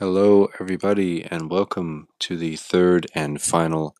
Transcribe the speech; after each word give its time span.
Hello, 0.00 0.48
everybody, 0.58 1.22
and 1.22 1.50
welcome 1.50 2.08
to 2.20 2.38
the 2.38 2.56
third 2.56 3.06
and 3.14 3.38
final 3.38 3.94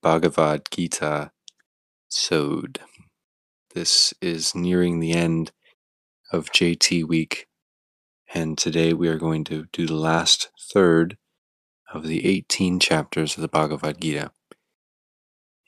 Bhagavad 0.00 0.70
Gita 0.70 1.32
Sode. 2.08 2.78
This 3.74 4.14
is 4.20 4.54
nearing 4.54 5.00
the 5.00 5.14
end 5.14 5.50
of 6.30 6.52
JT 6.52 7.08
week, 7.08 7.48
and 8.32 8.56
today 8.56 8.92
we 8.92 9.08
are 9.08 9.18
going 9.18 9.42
to 9.46 9.66
do 9.72 9.88
the 9.88 9.96
last 9.96 10.50
third 10.72 11.16
of 11.92 12.06
the 12.06 12.24
18 12.24 12.78
chapters 12.78 13.34
of 13.34 13.42
the 13.42 13.48
Bhagavad 13.48 14.00
Gita. 14.00 14.30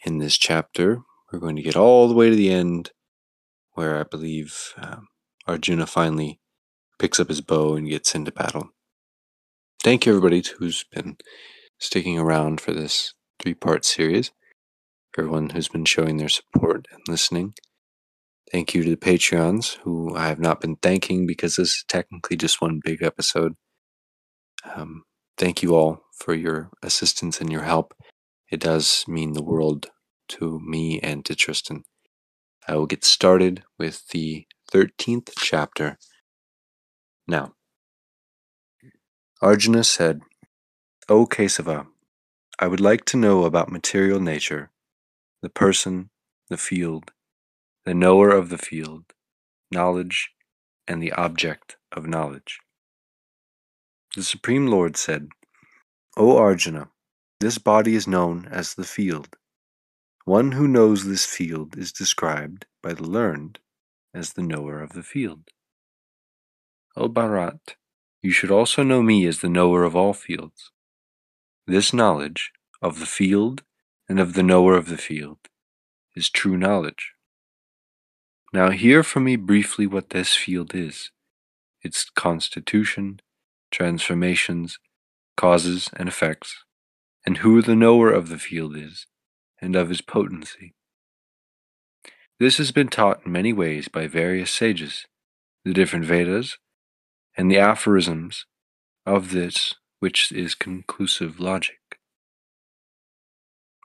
In 0.04 0.18
this 0.18 0.38
chapter, 0.38 1.02
we're 1.32 1.40
going 1.40 1.56
to 1.56 1.62
get 1.62 1.74
all 1.74 2.06
the 2.06 2.14
way 2.14 2.30
to 2.30 2.36
the 2.36 2.52
end, 2.52 2.92
where 3.72 3.98
I 3.98 4.04
believe 4.04 4.72
um, 4.80 5.08
Arjuna 5.48 5.88
finally 5.88 6.38
picks 7.00 7.18
up 7.18 7.28
his 7.28 7.40
bow 7.40 7.74
and 7.74 7.88
gets 7.88 8.14
into 8.14 8.30
battle 8.30 8.70
thank 9.82 10.06
you 10.06 10.12
everybody 10.12 10.42
who's 10.58 10.84
been 10.92 11.16
sticking 11.78 12.18
around 12.18 12.60
for 12.60 12.72
this 12.72 13.14
three 13.40 13.54
part 13.54 13.84
series, 13.84 14.32
everyone 15.18 15.50
who's 15.50 15.68
been 15.68 15.84
showing 15.84 16.16
their 16.18 16.28
support 16.28 16.86
and 16.92 17.02
listening. 17.08 17.54
Thank 18.52 18.74
you 18.74 18.84
to 18.84 18.90
the 18.90 18.96
Patreons 18.96 19.78
who 19.84 20.16
I 20.16 20.28
have 20.28 20.40
not 20.40 20.60
been 20.60 20.76
thanking 20.76 21.26
because 21.26 21.56
this 21.56 21.70
is 21.70 21.84
technically 21.88 22.36
just 22.36 22.60
one 22.62 22.80
big 22.84 23.02
episode. 23.02 23.54
Um, 24.74 25.04
thank 25.38 25.62
you 25.62 25.74
all 25.74 26.02
for 26.18 26.34
your 26.34 26.70
assistance 26.82 27.40
and 27.40 27.52
your 27.52 27.62
help. 27.64 27.94
It 28.50 28.60
does 28.60 29.04
mean 29.08 29.34
the 29.34 29.42
world 29.42 29.88
to 30.30 30.60
me 30.60 31.00
and 31.00 31.24
to 31.26 31.34
Tristan. 31.34 31.84
I 32.68 32.76
will 32.76 32.86
get 32.86 33.04
started 33.04 33.64
with 33.78 34.08
the 34.08 34.46
13th 34.72 35.32
chapter 35.38 35.98
now. 37.28 37.54
Arjuna 39.40 39.84
said, 39.84 40.22
O 41.08 41.24
Kesava, 41.24 41.86
I 42.58 42.66
would 42.66 42.80
like 42.80 43.04
to 43.04 43.16
know 43.16 43.44
about 43.44 43.70
material 43.70 44.18
nature, 44.18 44.72
the 45.42 45.48
person, 45.48 46.10
the 46.50 46.56
field, 46.56 47.12
the 47.84 47.94
knower 47.94 48.30
of 48.30 48.48
the 48.48 48.58
field, 48.58 49.04
knowledge, 49.70 50.30
and 50.88 51.00
the 51.00 51.12
object 51.12 51.76
of 51.92 52.08
knowledge. 52.08 52.58
The 54.16 54.24
Supreme 54.24 54.66
Lord 54.66 54.96
said, 54.96 55.28
O 56.16 56.36
Arjuna, 56.36 56.90
this 57.38 57.58
body 57.58 57.94
is 57.94 58.08
known 58.08 58.48
as 58.50 58.74
the 58.74 58.84
field. 58.84 59.36
One 60.24 60.50
who 60.50 60.66
knows 60.66 61.04
this 61.04 61.24
field 61.24 61.78
is 61.78 61.92
described 61.92 62.66
by 62.82 62.92
the 62.92 63.04
learned 63.04 63.60
as 64.12 64.32
the 64.32 64.42
knower 64.42 64.82
of 64.82 64.94
the 64.94 65.04
field. 65.04 65.48
O 66.96 67.08
Bharat, 67.08 67.76
you 68.22 68.30
should 68.30 68.50
also 68.50 68.82
know 68.82 69.02
me 69.02 69.26
as 69.26 69.40
the 69.40 69.48
knower 69.48 69.84
of 69.84 69.94
all 69.94 70.12
fields. 70.12 70.70
This 71.66 71.92
knowledge 71.92 72.52
of 72.82 73.00
the 73.00 73.06
field 73.06 73.62
and 74.08 74.18
of 74.18 74.34
the 74.34 74.42
knower 74.42 74.76
of 74.76 74.88
the 74.88 74.96
field 74.96 75.38
is 76.16 76.30
true 76.30 76.56
knowledge. 76.56 77.12
Now, 78.52 78.70
hear 78.70 79.02
from 79.02 79.24
me 79.24 79.36
briefly 79.36 79.86
what 79.86 80.10
this 80.10 80.34
field 80.34 80.74
is 80.74 81.10
its 81.82 82.10
constitution, 82.10 83.20
transformations, 83.70 84.78
causes, 85.36 85.88
and 85.96 86.08
effects, 86.08 86.64
and 87.24 87.38
who 87.38 87.62
the 87.62 87.76
knower 87.76 88.10
of 88.10 88.28
the 88.28 88.38
field 88.38 88.76
is, 88.76 89.06
and 89.60 89.76
of 89.76 89.88
his 89.88 90.00
potency. 90.00 90.74
This 92.40 92.58
has 92.58 92.72
been 92.72 92.88
taught 92.88 93.24
in 93.24 93.32
many 93.32 93.52
ways 93.52 93.88
by 93.88 94.06
various 94.06 94.50
sages, 94.50 95.06
the 95.64 95.72
different 95.72 96.04
Vedas, 96.04 96.58
and 97.38 97.48
the 97.48 97.58
aphorisms 97.58 98.46
of 99.06 99.30
this 99.30 99.76
which 100.00 100.32
is 100.32 100.56
conclusive 100.56 101.38
logic. 101.38 101.78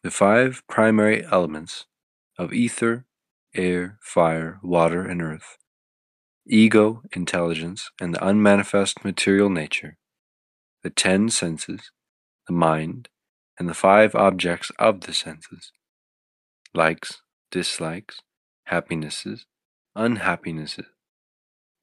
The 0.04 0.09
five 0.12 0.64
primary 0.68 1.24
elements 1.24 1.86
of 2.38 2.52
ether, 2.52 3.06
air, 3.56 4.00
fire, 4.02 4.59
water, 4.63 5.06
and 5.06 5.22
earth, 5.22 5.58
ego, 6.47 7.03
intelligence, 7.16 7.92
and 8.02 8.13
the 8.13 8.28
unmanifest 8.28 9.06
material 9.06 9.50
nature, 9.50 9.97
the 10.81 10.90
ten 10.90 11.30
senses, 11.30 11.92
the 12.47 12.53
mind, 12.53 13.08
and 13.59 13.69
the 13.69 13.75
five 13.75 14.16
objects 14.16 14.72
of 14.80 15.02
the 15.02 15.13
senses, 15.13 15.72
likes, 16.74 17.22
dislikes, 17.52 18.19
happinesses, 18.66 19.46
unhappinesses, 19.96 20.88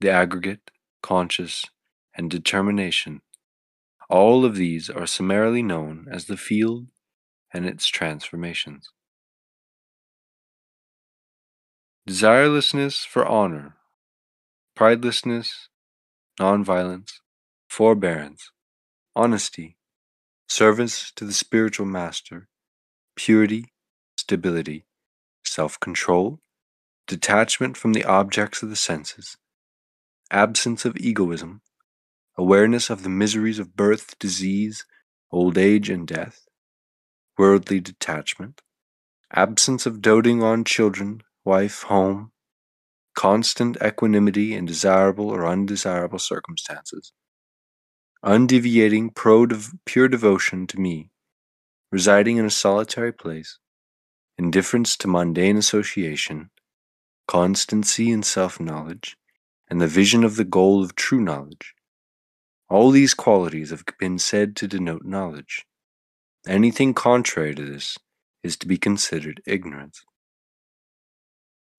the 0.00 0.10
aggregate, 0.10 0.72
conscious, 1.02 1.64
and 2.14 2.30
determination. 2.30 3.22
All 4.08 4.44
of 4.44 4.56
these 4.56 4.90
are 4.90 5.06
summarily 5.06 5.62
known 5.62 6.06
as 6.10 6.24
the 6.24 6.36
field 6.36 6.86
and 7.52 7.66
its 7.66 7.86
transformations. 7.88 8.90
Desirelessness 12.08 13.06
for 13.06 13.24
honor, 13.24 13.76
pridelessness, 14.76 15.68
nonviolence, 16.40 17.20
forbearance, 17.68 18.50
honesty, 19.14 19.76
service 20.48 21.12
to 21.14 21.24
the 21.24 21.32
spiritual 21.32 21.86
master, 21.86 22.48
purity, 23.14 23.66
stability, 24.16 24.86
self 25.44 25.78
control, 25.78 26.40
detachment 27.06 27.76
from 27.76 27.92
the 27.92 28.04
objects 28.04 28.62
of 28.62 28.70
the 28.70 28.76
senses, 28.76 29.36
absence 30.30 30.84
of 30.84 30.96
egoism, 30.96 31.62
awareness 32.36 32.90
of 32.90 33.02
the 33.02 33.08
miseries 33.08 33.58
of 33.58 33.76
birth, 33.76 34.18
disease, 34.18 34.84
old 35.32 35.58
age, 35.58 35.90
and 35.90 36.06
death, 36.06 36.46
worldly 37.38 37.80
detachment, 37.80 38.62
absence 39.34 39.86
of 39.86 40.00
doting 40.00 40.42
on 40.42 40.64
children, 40.64 41.22
wife, 41.44 41.82
home, 41.84 42.32
constant 43.14 43.76
equanimity 43.82 44.54
in 44.54 44.64
desirable 44.64 45.30
or 45.30 45.46
undesirable 45.46 46.18
circumstances, 46.18 47.12
undeviating 48.24 49.14
pro 49.14 49.46
pure 49.84 50.08
devotion 50.08 50.66
to 50.66 50.78
me, 50.78 51.10
residing 51.90 52.36
in 52.36 52.44
a 52.44 52.50
solitary 52.50 53.12
place, 53.12 53.58
indifference 54.38 54.96
to 54.96 55.08
mundane 55.08 55.56
association, 55.56 56.50
constancy 57.26 58.10
in 58.10 58.22
self 58.22 58.60
knowledge, 58.60 59.16
and 59.70 59.80
the 59.80 59.86
vision 59.86 60.24
of 60.24 60.36
the 60.36 60.44
goal 60.44 60.82
of 60.82 60.96
true 60.96 61.20
knowledge. 61.20 61.74
All 62.68 62.90
these 62.90 63.14
qualities 63.14 63.70
have 63.70 63.84
been 63.98 64.18
said 64.18 64.56
to 64.56 64.68
denote 64.68 65.04
knowledge. 65.04 65.64
Anything 66.46 66.92
contrary 66.92 67.54
to 67.54 67.64
this 67.64 67.96
is 68.42 68.56
to 68.58 68.66
be 68.66 68.76
considered 68.76 69.42
ignorance. 69.46 70.04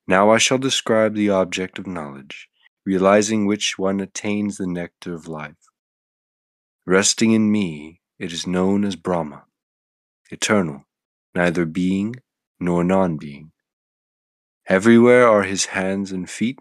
Now 0.08 0.32
I 0.32 0.38
shall 0.38 0.58
describe 0.58 1.16
the 1.16 1.30
object 1.30 1.80
of 1.80 1.88
knowledge, 1.88 2.48
realizing 2.86 3.46
which 3.46 3.78
one 3.78 4.00
attains 4.00 4.58
the 4.58 4.68
nectar 4.68 5.14
of 5.14 5.28
life. 5.28 5.56
Resting 6.86 7.32
in 7.32 7.52
me, 7.52 8.02
it 8.20 8.32
is 8.32 8.48
known 8.48 8.84
as 8.84 8.96
Brahma, 8.96 9.44
eternal, 10.30 10.86
neither 11.36 11.66
being 11.66 12.16
nor 12.60 12.84
non 12.84 13.18
being. 13.18 13.52
Everywhere 14.68 15.28
are 15.28 15.44
his 15.44 15.66
hands 15.66 16.12
and 16.12 16.30
feet, 16.30 16.60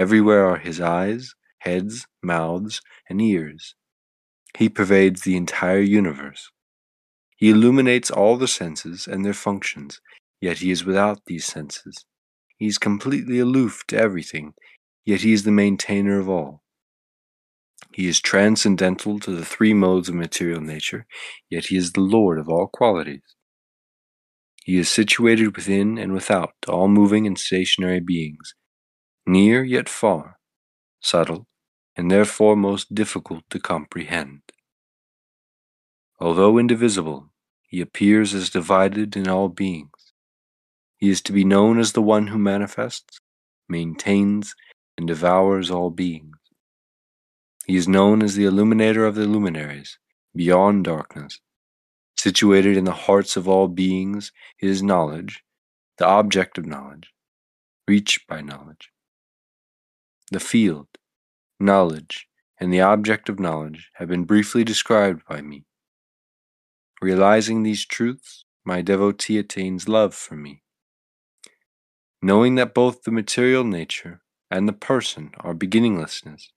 Everywhere 0.00 0.46
are 0.46 0.56
his 0.56 0.80
eyes, 0.80 1.34
heads, 1.58 2.06
mouths, 2.22 2.80
and 3.10 3.20
ears. 3.20 3.74
He 4.56 4.70
pervades 4.70 5.20
the 5.20 5.36
entire 5.36 5.82
universe. 5.82 6.50
He 7.36 7.50
illuminates 7.50 8.10
all 8.10 8.38
the 8.38 8.48
senses 8.48 9.06
and 9.06 9.26
their 9.26 9.34
functions, 9.34 10.00
yet 10.40 10.60
he 10.60 10.70
is 10.70 10.86
without 10.86 11.18
these 11.26 11.44
senses. 11.44 12.06
He 12.56 12.66
is 12.66 12.78
completely 12.78 13.40
aloof 13.40 13.82
to 13.88 13.98
everything, 13.98 14.54
yet 15.04 15.20
he 15.20 15.34
is 15.34 15.44
the 15.44 15.50
maintainer 15.50 16.18
of 16.18 16.30
all. 16.30 16.62
He 17.92 18.08
is 18.08 18.22
transcendental 18.22 19.20
to 19.20 19.30
the 19.32 19.44
three 19.44 19.74
modes 19.74 20.08
of 20.08 20.14
material 20.14 20.62
nature, 20.62 21.04
yet 21.50 21.66
he 21.66 21.76
is 21.76 21.92
the 21.92 22.00
Lord 22.00 22.38
of 22.38 22.48
all 22.48 22.68
qualities. 22.72 23.36
He 24.64 24.78
is 24.78 24.88
situated 24.88 25.54
within 25.56 25.98
and 25.98 26.14
without 26.14 26.54
all 26.66 26.88
moving 26.88 27.26
and 27.26 27.38
stationary 27.38 28.00
beings, 28.00 28.54
near 29.26 29.62
yet 29.62 29.88
far, 29.88 30.38
subtle, 31.00 31.46
and 31.96 32.10
therefore 32.10 32.56
most 32.56 32.94
difficult 32.94 33.44
to 33.50 33.60
comprehend. 33.60 34.40
Although 36.18 36.58
indivisible, 36.58 37.30
he 37.68 37.80
appears 37.80 38.34
as 38.34 38.50
divided 38.50 39.16
in 39.16 39.28
all 39.28 39.48
beings. 39.48 40.12
He 40.98 41.08
is 41.08 41.22
to 41.22 41.32
be 41.32 41.44
known 41.44 41.78
as 41.78 41.92
the 41.92 42.02
one 42.02 42.26
who 42.26 42.38
manifests, 42.38 43.20
maintains, 43.68 44.54
and 44.98 45.06
devours 45.06 45.70
all 45.70 45.90
beings. 45.90 46.36
He 47.66 47.76
is 47.76 47.88
known 47.88 48.22
as 48.22 48.34
the 48.34 48.44
illuminator 48.44 49.06
of 49.06 49.14
the 49.14 49.26
luminaries, 49.26 49.98
beyond 50.34 50.84
darkness. 50.84 51.40
Situated 52.16 52.76
in 52.76 52.84
the 52.84 52.92
hearts 52.92 53.36
of 53.36 53.48
all 53.48 53.68
beings 53.68 54.32
is 54.60 54.82
knowledge, 54.82 55.42
the 55.98 56.06
object 56.06 56.58
of 56.58 56.66
knowledge, 56.66 57.10
reached 57.86 58.26
by 58.26 58.40
knowledge 58.42 58.90
the 60.30 60.40
field, 60.40 60.86
knowledge, 61.58 62.26
and 62.58 62.72
the 62.72 62.80
object 62.80 63.28
of 63.28 63.40
knowledge 63.40 63.90
have 63.94 64.08
been 64.08 64.24
briefly 64.24 64.64
described 64.64 65.22
by 65.28 65.40
me. 65.40 65.64
Realizing 67.02 67.62
these 67.62 67.86
truths, 67.86 68.44
my 68.64 68.82
devotee 68.82 69.38
attains 69.38 69.88
love 69.88 70.14
for 70.14 70.36
me. 70.36 70.62
Knowing 72.22 72.54
that 72.56 72.74
both 72.74 73.02
the 73.02 73.10
material 73.10 73.64
nature 73.64 74.20
and 74.50 74.68
the 74.68 74.72
person 74.72 75.30
are 75.40 75.54
beginninglessness, 75.54 76.52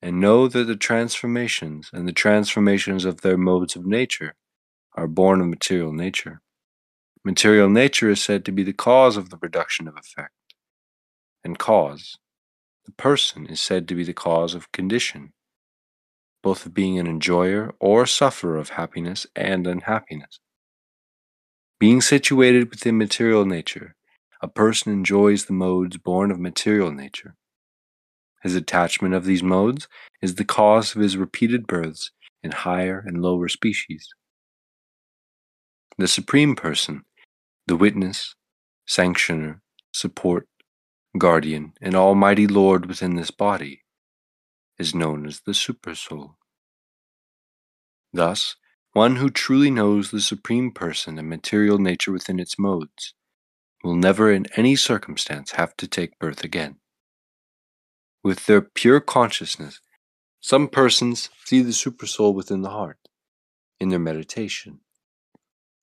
and 0.00 0.20
know 0.20 0.46
that 0.46 0.64
the 0.64 0.76
transformations 0.76 1.90
and 1.92 2.06
the 2.06 2.12
transformations 2.12 3.04
of 3.04 3.22
their 3.22 3.36
modes 3.36 3.74
of 3.74 3.84
nature 3.84 4.34
are 4.94 5.08
born 5.08 5.40
of 5.40 5.48
material 5.48 5.92
nature. 5.92 6.40
Material 7.24 7.68
nature 7.68 8.10
is 8.10 8.22
said 8.22 8.44
to 8.44 8.52
be 8.52 8.62
the 8.62 8.72
cause 8.72 9.16
of 9.16 9.30
the 9.30 9.36
production 9.36 9.88
of 9.88 9.96
effect, 9.96 10.32
and 11.44 11.58
cause. 11.58 12.18
The 12.86 12.92
person 12.92 13.46
is 13.46 13.60
said 13.60 13.86
to 13.88 13.94
be 13.94 14.04
the 14.04 14.14
cause 14.14 14.54
of 14.54 14.72
condition, 14.72 15.32
both 16.42 16.64
of 16.64 16.74
being 16.74 16.98
an 16.98 17.06
enjoyer 17.06 17.74
or 17.80 18.06
sufferer 18.06 18.56
of 18.56 18.70
happiness 18.70 19.26
and 19.36 19.66
unhappiness. 19.66 20.40
Being 21.78 22.00
situated 22.00 22.70
within 22.70 22.98
material 22.98 23.44
nature, 23.44 23.94
a 24.40 24.48
person 24.48 24.92
enjoys 24.92 25.44
the 25.44 25.52
modes 25.52 25.96
born 25.96 26.30
of 26.30 26.40
material 26.40 26.92
nature. 26.92 27.34
His 28.42 28.54
attachment 28.54 29.14
of 29.14 29.24
these 29.24 29.42
modes 29.42 29.88
is 30.22 30.36
the 30.36 30.44
cause 30.44 30.94
of 30.94 31.02
his 31.02 31.16
repeated 31.16 31.66
births 31.66 32.10
in 32.42 32.52
higher 32.52 33.02
and 33.04 33.20
lower 33.20 33.48
species. 33.48 34.08
The 35.98 36.08
Supreme 36.08 36.54
Person, 36.54 37.02
the 37.66 37.76
witness, 37.76 38.34
sanctioner, 38.88 39.60
support, 39.92 40.48
guardian, 41.16 41.72
and 41.80 41.94
almighty 41.94 42.46
Lord 42.46 42.86
within 42.86 43.16
this 43.16 43.30
body, 43.30 43.84
is 44.78 44.94
known 44.94 45.26
as 45.26 45.40
the 45.40 45.52
Supersoul. 45.52 46.34
Thus, 48.12 48.56
one 48.92 49.16
who 49.16 49.30
truly 49.30 49.70
knows 49.70 50.10
the 50.10 50.20
Supreme 50.20 50.72
Person 50.72 51.18
and 51.18 51.28
material 51.28 51.78
nature 51.78 52.12
within 52.12 52.40
its 52.40 52.58
modes 52.58 53.14
will 53.84 53.96
never 53.96 54.32
in 54.32 54.46
any 54.56 54.76
circumstance 54.76 55.52
have 55.52 55.76
to 55.76 55.86
take 55.86 56.18
birth 56.18 56.42
again. 56.42 56.76
With 58.24 58.46
their 58.46 58.60
pure 58.60 59.00
consciousness, 59.00 59.80
some 60.40 60.68
persons 60.68 61.30
see 61.44 61.62
the 61.62 61.70
Supersoul 61.70 62.34
within 62.34 62.62
the 62.62 62.70
heart, 62.70 62.98
in 63.80 63.88
their 63.88 63.98
meditation. 63.98 64.80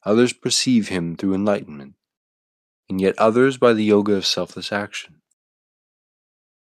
Others 0.05 0.33
perceive 0.33 0.89
him 0.89 1.15
through 1.15 1.33
enlightenment, 1.33 1.95
and 2.89 3.01
yet 3.01 3.17
others 3.17 3.57
by 3.57 3.73
the 3.73 3.83
yoga 3.83 4.13
of 4.13 4.25
selfless 4.25 4.71
action. 4.71 5.21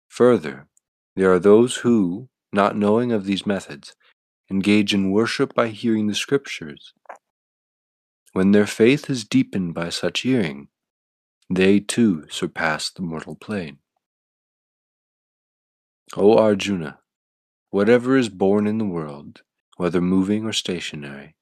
Further, 0.08 0.68
there 1.16 1.32
are 1.32 1.38
those 1.38 1.76
who, 1.76 2.28
not 2.52 2.76
knowing 2.76 3.12
of 3.12 3.24
these 3.24 3.46
methods, 3.46 3.94
engage 4.50 4.92
in 4.92 5.10
worship 5.10 5.54
by 5.54 5.68
hearing 5.68 6.06
the 6.06 6.14
scriptures. 6.14 6.92
When 8.32 8.52
their 8.52 8.66
faith 8.66 9.08
is 9.10 9.24
deepened 9.24 9.74
by 9.74 9.88
such 9.90 10.20
hearing, 10.20 10.68
they 11.50 11.80
too 11.80 12.26
surpass 12.30 12.90
the 12.90 13.02
mortal 13.02 13.36
plane. 13.36 13.78
O 16.16 16.36
Arjuna, 16.36 16.98
whatever 17.70 18.16
is 18.16 18.28
born 18.28 18.66
in 18.66 18.78
the 18.78 18.84
world, 18.84 19.42
whether 19.76 20.00
moving 20.00 20.44
or 20.44 20.52
stationary, 20.52 21.34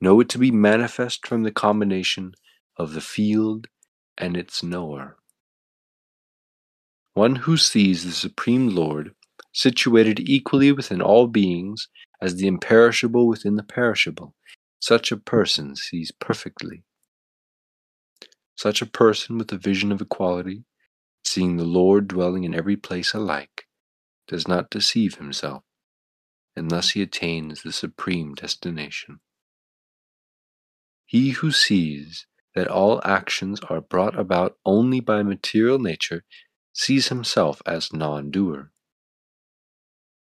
know 0.00 0.20
it 0.20 0.28
to 0.30 0.38
be 0.38 0.50
manifest 0.50 1.26
from 1.26 1.42
the 1.42 1.52
combination 1.52 2.34
of 2.76 2.92
the 2.92 3.00
field 3.00 3.66
and 4.22 4.38
its 4.38 4.62
knower. 4.62 5.18
One 7.14 7.36
who 7.36 7.58
sees 7.58 8.04
the 8.04 8.12
Supreme 8.12 8.68
Lord 8.68 9.14
situated 9.52 10.20
equally 10.20 10.72
within 10.72 11.02
all 11.02 11.26
beings 11.26 11.88
as 12.22 12.36
the 12.36 12.46
imperishable 12.46 13.26
within 13.28 13.56
the 13.56 13.64
perishable, 13.64 14.34
such 14.80 15.12
a 15.12 15.18
person 15.18 15.76
sees 15.76 16.12
perfectly. 16.12 16.84
Such 18.56 18.82
a 18.82 18.86
person 18.86 19.38
with 19.38 19.52
a 19.52 19.58
vision 19.58 19.92
of 19.92 20.00
equality, 20.00 20.64
seeing 21.24 21.56
the 21.56 21.64
Lord 21.64 22.08
dwelling 22.08 22.44
in 22.44 22.54
every 22.54 22.76
place 22.76 23.14
alike, 23.14 23.66
does 24.28 24.48
not 24.48 24.70
deceive 24.70 25.16
himself, 25.16 25.64
and 26.56 26.70
thus 26.70 26.90
he 26.90 27.02
attains 27.02 27.62
the 27.62 27.72
supreme 27.72 28.34
destination. 28.34 29.20
He 31.06 31.30
who 31.30 31.52
sees 31.52 32.26
that 32.54 32.68
all 32.68 33.00
actions 33.04 33.60
are 33.68 33.80
brought 33.80 34.18
about 34.18 34.56
only 34.64 35.00
by 35.00 35.22
material 35.22 35.78
nature 35.78 36.24
sees 36.72 37.08
himself 37.08 37.62
as 37.66 37.92
non 37.92 38.30
doer. 38.30 38.72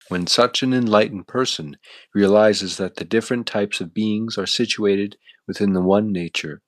When 0.10 0.26
such 0.26 0.64
an 0.64 0.74
enlightened 0.74 1.28
person 1.28 1.78
realizes 2.16 2.78
that 2.78 2.96
the 2.96 3.06
different 3.06 3.46
types 3.46 3.80
of 3.80 3.94
beings 3.94 4.38
are 4.38 4.48
situated 4.48 5.18
within 5.48 5.74
the 5.74 5.82
one 5.82 6.12
nature, 6.12 6.62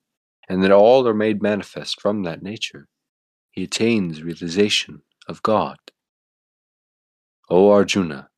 and 0.48 0.64
that 0.64 0.72
all 0.72 1.08
are 1.08 1.14
made 1.14 1.42
manifest 1.42 2.00
from 2.00 2.24
that 2.24 2.44
nature, 2.44 2.88
he 3.50 3.64
attains 3.64 4.22
realization 4.22 5.02
of 5.28 5.42
God. 5.42 5.78
O 7.50 7.70
Arjuna, 7.72 8.30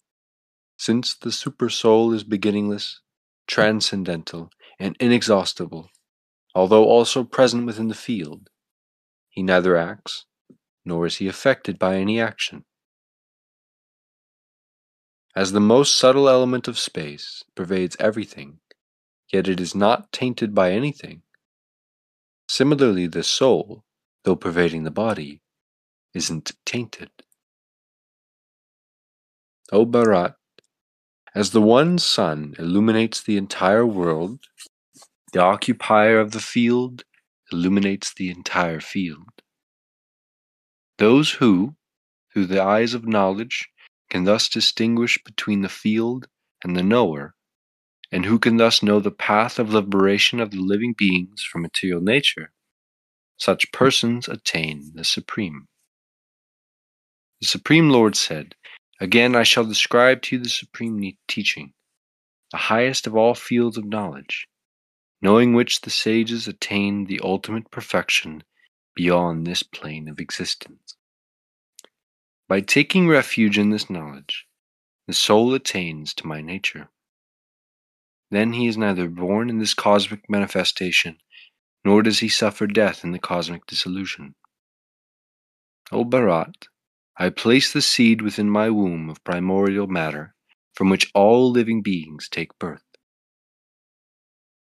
since 0.77 1.15
the 1.15 1.29
Supersoul 1.29 2.13
is 2.13 2.23
beginningless, 2.23 3.01
transcendental, 3.47 4.49
and 4.79 4.95
inexhaustible, 4.99 5.89
although 6.55 6.85
also 6.85 7.23
present 7.23 7.65
within 7.65 7.87
the 7.87 7.95
field, 7.95 8.49
he 9.29 9.41
neither 9.41 9.75
acts, 9.75 10.25
nor 10.85 11.05
is 11.05 11.17
he 11.17 11.27
affected 11.27 11.79
by 11.79 11.95
any 11.95 12.19
action. 12.19 12.65
As 15.35 15.51
the 15.51 15.59
most 15.59 15.97
subtle 15.97 16.29
element 16.29 16.67
of 16.67 16.77
space 16.77 17.43
pervades 17.55 17.97
everything, 17.99 18.59
yet 19.31 19.47
it 19.47 19.59
is 19.59 19.73
not 19.73 20.11
tainted 20.11 20.53
by 20.53 20.71
anything. 20.71 21.23
Similarly, 22.47 23.07
the 23.07 23.23
soul, 23.23 23.83
though 24.23 24.35
pervading 24.35 24.83
the 24.83 24.91
body, 24.91 25.41
isn't 26.13 26.51
tainted. 26.65 27.09
O 29.71 29.87
Bharat, 29.87 30.35
as 31.33 31.49
the 31.49 31.61
one 31.61 31.97
sun 31.97 32.53
illuminates 32.59 33.23
the 33.23 33.37
entire 33.37 33.87
world, 33.87 34.41
the 35.33 35.41
occupier 35.41 36.19
of 36.19 36.31
the 36.31 36.39
field 36.39 37.03
illuminates 37.51 38.13
the 38.13 38.29
entire 38.29 38.79
field. 38.79 39.29
Those 40.99 41.31
who, 41.31 41.75
through 42.31 42.45
the 42.45 42.61
eyes 42.61 42.93
of 42.93 43.07
knowledge, 43.07 43.67
can 44.11 44.25
thus 44.25 44.47
distinguish 44.47 45.19
between 45.25 45.61
the 45.61 45.69
field 45.69 46.27
and 46.63 46.75
the 46.75 46.83
knower, 46.83 47.33
and 48.11 48.25
who 48.25 48.37
can 48.37 48.57
thus 48.57 48.83
know 48.83 48.99
the 48.99 49.09
path 49.11 49.57
of 49.57 49.73
liberation 49.73 50.39
of 50.39 50.51
the 50.51 50.59
living 50.59 50.93
beings 50.95 51.43
from 51.43 51.63
material 51.63 51.99
nature, 51.99 52.51
such 53.37 53.71
persons 53.71 54.27
attain 54.27 54.91
the 54.93 55.03
Supreme. 55.03 55.67
The 57.41 57.47
Supreme 57.47 57.89
Lord 57.89 58.15
said, 58.15 58.53
Again 59.01 59.35
I 59.35 59.43
shall 59.43 59.65
describe 59.65 60.21
to 60.23 60.35
you 60.35 60.43
the 60.43 60.49
supreme 60.49 61.17
teaching, 61.27 61.73
the 62.51 62.57
highest 62.57 63.07
of 63.07 63.15
all 63.15 63.33
fields 63.33 63.77
of 63.77 63.85
knowledge, 63.85 64.47
knowing 65.23 65.53
which 65.53 65.79
the 65.81 65.89
sages 65.89 66.49
attain 66.49 67.05
the 67.05 67.19
ultimate 67.23 67.71
perfection 67.71 68.43
beyond 68.93 69.47
this 69.47 69.63
plane 69.63 70.09
of 70.09 70.19
existence. 70.19 70.97
By 72.49 72.59
taking 72.59 73.07
refuge 73.07 73.57
in 73.57 73.69
this 73.69 73.89
knowledge, 73.89 74.45
the 75.07 75.13
soul 75.13 75.53
attains 75.53 76.13
to 76.15 76.27
my 76.27 76.41
nature. 76.41 76.89
Then 78.31 78.51
he 78.51 78.67
is 78.67 78.77
neither 78.77 79.07
born 79.07 79.49
in 79.49 79.59
this 79.59 79.73
cosmic 79.73 80.29
manifestation, 80.29 81.17
nor 81.85 82.03
does 82.03 82.19
he 82.19 82.27
suffer 82.27 82.67
death 82.67 83.05
in 83.05 83.13
the 83.13 83.19
cosmic 83.19 83.65
dissolution. 83.65 84.35
O 85.89 86.03
Bharat, 86.03 86.67
I 87.15 87.29
place 87.29 87.71
the 87.71 87.81
seed 87.81 88.21
within 88.21 88.49
my 88.49 88.69
womb 88.69 89.09
of 89.09 89.23
primordial 89.23 89.87
matter, 89.87 90.35
from 90.73 90.89
which 90.89 91.09
all 91.13 91.49
living 91.49 91.81
beings 91.81 92.27
take 92.27 92.59
birth. 92.59 92.83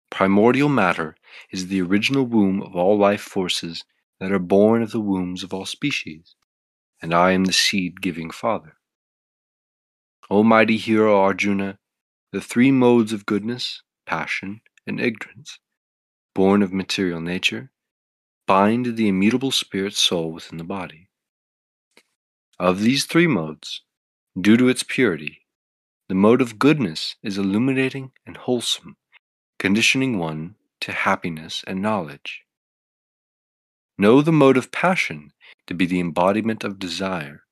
Primordial 0.09 0.69
matter 0.69 1.15
is 1.51 1.67
the 1.67 1.81
original 1.81 2.25
womb 2.25 2.61
of 2.61 2.75
all 2.75 2.97
life 2.97 3.21
forces 3.21 3.85
that 4.19 4.31
are 4.31 4.39
born 4.39 4.81
of 4.81 4.91
the 4.91 4.99
wombs 4.99 5.43
of 5.43 5.53
all 5.53 5.65
species, 5.65 6.35
and 7.01 7.13
I 7.13 7.31
am 7.31 7.45
the 7.45 7.53
seed 7.53 8.01
giving 8.01 8.31
Father. 8.31 8.77
O 10.29 10.43
mighty 10.43 10.77
hero 10.77 11.19
Arjuna, 11.19 11.79
the 12.31 12.41
three 12.41 12.71
modes 12.71 13.13
of 13.13 13.25
goodness, 13.25 13.81
passion, 14.05 14.61
and 14.85 14.99
ignorance, 14.99 15.59
born 16.35 16.61
of 16.61 16.73
material 16.73 17.21
nature, 17.21 17.71
bind 18.45 18.95
the 18.97 19.07
immutable 19.07 19.51
spirit 19.51 19.93
soul 19.93 20.31
within 20.31 20.57
the 20.57 20.63
body. 20.63 21.09
Of 22.59 22.81
these 22.81 23.05
three 23.05 23.27
modes, 23.27 23.83
due 24.39 24.57
to 24.57 24.67
its 24.67 24.83
purity, 24.83 25.45
the 26.09 26.15
mode 26.15 26.41
of 26.41 26.59
goodness 26.59 27.15
is 27.23 27.37
illuminating 27.37 28.11
and 28.25 28.35
wholesome, 28.35 28.97
conditioning 29.59 30.17
one 30.17 30.55
to 30.81 30.91
happiness 30.91 31.63
and 31.67 31.81
knowledge. 31.81 32.43
Know 33.97 34.21
the 34.21 34.31
mode 34.31 34.57
of 34.57 34.71
passion 34.71 35.31
to 35.67 35.73
be 35.73 35.85
the 35.85 35.99
embodiment 35.99 36.63
of 36.63 36.79
desire, 36.79 37.43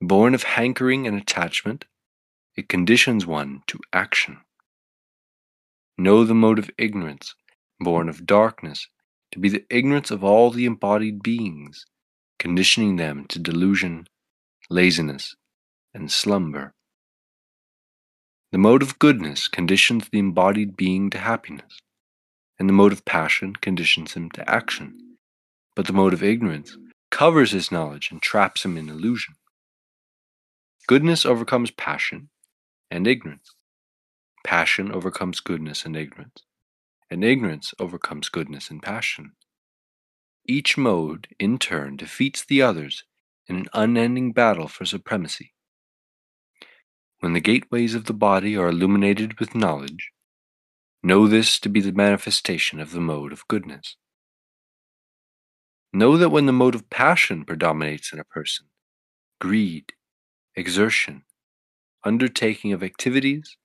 Born 0.00 0.34
of 0.34 0.42
hankering 0.42 1.06
and 1.06 1.16
attachment, 1.16 1.86
it 2.56 2.68
conditions 2.68 3.24
one 3.24 3.62
to 3.68 3.78
action. 3.90 4.38
Know 5.96 6.24
the 6.24 6.34
mode 6.34 6.58
of 6.58 6.70
ignorance, 6.76 7.34
born 7.80 8.10
of 8.10 8.26
darkness, 8.26 8.86
to 9.32 9.38
be 9.38 9.48
the 9.48 9.64
ignorance 9.70 10.10
of 10.10 10.22
all 10.22 10.50
the 10.50 10.66
embodied 10.66 11.22
beings, 11.22 11.86
conditioning 12.38 12.96
them 12.96 13.24
to 13.28 13.38
delusion, 13.38 14.08
laziness, 14.68 15.34
and 15.94 16.12
slumber. 16.12 16.74
The 18.54 18.58
mode 18.58 18.82
of 18.82 19.00
goodness 19.00 19.48
conditions 19.48 20.08
the 20.08 20.20
embodied 20.20 20.76
being 20.76 21.10
to 21.10 21.18
happiness, 21.18 21.80
and 22.56 22.68
the 22.68 22.72
mode 22.72 22.92
of 22.92 23.04
passion 23.04 23.56
conditions 23.56 24.12
him 24.12 24.30
to 24.30 24.48
action. 24.48 25.16
But 25.74 25.88
the 25.88 25.92
mode 25.92 26.12
of 26.12 26.22
ignorance 26.22 26.78
covers 27.10 27.50
his 27.50 27.72
knowledge 27.72 28.12
and 28.12 28.22
traps 28.22 28.64
him 28.64 28.76
in 28.76 28.88
illusion. 28.88 29.34
Goodness 30.86 31.26
overcomes 31.26 31.72
passion 31.72 32.28
and 32.92 33.08
ignorance. 33.08 33.56
Passion 34.44 34.92
overcomes 34.92 35.40
goodness 35.40 35.84
and 35.84 35.96
ignorance, 35.96 36.44
and 37.10 37.24
ignorance 37.24 37.74
overcomes 37.80 38.28
goodness 38.28 38.70
and 38.70 38.80
passion. 38.80 39.32
Each 40.46 40.78
mode, 40.78 41.26
in 41.40 41.58
turn, 41.58 41.96
defeats 41.96 42.44
the 42.44 42.62
others 42.62 43.02
in 43.48 43.56
an 43.56 43.66
unending 43.74 44.30
battle 44.30 44.68
for 44.68 44.84
supremacy. 44.84 45.53
When 47.24 47.32
the 47.32 47.40
gateways 47.40 47.94
of 47.94 48.04
the 48.04 48.12
body 48.12 48.54
are 48.54 48.68
illuminated 48.68 49.40
with 49.40 49.54
knowledge, 49.54 50.10
know 51.02 51.26
this 51.26 51.58
to 51.60 51.70
be 51.70 51.80
the 51.80 51.90
manifestation 51.90 52.80
of 52.80 52.90
the 52.90 53.00
mode 53.00 53.32
of 53.32 53.48
goodness. 53.48 53.96
Know 55.90 56.18
that 56.18 56.28
when 56.28 56.44
the 56.44 56.52
mode 56.52 56.74
of 56.74 56.90
passion 56.90 57.46
predominates 57.46 58.12
in 58.12 58.18
a 58.18 58.24
person, 58.24 58.66
greed, 59.40 59.94
exertion, 60.54 61.24
undertaking 62.04 62.74
of 62.74 62.82
activities, 62.82 63.56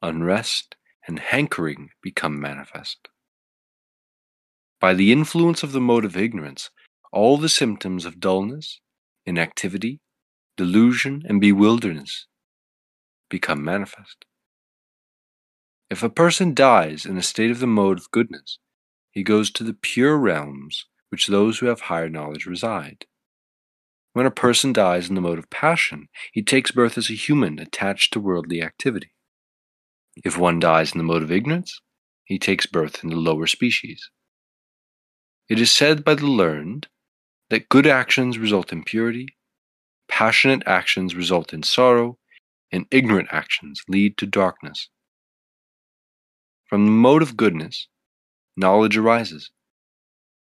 unrest, 0.00 0.74
and 1.06 1.18
hankering 1.18 1.90
become 2.00 2.40
manifest. 2.40 3.08
By 4.80 4.94
the 4.94 5.12
influence 5.12 5.62
of 5.62 5.72
the 5.72 5.78
mode 5.78 6.06
of 6.06 6.16
ignorance, 6.16 6.70
all 7.12 7.36
the 7.36 7.50
symptoms 7.50 8.06
of 8.06 8.18
dullness, 8.18 8.80
inactivity, 9.26 10.00
delusion, 10.56 11.22
and 11.28 11.38
bewilderness 11.38 12.28
become 13.28 13.64
manifest. 13.64 14.24
If 15.90 16.02
a 16.02 16.10
person 16.10 16.54
dies 16.54 17.06
in 17.06 17.16
a 17.16 17.22
state 17.22 17.50
of 17.50 17.60
the 17.60 17.66
mode 17.66 17.98
of 17.98 18.10
goodness, 18.10 18.58
he 19.10 19.22
goes 19.22 19.50
to 19.52 19.64
the 19.64 19.74
pure 19.74 20.16
realms 20.18 20.86
which 21.10 21.28
those 21.28 21.58
who 21.58 21.66
have 21.66 21.82
higher 21.82 22.08
knowledge 22.08 22.46
reside. 22.46 23.06
When 24.12 24.26
a 24.26 24.30
person 24.30 24.72
dies 24.72 25.08
in 25.08 25.14
the 25.14 25.20
mode 25.20 25.38
of 25.38 25.50
passion, 25.50 26.08
he 26.32 26.42
takes 26.42 26.70
birth 26.70 26.96
as 26.98 27.10
a 27.10 27.14
human 27.14 27.58
attached 27.58 28.12
to 28.12 28.20
worldly 28.20 28.62
activity. 28.62 29.12
If 30.24 30.38
one 30.38 30.58
dies 30.60 30.92
in 30.92 30.98
the 30.98 31.04
mode 31.04 31.22
of 31.22 31.32
ignorance, 31.32 31.80
he 32.24 32.38
takes 32.38 32.66
birth 32.66 33.04
in 33.04 33.10
the 33.10 33.16
lower 33.16 33.46
species. 33.46 34.10
It 35.48 35.60
is 35.60 35.72
said 35.72 36.04
by 36.04 36.14
the 36.14 36.26
learned 36.26 36.88
that 37.50 37.68
good 37.68 37.86
actions 37.86 38.38
result 38.38 38.72
in 38.72 38.82
purity, 38.82 39.36
passionate 40.08 40.62
actions 40.66 41.14
result 41.14 41.52
in 41.52 41.62
sorrow, 41.62 42.18
and 42.72 42.86
ignorant 42.90 43.28
actions 43.30 43.82
lead 43.88 44.16
to 44.18 44.26
darkness. 44.26 44.88
From 46.66 46.86
the 46.86 46.92
mode 46.92 47.22
of 47.22 47.36
goodness, 47.36 47.88
knowledge 48.56 48.96
arises. 48.96 49.50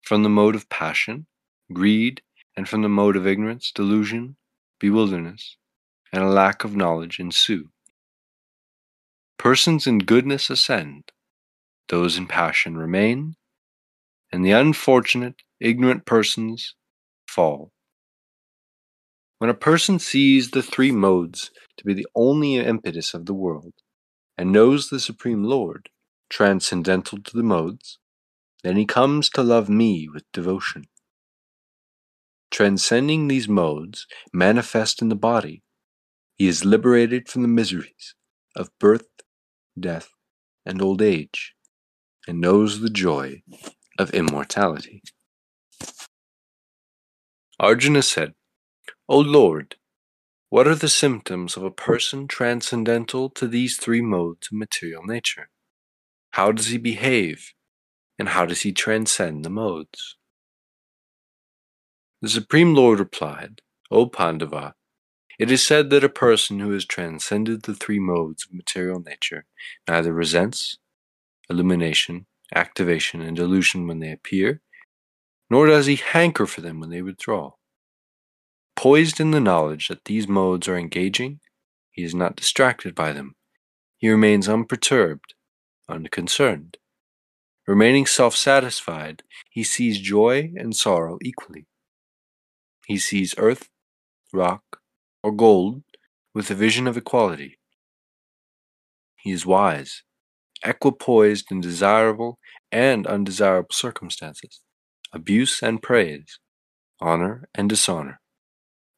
From 0.02 0.22
the 0.22 0.28
mode 0.28 0.54
of 0.54 0.68
passion, 0.68 1.26
greed, 1.72 2.22
and 2.56 2.68
from 2.68 2.82
the 2.82 2.88
mode 2.88 3.16
of 3.16 3.26
ignorance, 3.26 3.72
delusion, 3.72 4.36
bewilderness, 4.78 5.56
and 6.12 6.22
a 6.22 6.28
lack 6.28 6.64
of 6.64 6.76
knowledge 6.76 7.18
ensue. 7.18 7.68
Persons 9.38 9.86
in 9.86 9.98
goodness 9.98 10.48
ascend, 10.48 11.10
those 11.88 12.16
in 12.16 12.26
passion 12.26 12.78
remain, 12.78 13.36
and 14.32 14.44
the 14.44 14.52
unfortunate, 14.52 15.42
ignorant 15.60 16.06
persons 16.06 16.74
fall. 17.28 17.73
When 19.38 19.50
a 19.50 19.54
person 19.54 19.98
sees 19.98 20.50
the 20.50 20.62
three 20.62 20.92
modes 20.92 21.50
to 21.76 21.84
be 21.84 21.94
the 21.94 22.06
only 22.14 22.56
impetus 22.56 23.14
of 23.14 23.26
the 23.26 23.34
world, 23.34 23.74
and 24.38 24.52
knows 24.52 24.88
the 24.88 25.00
Supreme 25.00 25.44
Lord, 25.44 25.90
transcendental 26.28 27.18
to 27.22 27.36
the 27.36 27.42
modes, 27.42 27.98
then 28.62 28.76
he 28.76 28.86
comes 28.86 29.28
to 29.30 29.42
love 29.42 29.68
me 29.68 30.08
with 30.12 30.24
devotion. 30.32 30.84
Transcending 32.50 33.28
these 33.28 33.48
modes 33.48 34.06
manifest 34.32 35.02
in 35.02 35.08
the 35.08 35.14
body, 35.16 35.62
he 36.36 36.48
is 36.48 36.64
liberated 36.64 37.28
from 37.28 37.42
the 37.42 37.48
miseries 37.48 38.14
of 38.56 38.70
birth, 38.78 39.06
death, 39.78 40.08
and 40.64 40.80
old 40.80 41.02
age, 41.02 41.54
and 42.26 42.40
knows 42.40 42.80
the 42.80 42.90
joy 42.90 43.42
of 43.98 44.10
immortality. 44.14 45.02
Arjuna 47.60 48.02
said, 48.02 48.34
O 49.06 49.18
Lord, 49.18 49.76
what 50.48 50.66
are 50.66 50.74
the 50.74 50.88
symptoms 50.88 51.58
of 51.58 51.62
a 51.62 51.70
person 51.70 52.26
transcendental 52.26 53.28
to 53.30 53.46
these 53.46 53.76
three 53.76 54.00
modes 54.00 54.48
of 54.50 54.56
material 54.56 55.02
nature? 55.04 55.50
How 56.30 56.52
does 56.52 56.68
he 56.68 56.78
behave, 56.78 57.52
and 58.18 58.30
how 58.30 58.46
does 58.46 58.62
he 58.62 58.72
transcend 58.72 59.44
the 59.44 59.50
modes? 59.50 60.16
The 62.22 62.30
Supreme 62.30 62.74
Lord 62.74 62.98
replied, 62.98 63.60
O 63.90 64.06
Pandava, 64.06 64.74
it 65.38 65.50
is 65.50 65.62
said 65.62 65.90
that 65.90 66.04
a 66.04 66.08
person 66.08 66.60
who 66.60 66.70
has 66.72 66.86
transcended 66.86 67.64
the 67.64 67.74
three 67.74 67.98
modes 67.98 68.46
of 68.46 68.54
material 68.54 69.00
nature 69.00 69.44
neither 69.86 70.14
resents 70.14 70.78
illumination, 71.50 72.24
activation, 72.54 73.20
and 73.20 73.36
delusion 73.36 73.86
when 73.86 73.98
they 73.98 74.10
appear, 74.10 74.62
nor 75.50 75.66
does 75.66 75.84
he 75.84 75.96
hanker 75.96 76.46
for 76.46 76.62
them 76.62 76.80
when 76.80 76.88
they 76.88 77.02
withdraw. 77.02 77.52
Poised 78.76 79.20
in 79.20 79.30
the 79.30 79.40
knowledge 79.40 79.88
that 79.88 80.04
these 80.04 80.28
modes 80.28 80.68
are 80.68 80.76
engaging, 80.76 81.40
he 81.90 82.02
is 82.02 82.14
not 82.14 82.36
distracted 82.36 82.94
by 82.94 83.12
them. 83.12 83.34
He 83.96 84.10
remains 84.10 84.48
unperturbed, 84.48 85.34
unconcerned. 85.88 86.76
Remaining 87.66 88.04
self 88.04 88.36
satisfied, 88.36 89.22
he 89.48 89.62
sees 89.62 89.98
joy 89.98 90.52
and 90.56 90.76
sorrow 90.76 91.18
equally. 91.22 91.66
He 92.86 92.98
sees 92.98 93.34
earth, 93.38 93.70
rock, 94.32 94.80
or 95.22 95.32
gold 95.32 95.82
with 96.34 96.50
a 96.50 96.54
vision 96.54 96.86
of 96.86 96.96
equality. 96.96 97.58
He 99.16 99.30
is 99.30 99.46
wise, 99.46 100.02
equipoised 100.62 101.50
in 101.50 101.62
desirable 101.62 102.38
and 102.70 103.06
undesirable 103.06 103.72
circumstances, 103.72 104.60
abuse 105.12 105.62
and 105.62 105.80
praise, 105.80 106.38
honor 107.00 107.48
and 107.54 107.70
dishonor. 107.70 108.20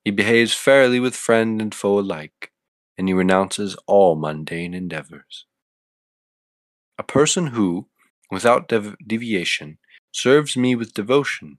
He 0.07 0.13
behaves 0.13 0.55
fairly 0.55 1.01
with 1.01 1.17
friend 1.17 1.61
and 1.61 1.75
foe 1.75 1.99
alike, 1.99 2.53
and 2.97 3.09
he 3.09 3.13
renounces 3.13 3.77
all 3.89 4.15
mundane 4.15 4.73
endeavors. 4.73 5.47
A 6.97 7.03
person 7.03 7.49
who, 7.49 7.89
without 8.31 8.69
dev- 8.69 8.95
deviation, 9.05 9.79
serves 10.13 10.57
me 10.57 10.77
with 10.77 10.95
devotion 10.95 11.59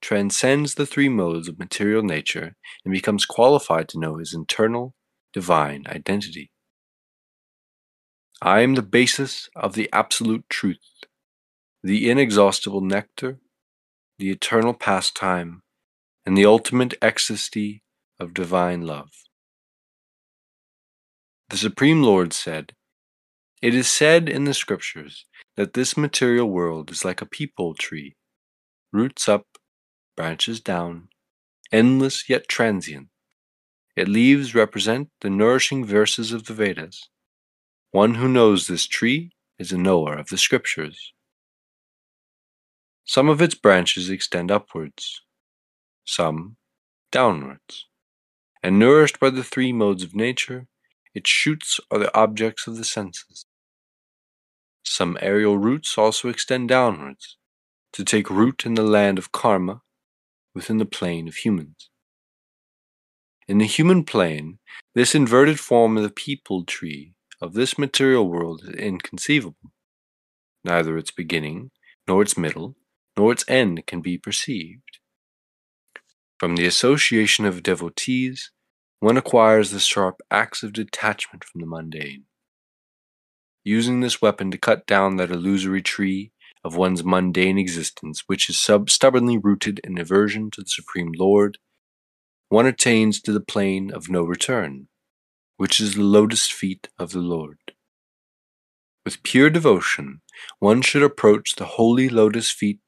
transcends 0.00 0.74
the 0.74 0.86
three 0.86 1.10
modes 1.10 1.46
of 1.46 1.58
material 1.58 2.02
nature 2.02 2.56
and 2.84 2.92
becomes 2.92 3.26
qualified 3.26 3.88
to 3.88 3.98
know 3.98 4.16
his 4.16 4.32
internal, 4.32 4.94
divine 5.34 5.84
identity. 5.86 6.50
I 8.40 8.60
am 8.60 8.76
the 8.76 8.82
basis 8.82 9.50
of 9.54 9.74
the 9.74 9.90
absolute 9.92 10.48
truth, 10.48 11.04
the 11.82 12.10
inexhaustible 12.10 12.80
nectar, 12.80 13.40
the 14.18 14.30
eternal 14.30 14.72
pastime, 14.74 15.62
and 16.26 16.36
the 16.36 16.46
ultimate 16.46 16.94
ecstasy 17.02 17.82
of 18.18 18.34
divine 18.34 18.82
love. 18.82 19.10
The 21.50 21.56
Supreme 21.56 22.02
Lord 22.02 22.32
said, 22.32 22.72
It 23.60 23.74
is 23.74 23.88
said 23.88 24.28
in 24.28 24.44
the 24.44 24.54
Scriptures 24.54 25.26
that 25.56 25.74
this 25.74 25.96
material 25.96 26.48
world 26.48 26.90
is 26.90 27.04
like 27.04 27.20
a 27.20 27.26
peepul 27.26 27.76
tree, 27.76 28.16
roots 28.92 29.28
up 29.28 29.46
branches 30.16 30.60
down, 30.60 31.08
endless 31.72 32.28
yet 32.28 32.48
transient. 32.48 33.08
Its 33.96 34.08
leaves 34.08 34.54
represent 34.54 35.10
the 35.20 35.30
nourishing 35.30 35.84
verses 35.84 36.32
of 36.32 36.46
the 36.46 36.54
Vedas. 36.54 37.08
One 37.90 38.14
who 38.14 38.28
knows 38.28 38.66
this 38.66 38.86
tree 38.86 39.30
is 39.58 39.70
a 39.70 39.78
knower 39.78 40.16
of 40.16 40.28
the 40.28 40.38
scriptures. 40.38 41.12
Some 43.04 43.28
of 43.28 43.40
its 43.40 43.54
branches 43.54 44.10
extend 44.10 44.50
upwards, 44.50 45.22
some 46.04 46.56
downwards, 47.10 47.86
and 48.62 48.78
nourished 48.78 49.20
by 49.20 49.30
the 49.30 49.44
three 49.44 49.72
modes 49.72 50.02
of 50.02 50.14
nature, 50.14 50.66
its 51.14 51.30
shoots 51.30 51.80
are 51.90 51.98
the 51.98 52.14
objects 52.16 52.66
of 52.66 52.76
the 52.76 52.84
senses. 52.84 53.46
Some 54.84 55.16
aerial 55.20 55.58
roots 55.58 55.96
also 55.96 56.28
extend 56.28 56.68
downwards, 56.68 57.36
to 57.92 58.04
take 58.04 58.28
root 58.28 58.66
in 58.66 58.74
the 58.74 58.82
land 58.82 59.18
of 59.18 59.32
karma 59.32 59.80
within 60.54 60.78
the 60.78 60.84
plane 60.84 61.28
of 61.28 61.36
humans. 61.36 61.90
In 63.46 63.58
the 63.58 63.66
human 63.66 64.04
plane, 64.04 64.58
this 64.94 65.14
inverted 65.14 65.60
form 65.60 65.96
of 65.96 66.02
the 66.02 66.10
peepal 66.10 66.66
tree 66.66 67.14
of 67.40 67.52
this 67.54 67.78
material 67.78 68.28
world 68.28 68.62
is 68.64 68.74
inconceivable. 68.74 69.72
Neither 70.64 70.96
its 70.96 71.10
beginning, 71.10 71.70
nor 72.08 72.22
its 72.22 72.36
middle, 72.36 72.76
nor 73.16 73.32
its 73.32 73.44
end 73.46 73.86
can 73.86 74.00
be 74.00 74.16
perceived. 74.16 74.98
From 76.44 76.56
the 76.56 76.66
association 76.66 77.46
of 77.46 77.62
devotees, 77.62 78.50
one 79.00 79.16
acquires 79.16 79.70
the 79.70 79.80
sharp 79.80 80.20
axe 80.30 80.62
of 80.62 80.74
detachment 80.74 81.42
from 81.42 81.62
the 81.62 81.66
mundane. 81.66 82.24
Using 83.64 84.00
this 84.00 84.20
weapon 84.20 84.50
to 84.50 84.58
cut 84.58 84.86
down 84.86 85.16
that 85.16 85.30
illusory 85.30 85.80
tree 85.80 86.32
of 86.62 86.76
one's 86.76 87.02
mundane 87.02 87.56
existence, 87.56 88.24
which 88.26 88.50
is 88.50 88.60
sub- 88.60 88.90
stubbornly 88.90 89.38
rooted 89.38 89.80
in 89.84 89.96
aversion 89.96 90.50
to 90.50 90.60
the 90.60 90.68
Supreme 90.68 91.12
Lord, 91.16 91.56
one 92.50 92.66
attains 92.66 93.22
to 93.22 93.32
the 93.32 93.40
plane 93.40 93.90
of 93.90 94.10
no 94.10 94.20
return, 94.20 94.88
which 95.56 95.80
is 95.80 95.94
the 95.94 96.02
lotus 96.02 96.46
feet 96.48 96.90
of 96.98 97.12
the 97.12 97.20
Lord. 97.20 97.72
With 99.06 99.22
pure 99.22 99.48
devotion, 99.48 100.20
one 100.58 100.82
should 100.82 101.02
approach 101.02 101.54
the 101.54 101.64
holy 101.64 102.10
lotus 102.10 102.50
feet 102.50 102.80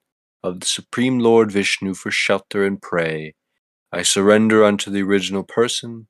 of 0.42 0.60
the 0.60 0.66
Supreme 0.66 1.20
Lord 1.20 1.50
Vishnu 1.50 1.94
for 1.94 2.10
shelter 2.10 2.66
and 2.66 2.82
pray, 2.82 3.32
I 3.96 4.02
surrender 4.02 4.62
unto 4.62 4.90
the 4.90 5.00
original 5.00 5.42
person, 5.42 6.08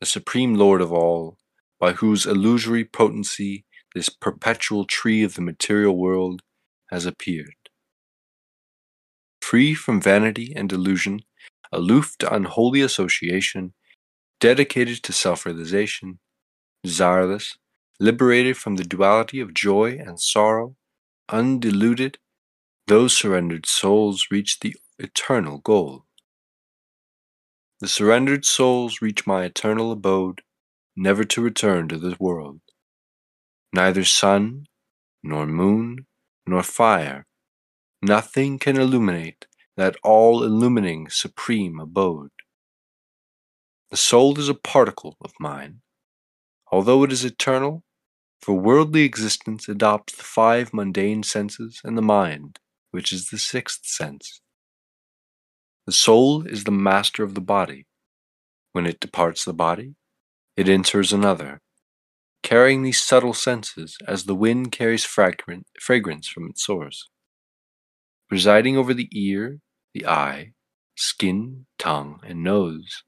the 0.00 0.06
Supreme 0.06 0.54
Lord 0.54 0.80
of 0.80 0.94
all, 0.94 1.36
by 1.78 1.92
whose 1.92 2.24
illusory 2.24 2.86
potency 2.86 3.66
this 3.94 4.08
perpetual 4.08 4.86
tree 4.86 5.22
of 5.22 5.34
the 5.34 5.42
material 5.42 5.94
world 5.94 6.40
has 6.88 7.04
appeared. 7.04 7.68
Free 9.42 9.74
from 9.74 10.00
vanity 10.00 10.54
and 10.56 10.70
delusion, 10.70 11.20
aloof 11.70 12.16
to 12.20 12.34
unholy 12.34 12.80
association, 12.80 13.74
dedicated 14.40 15.02
to 15.02 15.12
self 15.12 15.44
realization, 15.44 16.20
desireless, 16.82 17.58
liberated 18.00 18.56
from 18.56 18.76
the 18.76 18.84
duality 18.84 19.38
of 19.38 19.52
joy 19.52 19.98
and 19.98 20.18
sorrow, 20.18 20.76
undiluted, 21.28 22.16
those 22.86 23.14
surrendered 23.14 23.66
souls 23.66 24.28
reach 24.30 24.60
the 24.60 24.74
eternal 24.98 25.58
goal. 25.58 26.07
The 27.80 27.88
surrendered 27.88 28.44
souls 28.44 29.00
reach 29.00 29.26
my 29.26 29.44
eternal 29.44 29.92
abode, 29.92 30.42
never 30.96 31.22
to 31.24 31.40
return 31.40 31.88
to 31.88 31.98
this 31.98 32.18
world. 32.18 32.60
Neither 33.72 34.04
sun, 34.04 34.66
nor 35.22 35.46
moon, 35.46 36.06
nor 36.44 36.64
fire, 36.64 37.26
nothing 38.02 38.58
can 38.58 38.76
illuminate 38.76 39.46
that 39.76 39.96
all 40.02 40.42
illumining 40.42 41.08
supreme 41.08 41.78
abode. 41.78 42.30
The 43.90 43.96
soul 43.96 44.38
is 44.40 44.48
a 44.48 44.54
particle 44.54 45.16
of 45.20 45.32
mine. 45.38 45.82
Although 46.72 47.04
it 47.04 47.12
is 47.12 47.24
eternal, 47.24 47.84
for 48.42 48.54
worldly 48.54 49.02
existence 49.02 49.68
adopts 49.68 50.16
the 50.16 50.24
five 50.24 50.74
mundane 50.74 51.22
senses 51.22 51.80
and 51.84 51.96
the 51.96 52.02
mind, 52.02 52.58
which 52.90 53.12
is 53.12 53.30
the 53.30 53.38
sixth 53.38 53.86
sense. 53.86 54.40
The 55.88 55.92
soul 55.92 56.46
is 56.46 56.64
the 56.64 56.70
master 56.70 57.24
of 57.24 57.34
the 57.34 57.40
body. 57.40 57.86
When 58.72 58.84
it 58.84 59.00
departs 59.00 59.46
the 59.46 59.54
body, 59.54 59.94
it 60.54 60.68
enters 60.68 61.14
another, 61.14 61.62
carrying 62.42 62.82
these 62.82 63.00
subtle 63.00 63.32
senses 63.32 63.96
as 64.06 64.24
the 64.24 64.34
wind 64.34 64.70
carries 64.70 65.06
fragrance 65.06 66.28
from 66.28 66.50
its 66.50 66.62
source. 66.62 67.08
Presiding 68.28 68.76
over 68.76 68.92
the 68.92 69.08
ear, 69.14 69.60
the 69.94 70.06
eye, 70.06 70.52
skin, 70.94 71.64
tongue, 71.78 72.20
and 72.22 72.44
nose, 72.44 73.02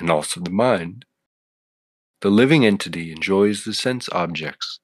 and 0.00 0.08
also 0.08 0.40
the 0.40 0.48
mind, 0.48 1.04
the 2.22 2.30
living 2.30 2.64
entity 2.64 3.12
enjoys 3.12 3.64
the 3.64 3.74
sense 3.74 4.08
objects 4.12 4.80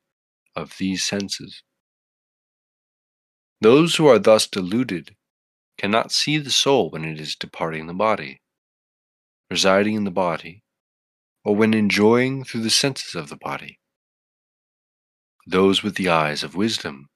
of 0.55 0.77
these 0.77 1.03
senses. 1.03 1.63
Those 3.63 3.97
who 3.97 4.07
are 4.09 4.19
thus 4.19 4.47
deluded 4.47 5.17
cannot 5.79 6.13
see 6.13 6.39
the 6.39 6.51
soul 6.51 6.91
when 6.91 7.05
it 7.05 7.21
is 7.21 7.35
departing 7.35 7.87
the 7.87 7.95
body, 7.95 8.41
residing 9.51 9.95
in 9.95 10.05
the 10.05 10.11
body, 10.11 10.63
or 11.45 11.55
when 11.55 11.75
enjoying 11.75 12.45
through 12.45 12.63
the 12.63 12.71
senses 12.71 13.15
of 13.15 13.29
the 13.29 13.37
body. 13.37 13.79
Those 15.47 15.83
with 15.83 15.97
the 15.97 16.09
eyes 16.09 16.43
of 16.43 16.55
wisdom 16.55 17.09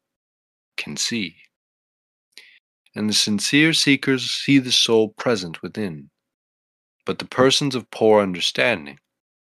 can 0.76 0.96
see. 0.96 1.36
And 2.94 3.08
the 3.08 3.14
sincere 3.14 3.72
seekers 3.72 4.30
see 4.30 4.58
the 4.58 4.72
soul 4.72 5.10
present 5.10 5.62
within. 5.62 6.10
But 7.06 7.18
the 7.18 7.26
persons 7.26 7.74
of 7.74 7.90
poor 7.90 8.20
understanding 8.20 8.98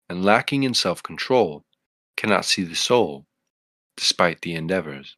and 0.08 0.24
lacking 0.24 0.62
in 0.62 0.74
self 0.74 1.02
control 1.02 1.64
cannot 2.16 2.44
see 2.44 2.64
the 2.64 2.76
soul, 2.76 3.26
despite 3.96 4.42
the 4.42 4.54
endeavors. 4.54 5.16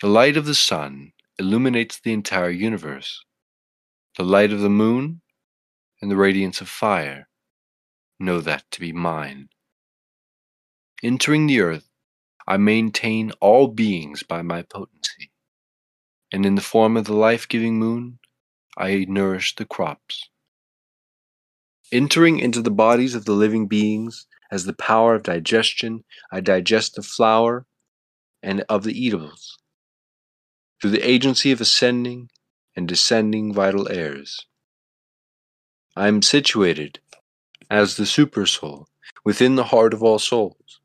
The 0.00 0.08
light 0.08 0.36
of 0.36 0.44
the 0.44 0.54
sun 0.54 1.12
illuminates 1.42 1.98
the 1.98 2.12
entire 2.12 2.50
universe. 2.50 3.24
The 4.16 4.22
light 4.22 4.52
of 4.52 4.60
the 4.60 4.70
moon 4.70 5.22
and 6.00 6.08
the 6.08 6.16
radiance 6.16 6.60
of 6.60 6.68
fire 6.68 7.28
know 8.20 8.40
that 8.40 8.62
to 8.70 8.80
be 8.80 8.92
mine. 8.92 9.48
Entering 11.02 11.48
the 11.48 11.60
earth, 11.60 11.88
I 12.46 12.58
maintain 12.58 13.32
all 13.40 13.66
beings 13.66 14.22
by 14.22 14.42
my 14.42 14.62
potency, 14.62 15.32
and 16.32 16.46
in 16.46 16.54
the 16.54 16.68
form 16.74 16.96
of 16.96 17.06
the 17.06 17.16
life 17.28 17.48
giving 17.48 17.76
moon, 17.76 18.20
I 18.78 19.04
nourish 19.08 19.56
the 19.56 19.64
crops. 19.64 20.28
Entering 21.90 22.38
into 22.38 22.62
the 22.62 22.70
bodies 22.70 23.16
of 23.16 23.24
the 23.24 23.32
living 23.32 23.66
beings 23.66 24.28
as 24.52 24.64
the 24.64 24.74
power 24.74 25.16
of 25.16 25.24
digestion, 25.24 26.04
I 26.30 26.40
digest 26.40 26.94
the 26.94 27.02
flower 27.02 27.66
and 28.44 28.64
of 28.68 28.84
the 28.84 28.96
eatables 28.96 29.58
through 30.82 30.90
the 30.90 31.08
agency 31.08 31.52
of 31.52 31.60
ascending 31.60 32.28
and 32.74 32.88
descending 32.88 33.54
vital 33.54 33.88
airs. 33.88 34.46
I 35.94 36.08
am 36.08 36.22
situated 36.22 36.98
as 37.70 37.96
the 37.96 38.02
supersoul 38.02 38.86
within 39.24 39.54
the 39.54 39.70
heart 39.70 39.94
of 39.94 40.02
all 40.02 40.18
souls, 40.18 40.80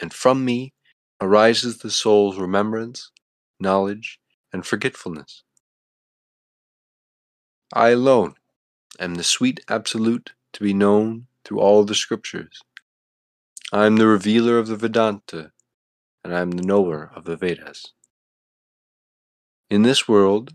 and 0.00 0.14
from 0.14 0.44
me 0.44 0.74
arises 1.20 1.78
the 1.78 1.90
soul's 1.90 2.38
remembrance, 2.38 3.10
knowledge, 3.58 4.20
and 4.52 4.64
forgetfulness. 4.64 5.42
I 7.72 7.88
alone 7.88 8.36
am 9.00 9.16
the 9.16 9.24
sweet 9.24 9.58
absolute 9.66 10.34
to 10.52 10.62
be 10.62 10.72
known 10.72 11.26
through 11.44 11.58
all 11.58 11.82
the 11.82 11.96
scriptures. 11.96 12.60
I 13.72 13.86
am 13.86 13.96
the 13.96 14.06
revealer 14.06 14.56
of 14.58 14.68
the 14.68 14.76
Vedanta, 14.76 15.50
and 16.22 16.32
I 16.32 16.40
am 16.40 16.52
the 16.52 16.62
knower 16.62 17.10
of 17.16 17.24
the 17.24 17.36
Vedas. 17.36 17.92
In 19.72 19.84
this 19.84 20.06
world, 20.06 20.52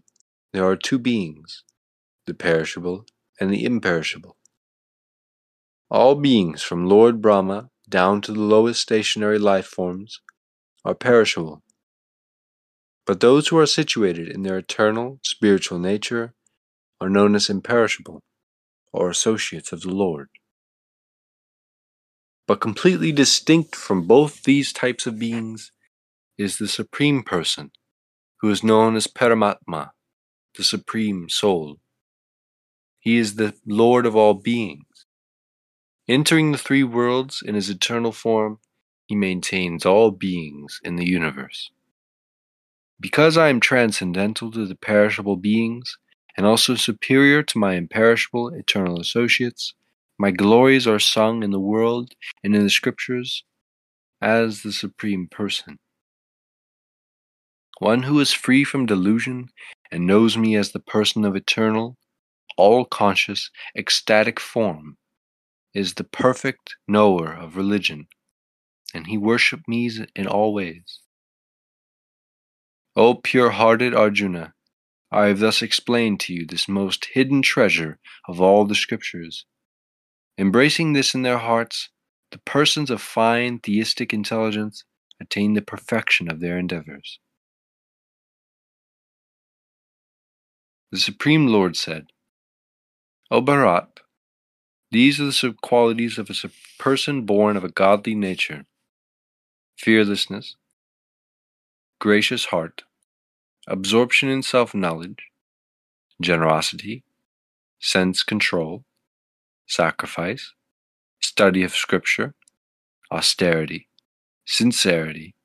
there 0.54 0.64
are 0.64 0.76
two 0.76 1.00
beings, 1.00 1.64
the 2.28 2.36
perishable 2.36 3.08
and 3.40 3.50
the 3.50 3.66
imperishable. 3.66 4.38
All 5.90 6.14
beings 6.14 6.62
from 6.62 6.86
Lord 6.86 7.20
Brahma 7.20 7.72
down 7.90 8.22
to 8.22 8.32
the 8.32 8.42
lowest 8.42 8.80
stationary 8.80 9.40
life 9.40 9.66
forms 9.66 10.22
are 10.86 10.94
perishable. 10.94 11.64
But 13.08 13.20
those 13.20 13.48
who 13.48 13.58
are 13.58 13.66
situated 13.66 14.28
in 14.28 14.44
their 14.44 14.60
eternal 14.60 15.20
spiritual 15.24 15.80
nature 15.80 16.36
are 17.02 17.10
known 17.10 17.34
as 17.34 17.50
imperishable, 17.50 18.22
or 18.94 19.10
associates 19.10 19.72
of 19.72 19.82
the 19.82 19.96
Lord. 19.96 20.30
But 22.46 22.62
completely 22.62 23.12
distinct 23.12 23.76
from 23.76 24.06
both 24.06 24.44
these 24.44 24.72
types 24.72 25.08
of 25.08 25.18
beings 25.18 25.72
is 26.38 26.60
the 26.60 26.68
Supreme 26.68 27.24
Person, 27.24 27.72
who 28.42 28.50
is 28.50 28.64
known 28.64 28.96
as 28.96 29.08
Paramatma, 29.08 29.92
the 30.56 30.64
Supreme 30.64 31.30
Soul. 31.30 31.80
He 33.00 33.18
is 33.18 33.36
the 33.36 33.54
Lord 33.66 34.06
of 34.06 34.16
all 34.16 34.34
beings. 34.34 35.06
Entering 36.08 36.52
the 36.52 36.58
three 36.58 36.84
worlds 36.84 37.44
in 37.46 37.56
his 37.56 37.70
eternal 37.70 38.12
form, 38.12 38.60
he 39.08 39.16
maintains 39.16 39.86
all 39.86 40.12
beings 40.12 40.80
in 40.84 40.96
the 40.96 41.08
universe. 41.08 41.72
Because 43.00 43.38
I 43.38 43.50
am 43.50 43.60
transcendental 43.60 44.52
to 44.52 44.66
the 44.66 44.76
perishable 44.76 45.38
beings, 45.38 45.98
and 46.36 46.46
also 46.46 46.76
superior 46.76 47.42
to 47.44 47.58
my 47.58 47.74
imperishable 47.74 48.50
eternal 48.50 49.00
associates, 49.00 49.74
my 50.20 50.32
glories 50.32 50.88
are 50.88 51.00
sung 51.00 51.44
in 51.44 51.52
the 51.52 51.60
world 51.60 52.14
and 52.44 52.56
in 52.56 52.64
the 52.64 52.70
scriptures 52.70 53.44
as 54.22 54.62
the 54.62 54.72
Supreme 54.72 55.28
Person. 55.28 55.80
One 57.80 58.04
who 58.04 58.20
is 58.20 58.34
free 58.34 58.64
from 58.64 58.88
delusion 58.88 59.50
and 59.92 60.08
knows 60.08 60.36
me 60.36 60.56
as 60.56 60.72
the 60.72 60.80
person 60.80 61.24
of 61.24 61.36
eternal, 61.36 61.98
all 62.58 62.86
conscious, 62.86 63.52
ecstatic 63.78 64.40
form, 64.40 64.98
is 65.76 65.94
the 65.94 66.04
perfect 66.04 66.76
knower 66.88 67.32
of 67.32 67.56
religion, 67.56 68.08
and 68.96 69.06
he 69.06 69.18
worships 69.18 69.68
me 69.68 69.92
in 70.16 70.26
all 70.26 70.54
ways. 70.56 71.02
O 72.96 73.14
pure 73.14 73.52
hearted 73.52 73.94
Arjuna, 73.94 74.54
I 75.12 75.28
have 75.28 75.40
thus 75.40 75.62
explained 75.62 76.20
to 76.22 76.34
you 76.34 76.48
this 76.48 76.68
most 76.68 77.10
hidden 77.14 77.44
treasure 77.44 78.00
of 78.28 78.42
all 78.42 78.66
the 78.66 78.74
Scriptures. 78.74 79.46
Embracing 80.36 80.94
this 80.94 81.14
in 81.14 81.22
their 81.22 81.38
hearts, 81.38 81.90
the 82.32 82.40
persons 82.40 82.90
of 82.90 83.02
fine 83.02 83.60
theistic 83.60 84.14
intelligence 84.14 84.84
attain 85.22 85.54
the 85.54 85.62
perfection 85.62 86.30
of 86.32 86.40
their 86.40 86.58
endeavors. 86.58 87.20
The 90.90 91.00
Supreme 91.00 91.48
Lord 91.48 91.76
said, 91.76 92.08
O 93.30 93.42
Bharat, 93.42 93.90
these 94.90 95.20
are 95.20 95.26
the 95.26 95.56
qualities 95.62 96.18
of 96.18 96.30
a 96.30 96.50
person 96.80 97.24
born 97.24 97.58
of 97.58 97.66
a 97.66 97.70
godly 97.70 98.16
nature. 98.16 98.66
Fearlessness, 99.78 100.56
gracious 102.00 102.46
heart, 102.46 102.84
absorption 103.68 104.30
in 104.30 104.42
self 104.42 104.74
knowledge, 104.74 105.30
generosity, 106.22 107.04
sense 107.80 108.24
control, 108.24 108.86
sacrifice, 109.68 110.54
study 111.20 111.64
of 111.64 111.76
Scripture, 111.76 112.34
austerity, 113.12 113.90
sincerity, 114.46 115.36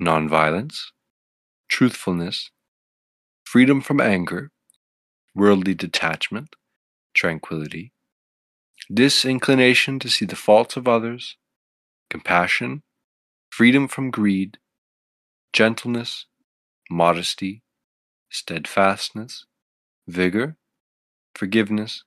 nonviolence, 0.00 0.86
truthfulness, 1.68 2.50
freedom 3.44 3.80
from 3.80 4.00
anger, 4.00 4.50
worldly 5.34 5.74
detachment, 5.74 6.56
tranquility, 7.14 7.92
disinclination 8.92 9.98
to 9.98 10.08
see 10.08 10.24
the 10.24 10.36
faults 10.36 10.76
of 10.76 10.88
others, 10.88 11.36
compassion, 12.10 12.82
freedom 13.50 13.88
from 13.88 14.10
greed, 14.10 14.58
gentleness, 15.52 16.26
modesty, 16.90 17.62
steadfastness, 18.30 19.46
vigor, 20.08 20.56
forgiveness, 21.34 22.04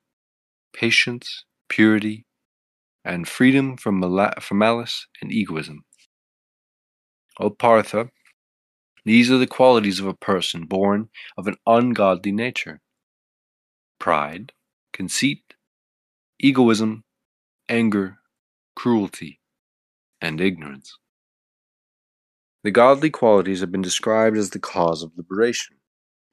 patience, 0.74 1.46
purity, 1.70 2.26
and 3.04 3.28
freedom 3.28 3.78
from, 3.78 4.00
mal- 4.00 4.34
from 4.40 4.58
malice 4.58 5.08
and 5.22 5.32
egoism. 5.32 5.84
O 7.40 7.50
Partha, 7.50 8.10
these 9.06 9.32
are 9.32 9.38
the 9.38 9.48
qualities 9.48 10.00
of 10.00 10.08
a 10.08 10.14
person 10.14 10.66
born 10.66 11.10
of 11.38 11.48
an 11.48 11.58
ungodly 11.68 12.32
nature 12.32 12.82
pride, 14.06 14.52
conceit, 14.94 15.56
egoism, 16.40 17.04
anger, 17.68 18.20
cruelty, 18.76 19.40
and 20.22 20.40
ignorance. 20.40 21.00
The 22.64 22.70
godly 22.70 23.10
qualities 23.10 23.62
have 23.62 23.72
been 23.72 23.82
described 23.82 24.38
as 24.38 24.52
the 24.52 24.60
cause 24.60 25.02
of 25.02 25.18
liberation, 25.18 25.78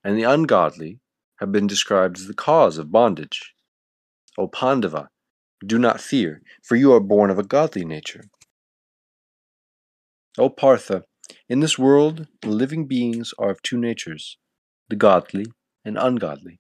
and 0.04 0.18
the 0.18 0.22
ungodly 0.24 1.00
have 1.37 1.50
been 1.50 1.66
described 1.66 2.18
as 2.18 2.26
the 2.26 2.35
cause 2.35 2.76
of 2.76 2.92
bondage. 2.92 3.54
O 4.37 4.48
Pandava, 4.48 5.08
do 5.66 5.78
not 5.78 5.98
fear, 5.98 6.42
for 6.62 6.76
you 6.76 6.92
are 6.92 7.00
born 7.00 7.30
of 7.30 7.38
a 7.38 7.42
godly 7.42 7.87
nature. 7.87 8.24
O 10.37 10.50
Partha, 10.50 11.04
in 11.48 11.61
this 11.61 11.78
world 11.78 12.26
the 12.42 12.50
living 12.50 12.87
beings 12.87 13.32
are 13.38 13.48
of 13.48 13.62
two 13.62 13.78
natures, 13.78 14.37
the 14.90 14.96
godly 14.96 15.46
and 15.87 15.96
ungodly. 15.96 16.58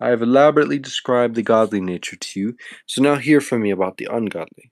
I 0.00 0.08
have 0.08 0.22
elaborately 0.22 0.78
described 0.78 1.34
the 1.34 1.42
godly 1.42 1.80
nature 1.80 2.16
to 2.16 2.40
you, 2.40 2.56
so 2.86 3.02
now 3.02 3.16
hear 3.16 3.40
from 3.40 3.62
me 3.62 3.70
about 3.70 3.96
the 3.96 4.08
ungodly. 4.10 4.70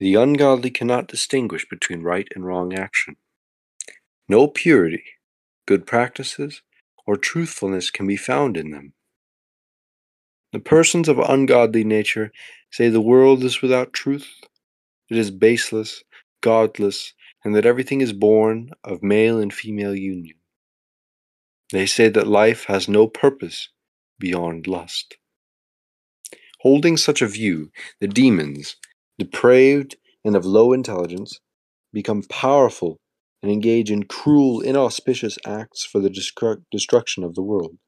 The 0.00 0.16
ungodly 0.16 0.70
cannot 0.70 1.06
distinguish 1.06 1.68
between 1.68 2.02
right 2.02 2.26
and 2.34 2.44
wrong 2.44 2.74
action. 2.74 3.16
No 4.28 4.48
purity, 4.48 5.04
good 5.66 5.86
practices, 5.86 6.62
or 7.06 7.16
truthfulness 7.16 7.90
can 7.90 8.06
be 8.06 8.16
found 8.16 8.56
in 8.56 8.70
them. 8.70 8.94
The 10.52 10.60
persons 10.60 11.08
of 11.08 11.18
ungodly 11.18 11.84
nature 11.84 12.32
say 12.70 12.88
the 12.88 13.00
world 13.00 13.44
is 13.44 13.62
without 13.62 13.92
truth, 13.92 14.28
it 15.10 15.16
is 15.16 15.30
baseless, 15.30 16.02
godless, 16.40 17.14
and 17.44 17.54
that 17.54 17.66
everything 17.66 18.00
is 18.00 18.12
born 18.12 18.70
of 18.82 19.02
male 19.02 19.38
and 19.38 19.52
female 19.52 19.94
union. 19.94 20.36
They 21.72 21.86
say 21.86 22.10
that 22.10 22.26
life 22.26 22.64
has 22.64 22.86
no 22.86 23.06
purpose 23.06 23.70
beyond 24.18 24.66
lust. 24.66 25.16
Holding 26.60 26.98
such 26.98 27.22
a 27.22 27.26
view, 27.26 27.70
the 27.98 28.06
demons, 28.06 28.76
depraved 29.18 29.96
and 30.24 30.36
of 30.36 30.44
low 30.44 30.72
intelligence, 30.72 31.40
become 31.92 32.22
powerful 32.24 32.98
and 33.42 33.50
engage 33.50 33.90
in 33.90 34.04
cruel, 34.04 34.60
inauspicious 34.60 35.38
acts 35.46 35.84
for 35.84 35.98
the 35.98 36.10
destruction 36.70 37.24
of 37.24 37.34
the 37.34 37.42
world. 37.42 37.78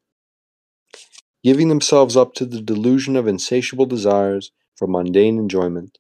Giving 1.44 1.68
themselves 1.68 2.16
up 2.16 2.32
to 2.34 2.46
the 2.46 2.62
delusion 2.62 3.16
of 3.16 3.28
insatiable 3.28 3.86
desires 3.86 4.50
for 4.76 4.88
mundane 4.88 5.38
enjoyment, 5.38 5.98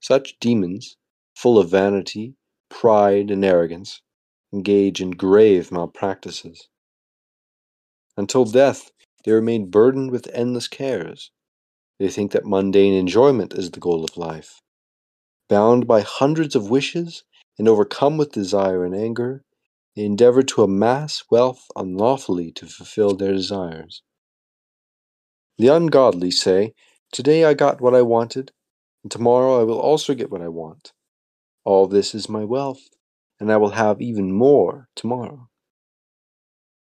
such 0.00 0.38
demons, 0.40 0.96
full 1.36 1.58
of 1.58 1.68
vanity, 1.68 2.36
pride, 2.70 3.30
and 3.30 3.44
arrogance, 3.44 4.00
engage 4.52 5.02
in 5.02 5.10
grave 5.10 5.72
malpractices. 5.72 6.68
Until 8.16 8.44
death, 8.44 8.90
they 9.24 9.32
remain 9.32 9.70
burdened 9.70 10.10
with 10.10 10.28
endless 10.32 10.68
cares. 10.68 11.30
They 11.98 12.08
think 12.08 12.32
that 12.32 12.44
mundane 12.46 12.94
enjoyment 12.94 13.54
is 13.54 13.70
the 13.70 13.80
goal 13.80 14.04
of 14.04 14.16
life. 14.16 14.60
Bound 15.48 15.86
by 15.86 16.00
hundreds 16.00 16.56
of 16.56 16.70
wishes 16.70 17.24
and 17.58 17.68
overcome 17.68 18.16
with 18.16 18.32
desire 18.32 18.84
and 18.84 18.94
anger, 18.94 19.42
they 19.94 20.04
endeavor 20.04 20.42
to 20.42 20.62
amass 20.62 21.24
wealth 21.30 21.66
unlawfully 21.76 22.50
to 22.52 22.66
fulfill 22.66 23.14
their 23.14 23.32
desires. 23.32 24.02
The 25.58 25.68
ungodly 25.68 26.30
say, 26.30 26.74
Today 27.12 27.44
I 27.44 27.54
got 27.54 27.80
what 27.80 27.94
I 27.94 28.02
wanted, 28.02 28.50
and 29.02 29.12
tomorrow 29.12 29.60
I 29.60 29.64
will 29.64 29.78
also 29.78 30.14
get 30.14 30.30
what 30.30 30.42
I 30.42 30.48
want. 30.48 30.92
All 31.64 31.86
this 31.86 32.14
is 32.14 32.28
my 32.28 32.44
wealth, 32.44 32.82
and 33.38 33.52
I 33.52 33.56
will 33.56 33.70
have 33.70 34.02
even 34.02 34.32
more 34.32 34.88
tomorrow. 34.96 35.48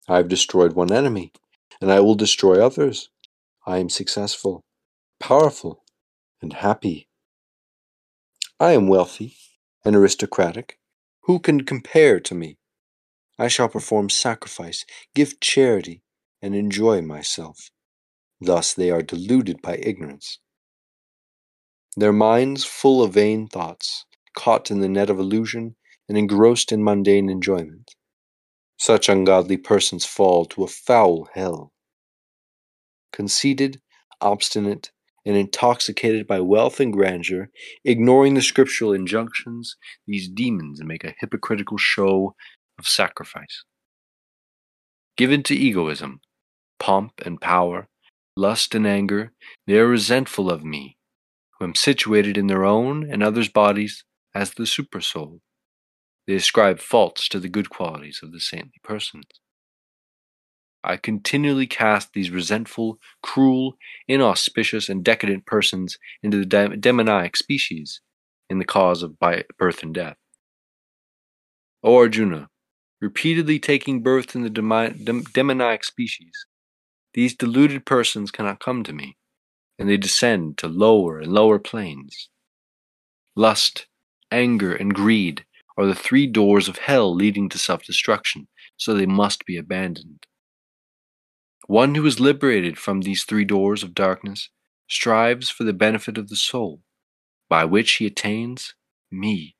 I 0.07 0.17
have 0.17 0.27
destroyed 0.27 0.73
one 0.73 0.91
enemy, 0.91 1.31
and 1.81 1.91
I 1.91 1.99
will 1.99 2.15
destroy 2.15 2.63
others. 2.63 3.09
I 3.65 3.79
am 3.79 3.89
successful, 3.89 4.63
powerful, 5.19 5.83
and 6.41 6.53
happy. 6.53 7.07
I 8.59 8.73
am 8.73 8.87
wealthy 8.87 9.35
and 9.83 9.95
aristocratic. 9.95 10.79
Who 11.23 11.39
can 11.39 11.65
compare 11.65 12.19
to 12.19 12.35
me? 12.35 12.57
I 13.39 13.47
shall 13.47 13.67
perform 13.67 14.09
sacrifice, 14.09 14.85
give 15.13 15.39
charity, 15.39 16.03
and 16.41 16.55
enjoy 16.55 17.01
myself. 17.01 17.71
Thus 18.39 18.73
they 18.73 18.91
are 18.91 19.01
deluded 19.01 19.61
by 19.61 19.77
ignorance. 19.77 20.39
Their 21.97 22.13
minds 22.13 22.63
full 22.63 23.01
of 23.01 23.13
vain 23.13 23.47
thoughts, 23.47 24.05
caught 24.35 24.69
in 24.69 24.81
the 24.81 24.89
net 24.89 25.09
of 25.09 25.19
illusion, 25.19 25.75
and 26.07 26.17
engrossed 26.17 26.71
in 26.71 26.83
mundane 26.83 27.29
enjoyment. 27.29 27.95
Such 28.77 29.09
ungodly 29.09 29.57
persons 29.57 30.05
fall 30.05 30.45
to 30.45 30.63
a 30.63 30.67
foul 30.67 31.29
hell. 31.33 31.71
Conceited, 33.11 33.81
obstinate, 34.21 34.91
and 35.25 35.35
intoxicated 35.35 36.27
by 36.27 36.39
wealth 36.39 36.79
and 36.79 36.93
grandeur, 36.93 37.49
ignoring 37.83 38.35
the 38.35 38.41
scriptural 38.41 38.93
injunctions, 38.93 39.75
these 40.05 40.29
demons 40.29 40.83
make 40.83 41.03
a 41.03 41.15
hypocritical 41.19 41.77
show 41.77 42.35
of 42.77 42.85
sacrifice. 42.85 43.63
Given 45.17 45.41
to 45.43 45.55
egoism, 45.55 46.19
pomp 46.79 47.13
and 47.25 47.39
power, 47.41 47.87
lust 48.35 48.75
and 48.75 48.85
anger, 48.85 49.31
they 49.65 49.79
are 49.79 49.87
resentful 49.87 50.51
of 50.51 50.63
me, 50.63 50.97
who 51.57 51.65
am 51.65 51.75
situated 51.75 52.37
in 52.37 52.47
their 52.47 52.65
own 52.65 53.09
and 53.09 53.23
others' 53.23 53.49
bodies 53.49 54.03
as 54.35 54.51
the 54.51 54.63
supersoul. 54.63 55.39
They 56.27 56.35
ascribe 56.35 56.79
faults 56.79 57.29
to 57.29 57.39
the 57.39 57.49
good 57.49 57.69
qualities 57.69 58.21
of 58.23 58.31
the 58.31 58.39
saintly 58.39 58.79
persons. 58.83 59.25
I 60.83 60.97
continually 60.97 61.67
cast 61.67 62.13
these 62.13 62.29
resentful, 62.29 62.99
cruel, 63.23 63.77
inauspicious, 64.07 64.87
and 64.87 65.03
decadent 65.03 65.45
persons 65.45 65.97
into 66.21 66.37
the 66.37 66.77
demoniac 66.79 67.35
species 67.35 68.01
in 68.49 68.59
the 68.59 68.65
cause 68.65 69.01
of 69.01 69.17
birth 69.19 69.81
and 69.81 69.93
death. 69.93 70.17
O 71.83 71.95
Arjuna, 71.97 72.49
repeatedly 73.01 73.59
taking 73.59 74.03
birth 74.03 74.35
in 74.35 74.43
the 74.43 75.23
demoniac 75.33 75.83
species, 75.83 76.45
these 77.13 77.35
deluded 77.35 77.85
persons 77.85 78.29
cannot 78.31 78.59
come 78.59 78.83
to 78.83 78.93
me, 78.93 79.17
and 79.79 79.89
they 79.89 79.97
descend 79.97 80.57
to 80.59 80.67
lower 80.67 81.19
and 81.19 81.31
lower 81.31 81.59
planes. 81.59 82.29
Lust, 83.35 83.87
anger, 84.31 84.75
and 84.75 84.93
greed 84.93 85.45
are 85.77 85.85
the 85.85 85.95
three 85.95 86.27
doors 86.27 86.67
of 86.67 86.77
hell 86.77 87.13
leading 87.13 87.49
to 87.49 87.57
self 87.57 87.83
destruction, 87.83 88.47
so 88.77 88.93
they 88.93 89.05
must 89.05 89.45
be 89.45 89.57
abandoned. 89.57 90.25
One 91.67 91.95
who 91.95 92.05
is 92.05 92.19
liberated 92.19 92.77
from 92.77 93.01
these 93.01 93.23
three 93.23 93.45
doors 93.45 93.83
of 93.83 93.95
darkness 93.95 94.49
strives 94.87 95.49
for 95.49 95.63
the 95.63 95.73
benefit 95.73 96.17
of 96.17 96.29
the 96.29 96.35
soul, 96.35 96.81
by 97.49 97.65
which 97.65 97.93
he 97.93 98.05
attains 98.05 98.75
me, 99.11 99.55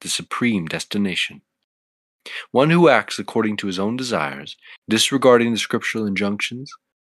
the 0.00 0.08
supreme 0.08 0.66
destination. 0.66 1.42
One 2.50 2.70
who 2.70 2.88
acts 2.88 3.18
according 3.18 3.58
to 3.58 3.66
his 3.66 3.78
own 3.78 3.96
desires, 3.96 4.56
disregarding 4.88 5.52
the 5.52 5.58
scriptural 5.58 6.06
injunctions, 6.06 6.70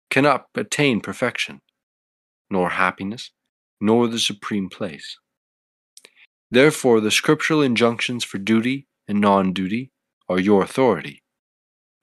cannot 0.10 0.46
attain 0.56 1.02
perfection, 1.02 1.62
nor 2.50 2.72
happiness, 2.72 3.32
nor 3.80 4.08
the 4.08 4.20
supreme 4.20 4.70
place. 4.70 5.18
Therefore, 6.50 7.02
the 7.02 7.12
scriptural 7.12 7.62
injunctions 7.62 8.24
for 8.24 8.38
duty 8.38 8.88
and 9.08 9.20
non 9.20 9.54
duty 9.54 9.92
are 10.30 10.40
your 10.40 10.64
authority. 10.64 11.24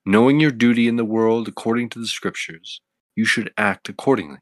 Knowing 0.04 0.38
your 0.38 0.50
duty 0.50 0.86
in 0.86 0.96
the 0.96 1.04
world 1.04 1.48
according 1.48 1.88
to 1.90 1.98
the 1.98 2.06
scriptures, 2.06 2.80
you 3.16 3.24
should 3.24 3.52
act 3.56 3.88
accordingly. 3.88 4.38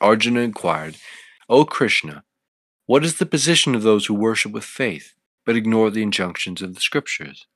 Arjuna 0.00 0.40
inquired, 0.40 0.96
O 1.48 1.64
Krishna, 1.64 2.24
what 2.86 3.04
is 3.04 3.18
the 3.18 3.26
position 3.26 3.74
of 3.74 3.82
those 3.82 4.06
who 4.06 4.14
worship 4.14 4.52
with 4.52 4.64
faith, 4.64 5.12
but 5.44 5.56
ignore 5.56 5.90
the 5.90 6.02
injunctions 6.02 6.62
of 6.62 6.74
the 6.74 6.80
scriptures? 6.80 7.46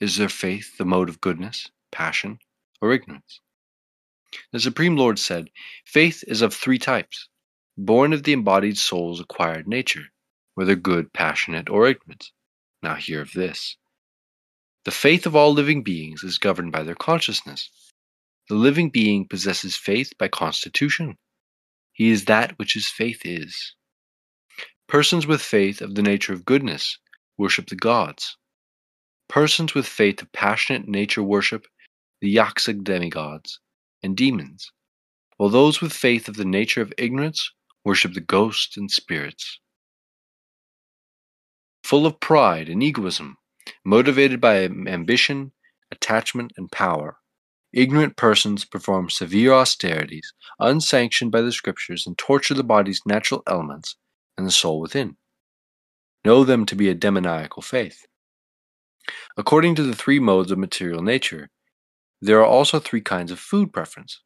Is 0.00 0.16
their 0.16 0.28
faith 0.28 0.76
the 0.76 0.84
mode 0.84 1.08
of 1.08 1.20
goodness, 1.20 1.70
passion, 1.92 2.40
or 2.80 2.92
ignorance? 2.92 3.40
The 4.50 4.58
Supreme 4.58 4.96
Lord 4.96 5.20
said, 5.20 5.50
Faith 5.84 6.24
is 6.26 6.42
of 6.42 6.52
three 6.52 6.78
types 6.78 7.28
born 7.76 8.12
of 8.12 8.22
the 8.22 8.32
embodied 8.32 8.78
soul's 8.78 9.20
acquired 9.20 9.66
nature, 9.66 10.04
whether 10.54 10.74
good, 10.74 11.12
passionate, 11.12 11.68
or 11.68 11.88
ignorant. 11.88 12.30
Now 12.82 12.94
hear 12.94 13.20
of 13.20 13.32
this. 13.32 13.76
The 14.84 14.90
faith 14.90 15.26
of 15.26 15.34
all 15.34 15.52
living 15.52 15.82
beings 15.82 16.22
is 16.22 16.38
governed 16.38 16.72
by 16.72 16.82
their 16.82 16.94
consciousness. 16.94 17.70
The 18.48 18.54
living 18.54 18.90
being 18.90 19.26
possesses 19.26 19.76
faith 19.76 20.12
by 20.18 20.28
constitution. 20.28 21.16
He 21.92 22.10
is 22.10 22.26
that 22.26 22.58
which 22.58 22.74
his 22.74 22.86
faith 22.88 23.22
is. 23.24 23.74
Persons 24.86 25.26
with 25.26 25.40
faith 25.40 25.80
of 25.80 25.94
the 25.94 26.02
nature 26.02 26.34
of 26.34 26.44
goodness 26.44 26.98
worship 27.38 27.68
the 27.68 27.76
gods. 27.76 28.36
Persons 29.28 29.74
with 29.74 29.86
faith 29.86 30.20
of 30.20 30.30
passionate 30.32 30.86
nature 30.86 31.22
worship 31.22 31.66
the 32.20 32.36
Yaksa 32.36 32.84
demigods 32.84 33.58
and 34.02 34.16
demons, 34.16 34.70
while 35.38 35.48
those 35.48 35.80
with 35.80 35.92
faith 35.92 36.28
of 36.28 36.36
the 36.36 36.44
nature 36.44 36.82
of 36.82 36.92
ignorance 36.98 37.50
worship 37.84 38.14
the 38.14 38.20
ghosts 38.20 38.76
and 38.76 38.90
spirits. 38.90 39.60
Full 41.82 42.06
of 42.06 42.18
pride 42.18 42.68
and 42.68 42.82
egoism, 42.82 43.36
motivated 43.84 44.40
by 44.40 44.64
ambition, 44.64 45.52
attachment, 45.90 46.52
and 46.56 46.70
power, 46.72 47.18
ignorant 47.72 48.16
persons 48.16 48.64
perform 48.64 49.10
severe 49.10 49.52
austerities 49.52 50.32
unsanctioned 50.58 51.30
by 51.30 51.42
the 51.42 51.52
scriptures 51.52 52.06
and 52.06 52.16
torture 52.16 52.54
the 52.54 52.64
body's 52.64 53.02
natural 53.04 53.42
elements 53.46 53.96
and 54.38 54.46
the 54.46 54.50
soul 54.50 54.80
within. 54.80 55.16
Know 56.24 56.44
them 56.44 56.64
to 56.66 56.74
be 56.74 56.88
a 56.88 56.94
demoniacal 56.94 57.62
faith. 57.62 58.06
According 59.36 59.74
to 59.74 59.82
the 59.82 59.94
three 59.94 60.18
modes 60.18 60.50
of 60.50 60.58
material 60.58 61.02
nature, 61.02 61.50
there 62.22 62.40
are 62.40 62.46
also 62.46 62.78
three 62.78 63.02
kinds 63.02 63.30
of 63.30 63.38
food 63.38 63.72
preference. 63.72 64.22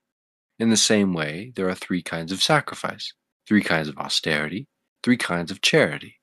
In 0.60 0.70
the 0.70 0.76
same 0.76 1.12
way, 1.12 1.52
there 1.56 1.68
are 1.68 1.74
three 1.74 2.02
kinds 2.02 2.30
of 2.30 2.42
sacrifice 2.42 3.12
three 3.48 3.62
kinds 3.62 3.88
of 3.88 3.96
austerity, 3.96 4.68
three 5.02 5.16
kinds 5.16 5.50
of 5.50 5.62
charity. 5.62 6.16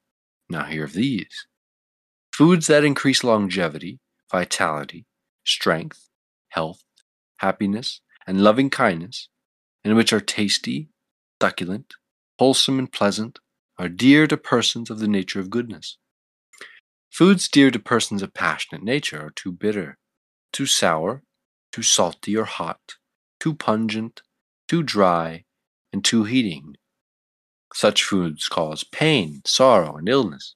Now, 0.48 0.66
hear 0.66 0.86
of 0.86 0.94
these 0.94 1.48
foods 2.32 2.68
that 2.68 2.84
increase 2.84 3.24
longevity, 3.24 4.00
vitality, 4.32 5.06
strength, 5.46 6.10
health, 6.50 6.84
happiness, 7.38 8.02
and 8.28 8.44
loving 8.44 8.70
kindness, 8.70 9.30
and 9.84 9.96
which 9.96 10.14
are 10.14 10.20
tasty, 10.20 10.90
succulent, 11.42 11.94
wholesome, 12.38 12.78
and 12.78 12.92
pleasant, 12.92 13.40
are 13.80 13.90
dear 13.90 14.28
to 14.28 14.38
persons 14.38 14.90
of 14.90 15.00
the 15.00 15.08
nature 15.08 15.40
of 15.40 15.50
goodness. 15.50 15.98
Foods 17.12 17.48
dear 17.48 17.72
to 17.72 17.80
persons 17.80 18.22
of 18.22 18.34
passionate 18.34 18.84
nature 18.84 19.28
are 19.28 19.32
too 19.32 19.52
bitter, 19.52 19.98
too 20.52 20.66
sour, 20.66 21.24
too 21.72 21.82
salty 21.82 22.36
or 22.36 22.46
hot, 22.46 22.96
too 23.40 23.54
pungent, 23.54 24.22
too 24.68 24.84
dry, 24.84 25.46
and 25.94 26.04
too 26.04 26.26
heating, 26.26 26.76
such 27.76 28.06
foods 28.06 28.48
cause 28.48 28.86
pain, 28.86 29.42
sorrow, 29.46 29.98
and 29.98 30.08
illness. 30.08 30.56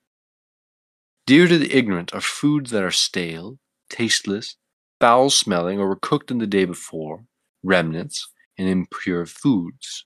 Dear 1.27 1.49
to 1.49 1.57
the 1.57 1.75
ignorant 1.75 2.13
are 2.13 2.21
foods 2.21 2.71
that 2.71 2.81
are 2.81 2.91
stale, 2.91 3.59
tasteless, 3.89 4.55
foul 5.01 5.29
smelling, 5.29 5.79
or 5.79 5.89
were 5.89 5.95
cooked 5.97 6.31
in 6.31 6.37
the 6.37 6.47
day 6.47 6.63
before, 6.63 7.25
remnants, 7.61 8.31
and 8.57 8.69
impure 8.69 9.25
foods. 9.25 10.05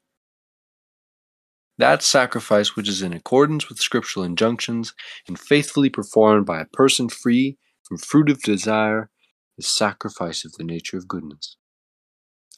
That 1.77 2.01
sacrifice 2.01 2.75
which 2.75 2.89
is 2.89 3.03
in 3.03 3.13
accordance 3.13 3.69
with 3.69 3.79
scriptural 3.79 4.25
injunctions 4.25 4.93
and 5.27 5.39
faithfully 5.39 5.89
performed 5.89 6.47
by 6.47 6.61
a 6.61 6.65
person 6.65 7.09
free 7.09 7.57
from 7.83 7.97
fruit 7.99 8.29
of 8.29 8.41
desire 8.41 9.11
is 9.59 9.67
sacrifice 9.67 10.45
of 10.45 10.53
the 10.53 10.63
nature 10.63 10.97
of 10.97 11.07
goodness. 11.07 11.57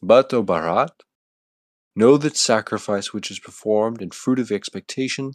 But, 0.02 0.34
O 0.34 0.44
Bharat, 0.44 0.92
Know 1.96 2.18
that 2.18 2.36
sacrifice 2.36 3.14
which 3.14 3.32
is 3.32 3.40
performed 3.40 4.02
in 4.02 4.12
fruit 4.12 4.40
of 4.40 4.52
expectation, 4.52 5.32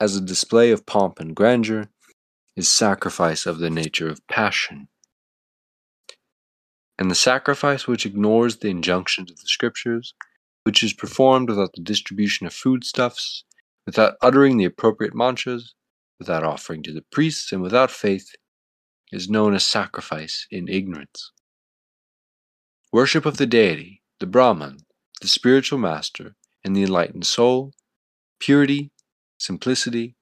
as 0.00 0.16
a 0.16 0.22
display 0.22 0.70
of 0.70 0.86
pomp 0.86 1.20
and 1.20 1.34
grandeur, 1.34 1.90
is 2.56 2.68
sacrifice 2.68 3.44
of 3.44 3.58
the 3.58 3.68
nature 3.68 4.08
of 4.08 4.26
passion. 4.26 4.88
And 6.98 7.10
the 7.10 7.14
sacrifice 7.14 7.86
which 7.86 8.06
ignores 8.06 8.56
the 8.56 8.68
injunctions 8.68 9.30
of 9.30 9.38
the 9.38 9.46
Scriptures, 9.48 10.14
which 10.64 10.82
is 10.82 10.92
performed 10.92 11.50
without 11.50 11.74
the 11.74 11.82
distribution 11.82 12.46
of 12.46 12.54
foodstuffs, 12.54 13.44
without 13.86 14.14
uttering 14.22 14.56
the 14.56 14.64
appropriate 14.64 15.14
mantras, 15.14 15.74
without 16.18 16.42
offering 16.42 16.82
to 16.84 16.92
the 16.92 17.04
priests, 17.12 17.52
and 17.52 17.62
without 17.62 17.90
faith, 17.90 18.34
is 19.12 19.28
known 19.28 19.54
as 19.54 19.64
sacrifice 19.64 20.46
in 20.50 20.68
ignorance. 20.68 21.32
Worship 22.92 23.26
of 23.26 23.36
the 23.36 23.46
deity, 23.46 24.02
the 24.20 24.26
Brahman, 24.26 24.78
the 25.20 25.28
spiritual 25.28 25.78
master, 25.78 26.36
and 26.64 26.74
the 26.76 26.82
enlightened 26.82 27.26
soul, 27.26 27.72
purity, 28.40 28.92
simplicity, 29.38 30.16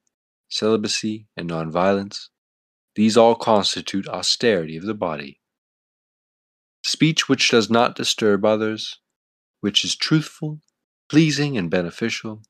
celibacy, 0.48 1.26
and 1.36 1.50
nonviolence, 1.50 2.28
these 2.94 3.16
all 3.16 3.34
constitute 3.34 4.08
austerity 4.08 4.76
of 4.76 4.84
the 4.84 4.94
body. 4.94 5.40
Speech 6.84 7.28
which 7.28 7.50
does 7.50 7.68
not 7.68 7.96
disturb 7.96 8.44
others, 8.44 9.00
which 9.60 9.84
is 9.84 9.96
truthful, 9.96 10.60
pleasing, 11.08 11.58
and 11.58 11.70
beneficial, 11.70 12.42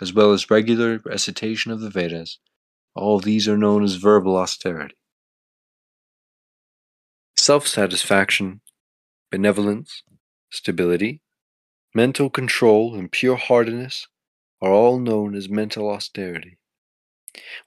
as 0.00 0.12
well 0.12 0.32
as 0.32 0.50
regular 0.50 1.00
recitation 1.04 1.72
of 1.72 1.80
the 1.80 1.90
Vedas, 1.90 2.38
all 2.94 3.18
these 3.18 3.48
are 3.48 3.56
known 3.56 3.82
as 3.82 3.94
verbal 3.94 4.36
austerity. 4.36 4.94
Self 7.36 7.66
satisfaction, 7.66 8.60
benevolence, 9.30 10.02
stability, 10.50 11.22
Mental 11.98 12.30
control 12.30 12.94
and 12.94 13.10
pure 13.10 13.34
heartedness 13.34 14.06
are 14.62 14.70
all 14.70 15.00
known 15.00 15.34
as 15.34 15.48
mental 15.48 15.90
austerity. 15.90 16.56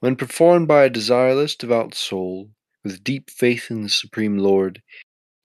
When 0.00 0.16
performed 0.16 0.66
by 0.66 0.84
a 0.84 0.90
desireless, 0.90 1.54
devout 1.54 1.94
soul, 1.94 2.48
with 2.82 3.04
deep 3.04 3.28
faith 3.28 3.70
in 3.70 3.82
the 3.82 3.90
Supreme 3.90 4.38
Lord, 4.38 4.82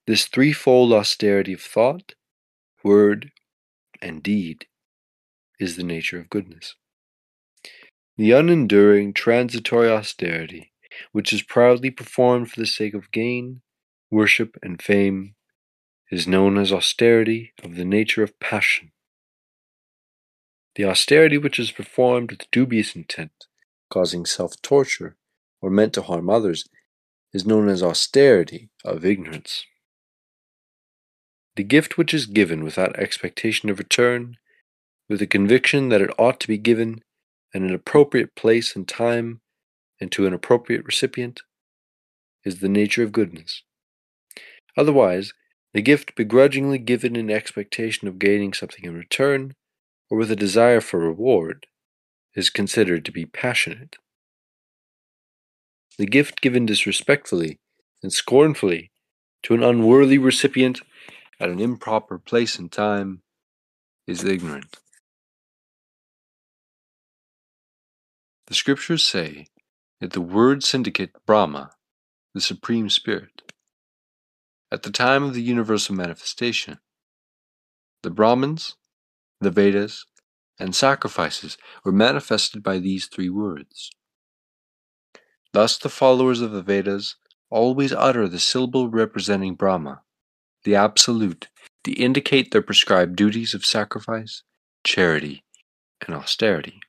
this 0.06 0.28
threefold 0.28 0.94
austerity 0.94 1.52
of 1.52 1.60
thought, 1.60 2.16
word, 2.82 3.34
and 4.02 4.24
deed 4.24 4.68
is 5.60 5.76
the 5.76 5.84
nature 5.84 6.22
of 6.22 6.30
goodness. 6.30 6.76
The 8.16 8.30
unenduring, 8.30 9.14
transitory 9.14 9.90
austerity, 9.90 10.72
which 11.12 11.34
is 11.34 11.42
proudly 11.42 11.92
performed 11.92 12.52
for 12.52 12.62
the 12.62 12.66
sake 12.66 12.94
of 12.94 13.12
gain, 13.12 13.64
worship, 14.10 14.58
and 14.64 14.82
fame, 14.82 15.36
is 16.10 16.28
known 16.28 16.58
as 16.58 16.72
austerity 16.72 17.54
of 17.64 17.76
the 17.76 17.86
nature 17.86 18.24
of 18.24 18.40
passion. 18.40 18.92
The 20.76 20.86
austerity 20.86 21.38
which 21.38 21.60
is 21.60 21.72
performed 21.72 22.32
with 22.32 22.52
dubious 22.52 22.96
intent, 22.96 23.48
causing 23.90 24.26
self 24.26 24.62
torture, 24.62 25.16
or 25.62 25.70
meant 25.70 25.94
to 25.94 26.04
harm 26.04 26.30
others, 26.30 26.68
is 27.34 27.46
known 27.46 27.68
as 27.68 27.84
austerity 27.84 28.70
of 28.86 29.04
ignorance. 29.04 29.66
The 31.56 31.64
gift 31.64 31.98
which 31.98 32.14
is 32.14 32.28
given 32.28 32.64
without 32.64 32.98
expectation 32.98 33.70
of 33.70 33.80
return, 33.80 34.38
with 35.10 35.20
the 35.20 35.28
conviction 35.28 35.90
that 35.90 36.02
it 36.02 36.12
ought 36.20 36.40
to 36.42 36.48
be 36.48 36.58
given 36.58 37.02
in 37.54 37.64
an 37.64 37.74
appropriate 37.74 38.36
place 38.36 38.76
and 38.76 38.88
time 38.88 39.42
and 40.00 40.12
to 40.12 40.28
an 40.28 40.34
appropriate 40.34 40.86
recipient, 40.86 41.42
is 42.46 42.60
the 42.60 42.70
nature 42.70 43.04
of 43.04 43.12
goodness. 43.12 43.64
Otherwise, 44.78 45.34
the 45.78 45.84
gift 45.84 46.16
begrudgingly 46.16 46.80
given 46.80 47.16
in 47.16 47.30
expectation 47.30 48.08
of 48.08 48.18
gaining 48.18 48.52
something 48.52 48.84
in 48.84 48.96
return, 48.96 49.54
or 50.10 50.18
with 50.18 50.32
a 50.32 50.36
desire 50.36 50.82
for 50.82 51.00
reward, 51.00 51.68
is 52.34 52.50
considered 52.50 53.06
to 53.06 53.12
be 53.12 53.28
passionate. 53.28 53.96
The 56.00 56.08
gift 56.08 56.42
given 56.42 56.66
disrespectfully 56.66 57.60
and 58.02 58.12
scornfully 58.12 58.90
to 59.44 59.54
an 59.54 59.62
unworthy 59.62 60.18
recipient 60.18 60.82
at 61.40 61.50
an 61.50 61.60
improper 61.60 62.18
place 62.18 62.58
and 62.58 62.72
time 62.72 63.22
is 64.08 64.24
ignorant. 64.24 64.78
The 68.48 68.56
scriptures 68.56 69.06
say 69.06 69.46
that 70.02 70.14
the 70.14 70.22
word 70.22 70.64
syndicate 70.64 71.12
Brahma 71.28 71.70
the 72.34 72.42
Supreme 72.42 72.90
Spirit. 72.90 73.44
At 74.70 74.84
the 74.84 74.92
time 74.92 75.24
of 75.24 75.34
the 75.34 75.42
universal 75.42 75.96
manifestation, 75.96 76.80
the 78.04 78.10
Brahmins, 78.10 78.76
the 79.40 79.50
Vedas, 79.50 80.06
and 80.60 80.76
sacrifices 80.76 81.58
were 81.86 81.92
manifested 81.94 82.64
by 82.64 82.80
these 82.80 83.06
three 83.06 83.30
words. 83.30 83.92
Thus, 85.54 85.78
the 85.78 85.90
followers 85.90 86.42
of 86.42 86.52
the 86.52 86.62
Vedas 86.62 87.16
always 87.50 87.94
utter 87.94 88.28
the 88.28 88.40
syllable 88.40 88.90
representing 88.90 89.56
Brahma, 89.56 90.02
the 90.66 90.76
Absolute, 90.76 91.48
to 91.86 91.94
indicate 91.94 92.52
their 92.52 92.62
prescribed 92.62 93.16
duties 93.16 93.54
of 93.54 93.66
sacrifice, 93.66 94.44
charity, 94.84 95.46
and 96.06 96.14
austerity. 96.14 96.82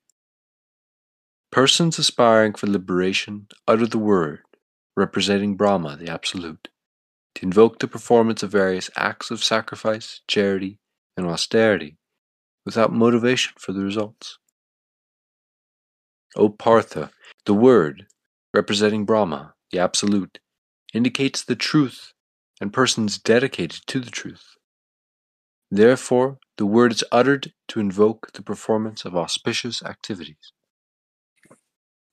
Persons 1.52 1.98
aspiring 1.98 2.54
for 2.54 2.66
liberation 2.66 3.46
utter 3.68 3.86
the 3.86 3.98
word 3.98 4.40
representing 4.96 5.56
Brahma, 5.56 5.96
the 5.96 6.10
Absolute, 6.10 6.68
to 7.38 7.46
invoke 7.46 7.79
the 7.79 7.87
performance 7.87 8.42
of 8.42 8.51
various 8.51 8.90
acts 8.96 9.31
of 9.31 9.44
sacrifice, 9.44 10.22
charity, 10.27 10.81
and 11.16 11.24
austerity 11.24 11.96
without 12.66 12.92
motivation 12.92 13.53
for 13.57 13.72
the 13.72 13.81
results. 13.81 14.38
O 16.35 16.48
Partha, 16.48 17.12
the 17.46 17.55
word 17.55 18.07
representing 18.53 19.05
Brahma, 19.05 19.55
the 19.70 19.79
Absolute, 19.79 20.40
indicates 20.92 21.44
the 21.44 21.55
truth 21.55 22.12
and 22.61 22.72
persons 22.72 23.18
dedicated 23.18 23.87
to 23.87 24.01
the 24.01 24.11
truth. 24.11 24.57
Therefore, 25.70 26.38
the 26.57 26.66
word 26.66 26.90
is 26.90 27.05
uttered 27.12 27.53
to 27.68 27.79
invoke 27.79 28.33
the 28.33 28.42
performance 28.42 29.05
of 29.05 29.14
auspicious 29.14 29.81
activities. 29.85 30.53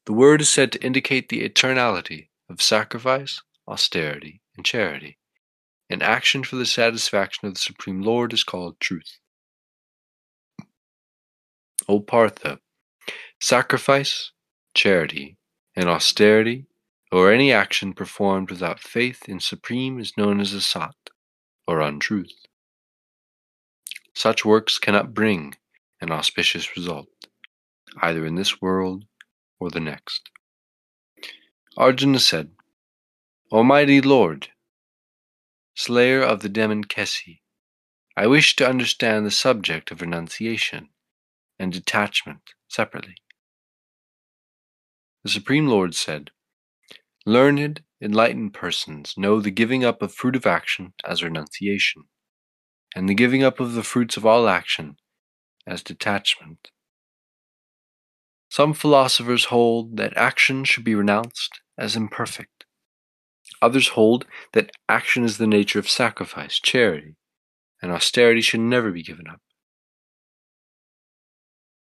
The 0.06 0.14
word 0.14 0.42
is 0.42 0.50
said 0.50 0.72
to 0.74 0.84
indicate 0.84 1.30
the 1.30 1.50
eternality 1.50 2.28
of 2.48 2.62
sacrifice, 2.62 3.42
austerity, 3.68 4.42
and 4.56 4.66
charity. 4.66 5.18
An 5.90 6.02
action 6.02 6.44
for 6.44 6.56
the 6.56 6.66
satisfaction 6.66 7.48
of 7.48 7.54
the 7.54 7.60
Supreme 7.60 8.02
Lord 8.02 8.34
is 8.34 8.44
called 8.44 8.80
truth. 8.80 9.20
O 11.88 12.00
Partha, 12.00 12.60
sacrifice, 13.40 14.32
charity, 14.74 15.38
and 15.76 15.88
austerity, 15.88 16.66
or 17.12 17.32
any 17.32 17.52
action 17.52 17.94
performed 17.94 18.50
without 18.50 18.80
faith 18.80 19.30
in 19.30 19.40
Supreme 19.40 20.00
is 20.00 20.18
known 20.18 20.40
as 20.40 20.54
asat, 20.54 20.94
or 21.68 21.82
untruth. 21.82 22.46
Such 24.16 24.44
works 24.44 24.80
cannot 24.80 25.14
bring 25.14 25.56
an 26.02 26.12
auspicious 26.12 26.76
result, 26.76 27.08
either 28.02 28.26
in 28.26 28.36
this 28.36 28.62
world 28.62 29.06
or 29.60 29.70
the 29.70 29.80
next. 29.80 30.30
Arjuna 31.78 32.20
said, 32.20 32.52
Almighty 33.56 34.02
Lord, 34.02 34.50
slayer 35.76 36.22
of 36.22 36.42
the 36.42 36.50
demon 36.50 36.84
Kesi, 36.84 37.40
I 38.18 38.28
wish 38.28 38.54
to 38.58 38.68
understand 38.68 39.26
the 39.26 39.32
subject 39.32 39.92
of 39.92 40.02
renunciation 40.02 40.90
and 41.58 41.72
detachment 41.72 42.42
separately. 42.68 43.16
The 45.24 45.30
Supreme 45.30 45.68
Lord 45.68 45.96
said, 45.96 46.32
Learned, 47.26 47.82
enlightened 48.02 48.54
persons 48.54 49.14
know 49.16 49.40
the 49.40 49.52
giving 49.52 49.86
up 49.86 50.02
of 50.02 50.14
fruit 50.14 50.36
of 50.36 50.46
action 50.46 50.94
as 51.06 51.24
renunciation, 51.24 52.04
and 52.94 53.08
the 53.08 53.16
giving 53.16 53.42
up 53.42 53.62
of 53.62 53.72
the 53.72 53.84
fruits 53.84 54.18
of 54.18 54.26
all 54.26 54.50
action 54.50 54.98
as 55.66 55.82
detachment. 55.82 56.72
Some 58.50 58.74
philosophers 58.74 59.46
hold 59.46 59.96
that 59.96 60.18
action 60.18 60.66
should 60.66 60.84
be 60.84 60.94
renounced 60.94 61.62
as 61.78 61.96
imperfect. 61.96 62.55
Others 63.62 63.90
hold 63.90 64.26
that 64.54 64.72
action 64.90 65.24
is 65.24 65.38
the 65.38 65.48
nature 65.48 65.80
of 65.80 65.90
sacrifice, 65.90 66.60
charity, 66.60 67.16
and 67.82 67.92
austerity 67.92 68.42
should 68.42 68.60
never 68.60 68.92
be 68.92 69.04
given 69.04 69.28
up. 69.28 69.42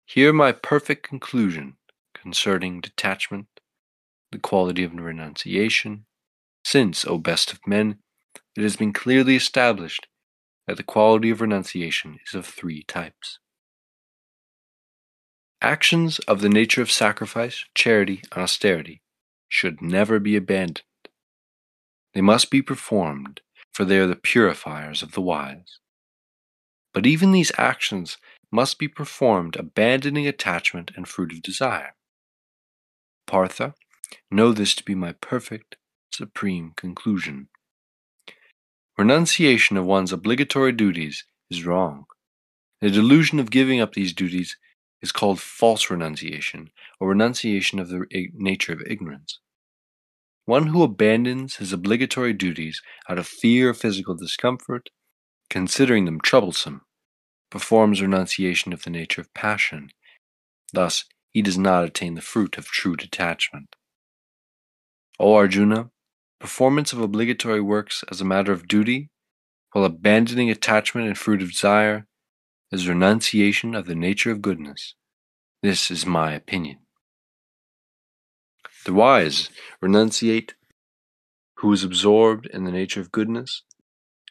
Hear 0.05 0.33
my 0.33 0.51
perfect 0.51 1.07
conclusion 1.07 1.77
concerning 2.13 2.81
detachment, 2.81 3.47
the 4.31 4.39
quality 4.39 4.83
of 4.83 4.93
renunciation, 4.93 6.05
since, 6.63 7.05
O 7.05 7.17
best 7.17 7.51
of 7.51 7.59
men, 7.65 7.99
it 8.55 8.61
has 8.61 8.75
been 8.75 8.93
clearly 8.93 9.35
established 9.35 10.07
that 10.67 10.77
the 10.77 10.83
quality 10.83 11.29
of 11.29 11.41
renunciation 11.41 12.19
is 12.27 12.33
of 12.33 12.45
three 12.45 12.83
types. 12.83 13.39
Actions 15.61 16.19
of 16.19 16.41
the 16.41 16.49
nature 16.49 16.81
of 16.81 16.91
sacrifice, 16.91 17.65
charity, 17.73 18.21
and 18.31 18.43
austerity 18.43 19.01
should 19.47 19.81
never 19.81 20.19
be 20.19 20.35
abandoned. 20.35 20.83
They 22.13 22.21
must 22.21 22.51
be 22.51 22.61
performed, 22.61 23.41
for 23.73 23.85
they 23.85 23.97
are 23.99 24.07
the 24.07 24.15
purifiers 24.15 25.01
of 25.01 25.13
the 25.13 25.21
wise. 25.21 25.79
But 26.93 27.05
even 27.05 27.31
these 27.31 27.51
actions 27.57 28.17
must 28.51 28.77
be 28.77 28.87
performed 28.87 29.55
abandoning 29.55 30.27
attachment 30.27 30.91
and 30.95 31.07
fruit 31.07 31.33
of 31.33 31.41
desire. 31.41 31.95
Partha, 33.25 33.73
know 34.29 34.53
this 34.53 34.75
to 34.75 34.83
be 34.83 34.93
my 34.93 35.13
perfect, 35.13 35.77
supreme 36.11 36.73
conclusion. 36.75 37.47
Renunciation 38.95 39.75
of 39.75 39.85
one's 39.85 40.13
obligatory 40.13 40.71
duties 40.71 41.23
is 41.49 41.65
wrong. 41.65 42.05
The 42.79 42.91
delusion 42.91 43.39
of 43.39 43.49
giving 43.49 43.79
up 43.79 43.93
these 43.93 44.13
duties 44.13 44.55
is 45.01 45.11
called 45.11 45.39
false 45.39 45.89
renunciation, 45.89 46.69
or 46.99 47.09
renunciation 47.09 47.79
of 47.79 47.89
the 47.89 48.05
nature 48.35 48.73
of 48.73 48.83
ignorance. 48.85 49.39
One 50.45 50.67
who 50.67 50.83
abandons 50.83 51.55
his 51.55 51.71
obligatory 51.71 52.33
duties 52.33 52.81
out 53.09 53.17
of 53.17 53.27
fear 53.27 53.69
of 53.69 53.77
physical 53.77 54.15
discomfort, 54.15 54.89
considering 55.49 56.05
them 56.05 56.19
troublesome, 56.19 56.81
performs 57.49 58.01
renunciation 58.01 58.73
of 58.73 58.83
the 58.83 58.89
nature 58.89 59.21
of 59.21 59.33
passion. 59.33 59.89
Thus, 60.73 61.05
he 61.29 61.41
does 61.41 61.57
not 61.57 61.85
attain 61.85 62.15
the 62.15 62.21
fruit 62.21 62.57
of 62.57 62.65
true 62.65 62.95
detachment. 62.95 63.75
O 65.19 65.33
Arjuna, 65.33 65.91
performance 66.39 66.91
of 66.91 66.99
obligatory 66.99 67.61
works 67.61 68.03
as 68.11 68.19
a 68.19 68.25
matter 68.25 68.51
of 68.51 68.67
duty, 68.67 69.09
while 69.71 69.85
abandoning 69.85 70.49
attachment 70.49 71.07
and 71.07 71.17
fruit 71.17 71.41
of 71.41 71.51
desire, 71.51 72.05
is 72.71 72.87
renunciation 72.87 73.75
of 73.75 73.85
the 73.85 73.95
nature 73.95 74.31
of 74.31 74.41
goodness. 74.41 74.95
This 75.61 75.89
is 75.89 76.05
my 76.05 76.33
opinion. 76.33 76.82
The 78.85 78.93
wise 78.93 79.49
renunciate 79.81 80.53
who 81.55 81.71
is 81.71 81.85
absorbed 81.85 82.47
in 82.47 82.65
the 82.65 82.71
nature 82.71 82.99
of 82.99 83.13
goodness 83.13 83.63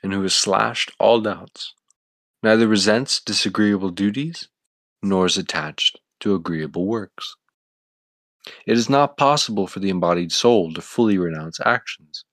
and 0.02 0.12
who 0.12 0.22
has 0.22 0.34
slashed 0.34 0.92
all 0.98 1.20
doubts, 1.22 1.74
neither 2.42 2.68
resents 2.68 3.20
disagreeable 3.20 3.90
duties 3.90 4.48
nor 5.02 5.24
is 5.24 5.38
attached 5.38 5.98
to 6.20 6.34
agreeable 6.34 6.86
works. 6.86 7.36
It 8.66 8.76
is 8.76 8.90
not 8.90 9.16
possible 9.16 9.66
for 9.66 9.80
the 9.80 9.88
embodied 9.88 10.32
soul 10.32 10.74
to 10.74 10.82
fully 10.82 11.16
renounce 11.16 11.58
actions. 11.64 12.24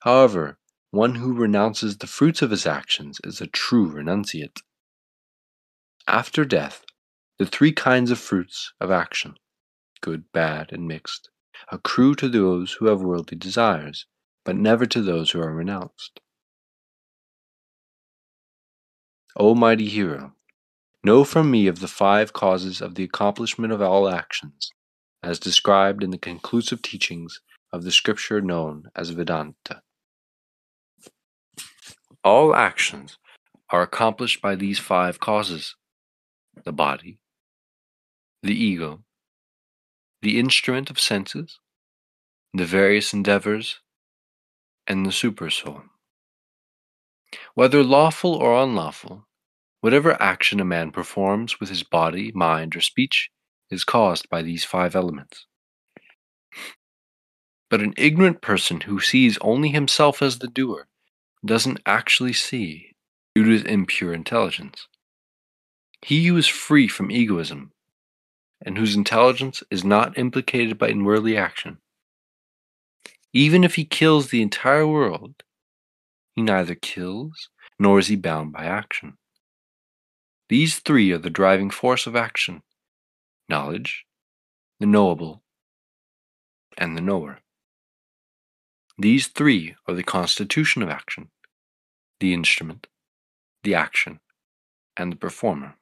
However, 0.00 0.58
one 0.90 1.14
who 1.14 1.32
renounces 1.32 1.96
the 1.96 2.06
fruits 2.06 2.42
of 2.42 2.50
his 2.50 2.66
actions 2.66 3.20
is 3.24 3.40
a 3.40 3.46
true 3.46 3.90
renunciate. 3.90 4.60
After 6.06 6.44
death, 6.44 6.84
the 7.38 7.46
three 7.46 7.72
kinds 7.72 8.10
of 8.10 8.18
fruits 8.18 8.74
of 8.80 8.90
action 8.90 9.36
good, 10.02 10.24
bad, 10.32 10.70
and 10.72 10.86
mixed, 10.86 11.30
accrue 11.70 12.14
to 12.16 12.28
those 12.28 12.74
who 12.74 12.86
have 12.86 13.00
worldly 13.00 13.38
desires, 13.38 14.04
but 14.44 14.56
never 14.56 14.84
to 14.84 15.00
those 15.00 15.30
who 15.30 15.40
are 15.40 15.54
renounced. 15.54 16.20
O 19.36 19.54
mighty 19.54 19.88
hero, 19.88 20.34
know 21.02 21.24
from 21.24 21.50
me 21.50 21.66
of 21.66 21.80
the 21.80 21.88
five 21.88 22.34
causes 22.34 22.82
of 22.82 22.96
the 22.96 23.04
accomplishment 23.04 23.72
of 23.72 23.80
all 23.80 24.08
actions, 24.08 24.70
as 25.22 25.38
described 25.38 26.02
in 26.02 26.10
the 26.10 26.18
conclusive 26.18 26.82
teachings 26.82 27.40
of 27.72 27.84
the 27.84 27.90
scripture 27.90 28.42
known 28.42 28.90
as 28.94 29.10
Vedanta. 29.10 29.82
All 32.22 32.54
actions 32.54 33.18
are 33.70 33.82
accomplished 33.82 34.42
by 34.42 34.54
these 34.54 34.78
five 34.78 35.18
causes 35.18 35.76
the 36.64 36.72
body, 36.72 37.18
the 38.42 38.54
ego, 38.54 39.02
the 40.22 40.38
instrument 40.38 40.88
of 40.88 41.00
senses, 41.00 41.58
the 42.54 42.64
various 42.64 43.12
endeavors, 43.12 43.80
and 44.86 45.04
the 45.04 45.10
supersoul. 45.10 45.82
Whether 47.54 47.82
lawful 47.82 48.34
or 48.34 48.62
unlawful, 48.62 49.26
whatever 49.80 50.20
action 50.22 50.60
a 50.60 50.64
man 50.64 50.92
performs 50.92 51.58
with 51.58 51.68
his 51.68 51.82
body, 51.82 52.30
mind, 52.34 52.76
or 52.76 52.80
speech 52.80 53.30
is 53.70 53.84
caused 53.84 54.28
by 54.30 54.42
these 54.42 54.64
five 54.64 54.94
elements. 54.94 55.46
But 57.68 57.80
an 57.80 57.94
ignorant 57.96 58.42
person 58.42 58.82
who 58.82 59.00
sees 59.00 59.38
only 59.40 59.70
himself 59.70 60.22
as 60.22 60.38
the 60.38 60.46
doer 60.46 60.86
doesn't 61.44 61.80
actually 61.84 62.34
see 62.34 62.92
due 63.34 63.44
to 63.44 63.50
his 63.50 63.64
impure 63.64 64.12
intelligence. 64.12 64.86
He 66.02 66.26
who 66.26 66.36
is 66.36 66.46
free 66.46 66.86
from 66.86 67.10
egoism 67.10 67.72
and 68.64 68.78
whose 68.78 68.96
intelligence 68.96 69.62
is 69.70 69.84
not 69.84 70.18
implicated 70.18 70.78
by 70.78 70.88
unworthy 70.88 71.36
action, 71.36 71.78
Even 73.32 73.64
if 73.64 73.76
he 73.76 73.84
kills 73.84 74.28
the 74.30 74.42
entire 74.42 74.86
world, 74.86 75.44
he 76.36 76.42
neither 76.42 76.74
kills 76.74 77.50
nor 77.78 77.98
is 77.98 78.08
he 78.08 78.16
bound 78.16 78.52
by 78.52 78.64
action. 78.64 79.18
These 80.48 80.80
three 80.80 81.12
are 81.12 81.18
the 81.18 81.30
driving 81.30 81.70
force 81.70 82.06
of 82.06 82.16
action 82.16 82.62
knowledge, 83.48 84.06
the 84.80 84.86
knowable, 84.86 85.42
and 86.78 86.96
the 86.96 87.02
knower. 87.02 87.40
These 88.98 89.28
three 89.28 89.76
are 89.88 89.94
the 89.94 90.04
constitution 90.04 90.82
of 90.82 90.88
action 90.90 91.30
the 92.20 92.34
instrument, 92.34 92.86
the 93.64 93.74
action, 93.74 94.20
and 94.96 95.12
the 95.12 95.16
performer. 95.16 95.76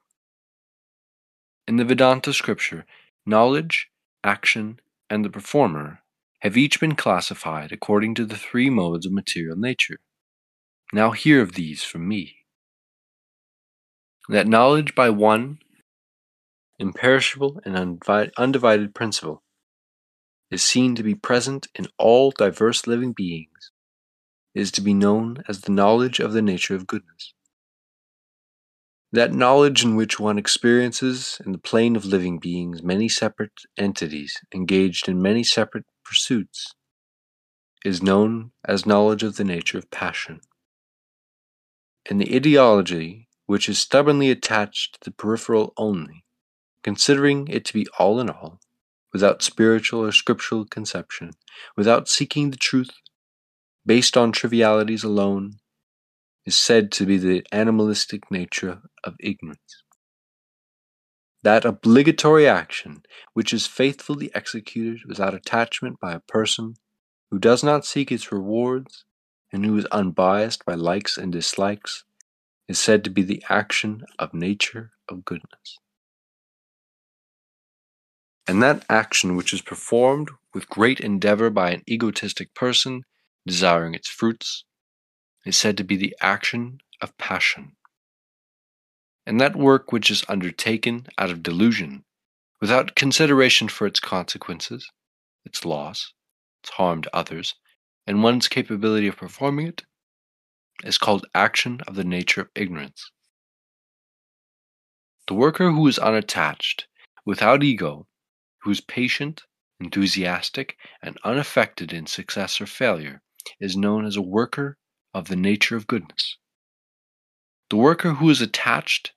In 1.71 1.77
the 1.77 1.85
Vedanta 1.85 2.33
scripture, 2.33 2.85
knowledge, 3.25 3.87
action, 4.25 4.81
and 5.09 5.23
the 5.23 5.29
performer 5.29 6.01
have 6.41 6.57
each 6.57 6.81
been 6.81 6.95
classified 6.95 7.71
according 7.71 8.13
to 8.15 8.25
the 8.25 8.35
three 8.35 8.69
modes 8.69 9.05
of 9.05 9.13
material 9.13 9.55
nature. 9.55 10.01
Now 10.91 11.11
hear 11.11 11.41
of 11.41 11.53
these 11.53 11.81
from 11.81 12.09
me. 12.09 12.39
That 14.27 14.49
knowledge 14.49 14.95
by 14.95 15.11
one 15.11 15.59
imperishable 16.77 17.61
and 17.63 18.01
undivided 18.37 18.93
principle 18.93 19.41
is 20.49 20.61
seen 20.61 20.93
to 20.95 21.03
be 21.03 21.15
present 21.15 21.69
in 21.73 21.87
all 21.97 22.31
diverse 22.31 22.85
living 22.85 23.13
beings 23.13 23.71
is 24.53 24.73
to 24.73 24.81
be 24.81 24.93
known 24.93 25.41
as 25.47 25.61
the 25.61 25.71
knowledge 25.71 26.19
of 26.19 26.33
the 26.33 26.41
nature 26.41 26.75
of 26.75 26.85
goodness. 26.85 27.33
That 29.13 29.33
knowledge 29.33 29.83
in 29.83 29.97
which 29.97 30.19
one 30.19 30.37
experiences 30.37 31.41
in 31.45 31.51
the 31.51 31.57
plane 31.57 31.97
of 31.97 32.05
living 32.05 32.39
beings 32.39 32.81
many 32.81 33.09
separate 33.09 33.61
entities 33.77 34.37
engaged 34.53 35.09
in 35.09 35.21
many 35.21 35.43
separate 35.43 35.85
pursuits 36.05 36.73
is 37.83 38.01
known 38.01 38.51
as 38.65 38.85
knowledge 38.85 39.23
of 39.23 39.35
the 39.35 39.43
nature 39.43 39.77
of 39.77 39.91
passion. 39.91 40.39
And 42.09 42.21
the 42.21 42.35
ideology 42.35 43.27
which 43.47 43.67
is 43.67 43.79
stubbornly 43.79 44.31
attached 44.31 44.93
to 44.93 45.09
the 45.09 45.15
peripheral 45.15 45.73
only, 45.75 46.23
considering 46.81 47.49
it 47.49 47.65
to 47.65 47.73
be 47.73 47.85
all 47.99 48.17
in 48.19 48.29
all, 48.29 48.61
without 49.11 49.41
spiritual 49.41 50.05
or 50.05 50.13
scriptural 50.13 50.63
conception, 50.63 51.31
without 51.75 52.07
seeking 52.07 52.51
the 52.51 52.57
truth, 52.57 52.91
based 53.85 54.15
on 54.15 54.31
trivialities 54.31 55.03
alone, 55.03 55.57
is 56.45 56.57
said 56.57 56.91
to 56.91 57.05
be 57.05 57.17
the 57.17 57.45
animalistic 57.51 58.29
nature 58.31 58.81
of 59.03 59.15
ignorance. 59.19 59.83
That 61.43 61.65
obligatory 61.65 62.47
action 62.47 63.03
which 63.33 63.53
is 63.53 63.67
faithfully 63.67 64.29
executed 64.35 65.01
without 65.07 65.33
attachment 65.33 65.99
by 65.99 66.13
a 66.13 66.19
person 66.19 66.75
who 67.29 67.39
does 67.39 67.63
not 67.63 67.85
seek 67.85 68.11
its 68.11 68.31
rewards 68.31 69.05
and 69.51 69.65
who 69.65 69.77
is 69.77 69.85
unbiased 69.85 70.65
by 70.65 70.75
likes 70.75 71.17
and 71.17 71.31
dislikes 71.31 72.03
is 72.67 72.79
said 72.79 73.03
to 73.03 73.09
be 73.09 73.21
the 73.21 73.43
action 73.49 74.03
of 74.19 74.33
nature 74.33 74.91
of 75.09 75.25
goodness. 75.25 75.77
And 78.47 78.61
that 78.61 78.85
action 78.89 79.35
which 79.35 79.53
is 79.53 79.61
performed 79.61 80.29
with 80.53 80.69
great 80.69 80.99
endeavor 80.99 81.49
by 81.49 81.71
an 81.71 81.83
egotistic 81.87 82.53
person 82.53 83.03
desiring 83.45 83.95
its 83.95 84.09
fruits 84.09 84.65
is 85.45 85.57
said 85.57 85.77
to 85.77 85.83
be 85.83 85.95
the 85.95 86.15
action 86.21 86.79
of 87.01 87.17
passion. 87.17 87.75
And 89.25 89.39
that 89.39 89.55
work 89.55 89.91
which 89.91 90.09
is 90.09 90.25
undertaken 90.27 91.07
out 91.17 91.29
of 91.29 91.43
delusion, 91.43 92.03
without 92.59 92.95
consideration 92.95 93.67
for 93.67 93.87
its 93.87 93.99
consequences, 93.99 94.89
its 95.45 95.65
loss, 95.65 96.13
its 96.63 96.71
harm 96.71 97.01
to 97.01 97.15
others, 97.15 97.55
and 98.05 98.23
one's 98.23 98.47
capability 98.47 99.07
of 99.07 99.17
performing 99.17 99.67
it, 99.67 99.83
is 100.83 100.97
called 100.97 101.25
action 101.33 101.79
of 101.87 101.95
the 101.95 102.03
nature 102.03 102.41
of 102.41 102.49
ignorance. 102.55 103.11
The 105.27 105.35
worker 105.35 105.71
who 105.71 105.87
is 105.87 105.99
unattached, 105.99 106.87
without 107.25 107.63
ego, 107.63 108.07
who 108.63 108.71
is 108.71 108.81
patient, 108.81 109.43
enthusiastic, 109.79 110.77
and 111.01 111.17
unaffected 111.23 111.93
in 111.93 112.05
success 112.07 112.59
or 112.59 112.65
failure, 112.65 113.21
is 113.59 113.77
known 113.77 114.05
as 114.05 114.15
a 114.15 114.21
worker 114.21 114.77
of 115.13 115.27
the 115.27 115.35
nature 115.35 115.75
of 115.75 115.87
goodness. 115.87 116.37
The 117.69 117.77
worker 117.77 118.13
who 118.13 118.29
is 118.29 118.41
attached, 118.41 119.13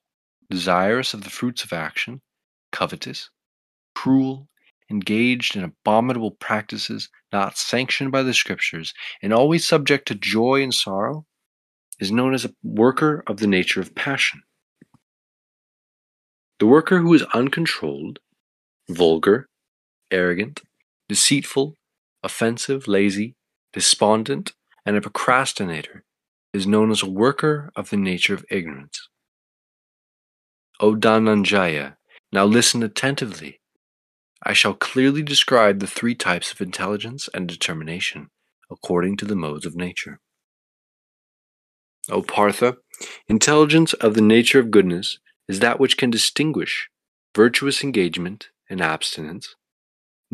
desirous 0.50 1.14
of 1.14 1.24
the 1.24 1.30
fruits 1.30 1.64
of 1.64 1.72
action, 1.72 2.20
covetous, 2.72 3.30
cruel, 3.94 4.48
engaged 4.90 5.56
in 5.56 5.64
abominable 5.64 6.32
practices 6.32 7.08
not 7.32 7.56
sanctioned 7.56 8.12
by 8.12 8.22
the 8.22 8.34
scriptures, 8.34 8.94
and 9.22 9.32
always 9.32 9.66
subject 9.66 10.06
to 10.08 10.14
joy 10.14 10.62
and 10.62 10.74
sorrow, 10.74 11.26
is 11.98 12.12
known 12.12 12.34
as 12.34 12.44
a 12.44 12.54
worker 12.62 13.22
of 13.26 13.38
the 13.38 13.46
nature 13.46 13.80
of 13.80 13.94
passion. 13.94 14.42
The 16.60 16.66
worker 16.66 16.98
who 16.98 17.14
is 17.14 17.22
uncontrolled, 17.34 18.20
vulgar, 18.88 19.48
arrogant, 20.10 20.60
deceitful, 21.08 21.76
offensive, 22.22 22.86
lazy, 22.86 23.34
despondent, 23.72 24.52
and 24.86 24.96
a 24.96 25.00
procrastinator 25.00 26.04
is 26.52 26.66
known 26.66 26.90
as 26.90 27.02
a 27.02 27.10
worker 27.10 27.70
of 27.74 27.90
the 27.90 27.96
nature 27.96 28.34
of 28.34 28.44
ignorance. 28.50 29.08
O 30.80 30.94
Dhananjaya, 30.94 31.96
now 32.32 32.44
listen 32.44 32.82
attentively. 32.82 33.60
I 34.42 34.52
shall 34.52 34.74
clearly 34.74 35.22
describe 35.22 35.78
the 35.78 35.86
three 35.86 36.14
types 36.14 36.52
of 36.52 36.60
intelligence 36.60 37.28
and 37.32 37.48
determination 37.48 38.30
according 38.70 39.16
to 39.18 39.24
the 39.24 39.36
modes 39.36 39.64
of 39.64 39.76
nature. 39.76 40.20
O 42.10 42.22
Partha, 42.22 42.76
intelligence 43.28 43.92
of 43.94 44.14
the 44.14 44.20
nature 44.20 44.58
of 44.58 44.70
goodness 44.70 45.18
is 45.48 45.60
that 45.60 45.80
which 45.80 45.96
can 45.96 46.10
distinguish 46.10 46.90
virtuous 47.34 47.82
engagement 47.82 48.50
and 48.68 48.80
abstinence, 48.80 49.54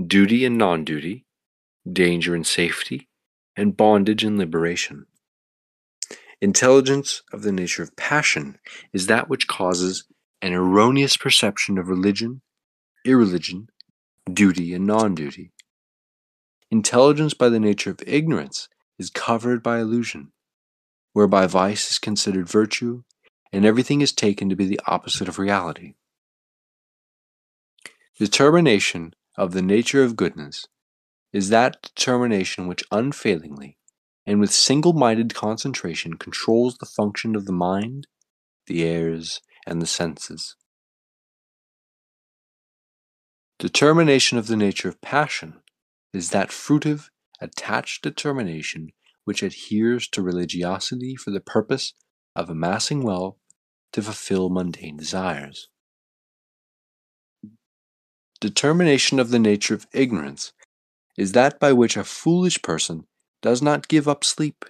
duty 0.04 0.44
and 0.44 0.58
non 0.58 0.84
duty, 0.84 1.26
danger 1.90 2.34
and 2.34 2.46
safety, 2.46 3.09
and 3.60 3.76
bondage 3.76 4.24
and 4.24 4.38
liberation. 4.38 5.04
Intelligence 6.40 7.20
of 7.30 7.42
the 7.42 7.52
nature 7.52 7.82
of 7.82 7.94
passion 7.94 8.58
is 8.94 9.06
that 9.06 9.28
which 9.28 9.46
causes 9.46 10.04
an 10.40 10.54
erroneous 10.54 11.18
perception 11.18 11.76
of 11.76 11.88
religion, 11.88 12.40
irreligion, 13.04 13.68
duty, 14.32 14.72
and 14.72 14.86
non 14.86 15.14
duty. 15.14 15.52
Intelligence 16.70 17.34
by 17.34 17.50
the 17.50 17.60
nature 17.60 17.90
of 17.90 18.02
ignorance 18.06 18.70
is 18.98 19.10
covered 19.10 19.62
by 19.62 19.78
illusion, 19.78 20.32
whereby 21.12 21.46
vice 21.46 21.90
is 21.90 21.98
considered 21.98 22.48
virtue 22.48 23.02
and 23.52 23.66
everything 23.66 24.00
is 24.00 24.12
taken 24.12 24.48
to 24.48 24.56
be 24.56 24.64
the 24.64 24.80
opposite 24.86 25.28
of 25.28 25.38
reality. 25.38 25.94
Determination 28.18 29.12
of 29.36 29.52
the 29.52 29.62
nature 29.62 30.02
of 30.02 30.16
goodness 30.16 30.66
is 31.32 31.48
that 31.48 31.82
determination 31.82 32.66
which 32.66 32.84
unfailingly 32.90 33.78
and 34.26 34.40
with 34.40 34.52
single 34.52 34.92
minded 34.92 35.34
concentration 35.34 36.14
controls 36.14 36.78
the 36.78 36.86
function 36.86 37.34
of 37.34 37.46
the 37.46 37.52
mind, 37.52 38.06
the 38.66 38.84
airs, 38.84 39.40
and 39.66 39.80
the 39.80 39.86
senses. 39.86 40.56
Determination 43.58 44.38
of 44.38 44.46
the 44.46 44.56
nature 44.56 44.88
of 44.88 45.00
passion 45.00 45.60
is 46.12 46.30
that 46.30 46.48
fruitive, 46.48 47.08
attached 47.40 48.02
determination 48.02 48.90
which 49.24 49.42
adheres 49.42 50.08
to 50.08 50.22
religiosity 50.22 51.14
for 51.14 51.30
the 51.30 51.40
purpose 51.40 51.94
of 52.34 52.48
amassing 52.48 53.02
wealth 53.02 53.36
to 53.92 54.02
fulfill 54.02 54.48
mundane 54.48 54.96
desires. 54.96 55.68
Determination 58.40 59.18
of 59.18 59.30
the 59.30 59.38
nature 59.38 59.74
of 59.74 59.86
ignorance 59.92 60.52
is 61.20 61.32
that 61.32 61.60
by 61.60 61.70
which 61.70 61.98
a 61.98 62.02
foolish 62.02 62.62
person 62.62 63.06
does 63.42 63.60
not 63.60 63.88
give 63.88 64.08
up 64.08 64.24
sleep, 64.24 64.64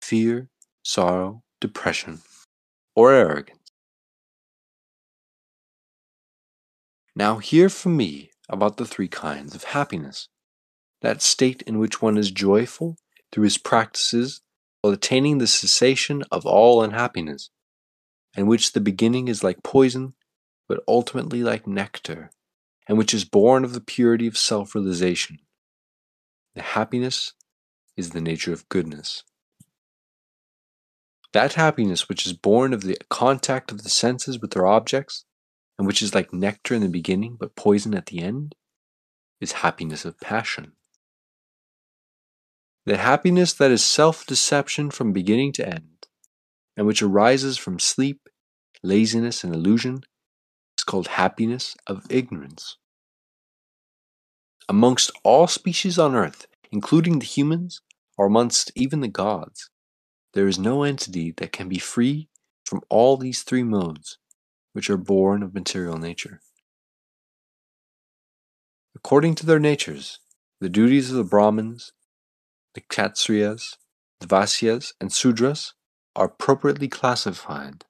fear, 0.00 0.48
sorrow, 0.84 1.42
depression, 1.60 2.20
or 2.94 3.12
arrogance. 3.12 3.72
Now, 7.16 7.38
hear 7.38 7.68
from 7.68 7.96
me 7.96 8.30
about 8.48 8.76
the 8.76 8.86
three 8.86 9.08
kinds 9.08 9.56
of 9.56 9.64
happiness 9.64 10.28
that 11.02 11.20
state 11.20 11.62
in 11.62 11.80
which 11.80 12.00
one 12.00 12.16
is 12.16 12.30
joyful 12.30 12.96
through 13.32 13.44
his 13.50 13.58
practices 13.58 14.40
while 14.82 14.92
attaining 14.92 15.38
the 15.38 15.48
cessation 15.48 16.22
of 16.30 16.46
all 16.46 16.80
unhappiness, 16.80 17.50
and 18.36 18.46
which 18.46 18.72
the 18.72 18.80
beginning 18.80 19.26
is 19.26 19.42
like 19.42 19.64
poison, 19.64 20.14
but 20.68 20.78
ultimately 20.86 21.42
like 21.42 21.66
nectar, 21.66 22.30
and 22.86 22.96
which 22.96 23.12
is 23.12 23.24
born 23.24 23.64
of 23.64 23.72
the 23.72 23.80
purity 23.80 24.28
of 24.28 24.38
self 24.38 24.76
realization. 24.76 25.40
The 26.54 26.62
happiness 26.62 27.34
is 27.96 28.10
the 28.10 28.20
nature 28.20 28.52
of 28.52 28.68
goodness. 28.68 29.24
That 31.32 31.54
happiness 31.54 32.08
which 32.08 32.26
is 32.26 32.32
born 32.32 32.72
of 32.72 32.82
the 32.82 32.96
contact 33.10 33.70
of 33.70 33.82
the 33.82 33.90
senses 33.90 34.40
with 34.40 34.52
their 34.52 34.66
objects, 34.66 35.24
and 35.78 35.86
which 35.86 36.02
is 36.02 36.14
like 36.14 36.32
nectar 36.32 36.74
in 36.74 36.82
the 36.82 36.88
beginning 36.88 37.36
but 37.38 37.54
poison 37.54 37.94
at 37.94 38.06
the 38.06 38.20
end, 38.20 38.54
is 39.40 39.52
happiness 39.52 40.04
of 40.04 40.18
passion. 40.20 40.72
The 42.86 42.96
happiness 42.96 43.52
that 43.52 43.70
is 43.70 43.84
self 43.84 44.24
deception 44.24 44.90
from 44.90 45.12
beginning 45.12 45.52
to 45.52 45.66
end, 45.66 46.06
and 46.76 46.86
which 46.86 47.02
arises 47.02 47.58
from 47.58 47.78
sleep, 47.78 48.28
laziness, 48.82 49.44
and 49.44 49.54
illusion, 49.54 50.00
is 50.78 50.84
called 50.84 51.08
happiness 51.08 51.76
of 51.86 52.06
ignorance. 52.08 52.78
Amongst 54.68 55.10
all 55.24 55.46
species 55.46 55.98
on 55.98 56.14
earth, 56.14 56.46
including 56.70 57.18
the 57.18 57.24
humans, 57.26 57.80
or 58.18 58.26
amongst 58.26 58.70
even 58.74 59.00
the 59.00 59.08
gods, 59.08 59.70
there 60.34 60.46
is 60.46 60.58
no 60.58 60.82
entity 60.82 61.32
that 61.38 61.52
can 61.52 61.68
be 61.68 61.78
free 61.78 62.28
from 62.66 62.82
all 62.90 63.16
these 63.16 63.42
three 63.42 63.62
modes, 63.62 64.18
which 64.74 64.90
are 64.90 64.98
born 64.98 65.42
of 65.42 65.54
material 65.54 65.96
nature. 65.96 66.42
According 68.94 69.36
to 69.36 69.46
their 69.46 69.58
natures, 69.58 70.18
the 70.60 70.68
duties 70.68 71.10
of 71.10 71.16
the 71.16 71.24
Brahmins, 71.24 71.92
the 72.74 72.82
Kshatriyas, 72.82 73.76
the 74.20 74.26
Vaisyas, 74.26 74.92
and 75.00 75.10
Sudras 75.10 75.72
are 76.14 76.26
appropriately 76.26 76.88
classified. 76.88 77.84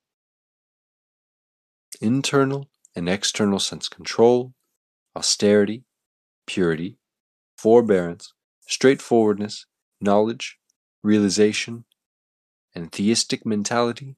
Internal 2.01 2.71
and 2.95 3.09
external 3.09 3.59
sense 3.59 3.89
control, 3.89 4.53
austerity, 5.17 5.85
purity, 6.49 6.97
forbearance, 7.57 8.33
straightforwardness, 8.67 9.67
knowledge, 10.01 10.59
realization, 11.05 11.85
and 12.75 12.91
theistic 12.91 13.47
mentality, 13.47 14.17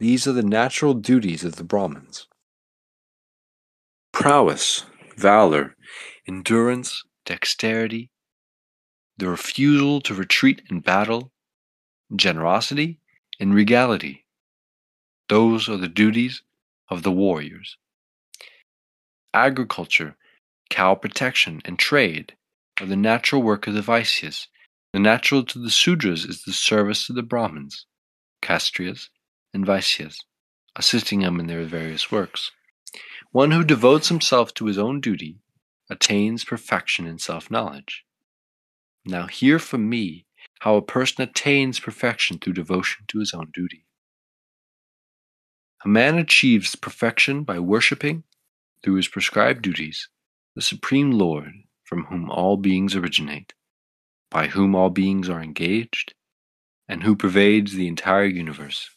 these 0.00 0.26
are 0.26 0.32
the 0.32 0.42
natural 0.42 0.94
duties 0.94 1.44
of 1.44 1.56
the 1.56 1.64
Brahmins. 1.64 2.26
Prowess, 4.12 4.84
valor, 5.16 5.76
endurance, 6.26 7.04
dexterity, 7.24 8.10
the 9.18 9.28
refusal 9.28 10.00
to 10.00 10.14
retreat 10.14 10.62
in 10.70 10.80
battle, 10.80 11.30
generosity, 12.16 12.98
and 13.38 13.54
regality. 13.54 14.24
Those 15.28 15.68
are 15.68 15.76
the 15.76 15.88
duties 15.88 16.42
of 16.88 17.02
the 17.02 17.12
warriors. 17.12 17.76
Agriculture, 19.32 20.16
cow 20.74 20.92
protection, 20.92 21.62
and 21.64 21.78
trade 21.78 22.34
are 22.80 22.86
the 22.86 22.96
natural 22.96 23.40
work 23.44 23.68
of 23.68 23.74
the 23.74 23.80
Vaisyas. 23.80 24.48
The 24.92 24.98
natural 24.98 25.44
to 25.44 25.60
the 25.60 25.70
Sudras 25.70 26.28
is 26.28 26.42
the 26.42 26.52
service 26.52 27.06
to 27.06 27.12
the 27.12 27.22
Brahmins, 27.22 27.86
Kshatriyas, 28.42 29.08
and 29.52 29.64
Vaisyas, 29.64 30.16
assisting 30.74 31.20
them 31.20 31.38
in 31.38 31.46
their 31.46 31.64
various 31.64 32.10
works. 32.10 32.50
One 33.30 33.52
who 33.52 33.62
devotes 33.62 34.08
himself 34.08 34.52
to 34.54 34.66
his 34.66 34.76
own 34.76 35.00
duty 35.00 35.38
attains 35.88 36.44
perfection 36.44 37.06
in 37.06 37.20
self 37.20 37.52
knowledge. 37.52 38.04
Now, 39.04 39.28
hear 39.28 39.60
from 39.60 39.88
me 39.88 40.26
how 40.58 40.74
a 40.74 40.82
person 40.82 41.22
attains 41.22 41.78
perfection 41.78 42.38
through 42.40 42.54
devotion 42.54 43.04
to 43.08 43.20
his 43.20 43.32
own 43.32 43.52
duty. 43.54 43.86
A 45.84 45.88
man 45.88 46.18
achieves 46.18 46.74
perfection 46.74 47.44
by 47.44 47.60
worshipping, 47.60 48.24
through 48.82 48.96
his 48.96 49.06
prescribed 49.06 49.62
duties, 49.62 50.08
the 50.54 50.62
Supreme 50.62 51.10
Lord 51.12 51.52
from 51.84 52.04
whom 52.04 52.30
all 52.30 52.56
beings 52.56 52.94
originate, 52.96 53.54
by 54.30 54.48
whom 54.48 54.74
all 54.74 54.90
beings 54.90 55.28
are 55.28 55.42
engaged, 55.42 56.14
and 56.88 57.02
who 57.02 57.16
pervades 57.16 57.72
the 57.74 57.88
entire 57.88 58.24
universe. 58.24 58.90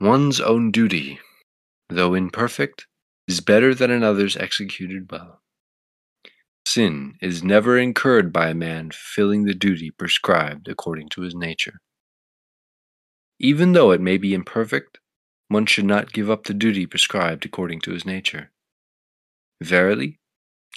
One's 0.00 0.40
own 0.40 0.70
duty, 0.70 1.18
though 1.88 2.14
imperfect, 2.14 2.86
is 3.26 3.40
better 3.40 3.74
than 3.74 3.90
another's 3.90 4.36
executed 4.36 5.10
well. 5.10 5.40
Sin 6.66 7.14
is 7.22 7.42
never 7.42 7.78
incurred 7.78 8.32
by 8.32 8.48
a 8.50 8.54
man 8.54 8.90
fulfilling 8.90 9.44
the 9.44 9.54
duty 9.54 9.90
prescribed 9.90 10.68
according 10.68 11.08
to 11.10 11.22
his 11.22 11.34
nature. 11.34 11.80
Even 13.38 13.72
though 13.72 13.92
it 13.92 14.00
may 14.00 14.16
be 14.18 14.34
imperfect, 14.34 14.98
one 15.48 15.66
should 15.66 15.84
not 15.84 16.12
give 16.12 16.30
up 16.30 16.44
the 16.44 16.54
duty 16.54 16.86
prescribed 16.86 17.44
according 17.44 17.80
to 17.80 17.92
his 17.92 18.04
nature. 18.04 18.50
Verily, 19.62 20.18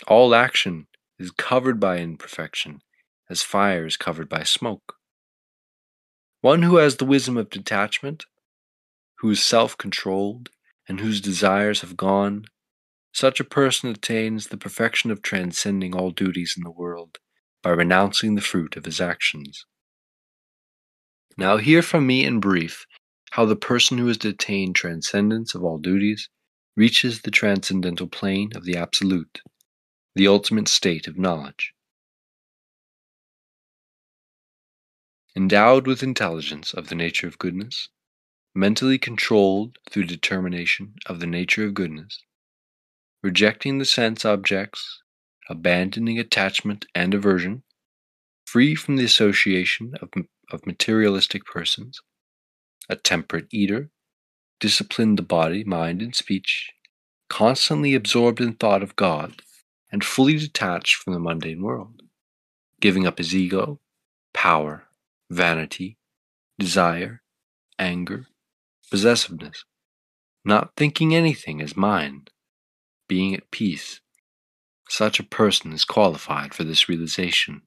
all 0.07 0.36
action 0.36 0.88
is 1.17 1.32
covered 1.32 1.80
by 1.80 1.97
imperfection, 1.97 2.82
as 3.30 3.43
fire 3.43 3.86
is 3.86 3.97
covered 3.97 4.30
by 4.30 4.43
smoke. 4.43 4.95
One 6.41 6.61
who 6.61 6.78
has 6.78 6.97
the 6.97 7.05
wisdom 7.05 7.36
of 7.38 7.49
detachment, 7.49 8.26
who 9.20 9.32
is 9.32 9.43
self 9.43 9.78
controlled, 9.78 10.49
and 10.88 10.99
whose 10.99 11.20
desires 11.20 11.82
have 11.82 11.97
gone, 11.97 12.45
such 13.11 13.39
a 13.39 13.43
person 13.43 13.89
attains 13.89 14.47
the 14.47 14.57
perfection 14.57 15.11
of 15.11 15.22
transcending 15.22 15.95
all 15.95 16.11
duties 16.11 16.53
in 16.55 16.63
the 16.63 16.72
world 16.72 17.17
by 17.61 17.72
renouncing 17.72 18.36
the 18.36 18.41
fruit 18.41 18.78
of 18.78 18.86
his 18.86 19.01
actions. 19.01 19.65
Now, 21.38 21.57
hear 21.57 21.82
from 21.82 22.07
me 22.07 22.24
in 22.24 22.39
brief 22.39 22.86
how 23.32 23.45
the 23.45 23.55
person 23.55 23.97
who 23.97 24.07
has 24.07 24.17
attained 24.23 24.75
transcendence 24.75 25.53
of 25.53 25.63
all 25.63 25.77
duties 25.77 26.30
reaches 26.75 27.21
the 27.21 27.32
transcendental 27.32 28.07
plane 28.07 28.51
of 28.55 28.63
the 28.63 28.75
Absolute, 28.75 29.41
the 30.15 30.27
ultimate 30.27 30.67
state 30.67 31.07
of 31.07 31.17
knowledge. 31.17 31.73
Endowed 35.36 35.86
with 35.86 36.01
intelligence 36.01 36.73
of 36.73 36.88
the 36.88 36.95
nature 36.95 37.27
of 37.27 37.38
goodness, 37.38 37.89
mentally 38.55 38.97
controlled 38.97 39.77
through 39.89 40.03
determination 40.03 40.95
of 41.05 41.19
the 41.19 41.27
nature 41.27 41.65
of 41.65 41.73
goodness, 41.73 42.23
rejecting 43.21 43.77
the 43.77 43.86
sense 43.86 44.25
objects, 44.25 45.01
abandoning 45.49 46.19
attachment 46.19 46.86
and 46.95 47.13
aversion, 47.13 47.63
free 48.45 48.73
from 48.73 48.95
the 48.95 49.05
association 49.05 49.93
of, 50.01 50.09
of 50.51 50.65
materialistic 50.65 51.45
persons, 51.45 52.01
a 52.89 52.95
temperate 52.95 53.47
eater, 53.51 53.91
disciplined 54.59 55.17
the 55.17 55.23
body, 55.23 55.63
mind, 55.63 56.01
and 56.01 56.15
speech, 56.15 56.71
constantly 57.29 57.93
absorbed 57.93 58.41
in 58.41 58.53
thought 58.53 58.83
of 58.83 58.95
God, 58.95 59.41
and 59.91 60.03
fully 60.03 60.37
detached 60.37 60.95
from 60.95 61.13
the 61.13 61.19
mundane 61.19 61.61
world, 61.61 62.01
giving 62.79 63.07
up 63.07 63.17
his 63.17 63.35
ego, 63.35 63.79
power, 64.33 64.83
vanity, 65.29 65.97
desire, 66.57 67.21
anger, 67.77 68.27
possessiveness, 68.89 69.63
not 70.43 70.71
thinking 70.75 71.15
anything 71.15 71.61
as 71.61 71.77
mine, 71.77 72.25
being 73.07 73.35
at 73.35 73.51
peace. 73.51 74.01
Such 74.87 75.19
a 75.19 75.23
person 75.23 75.71
is 75.71 75.85
qualified 75.85 76.53
for 76.53 76.63
this 76.63 76.89
realization. 76.89 77.61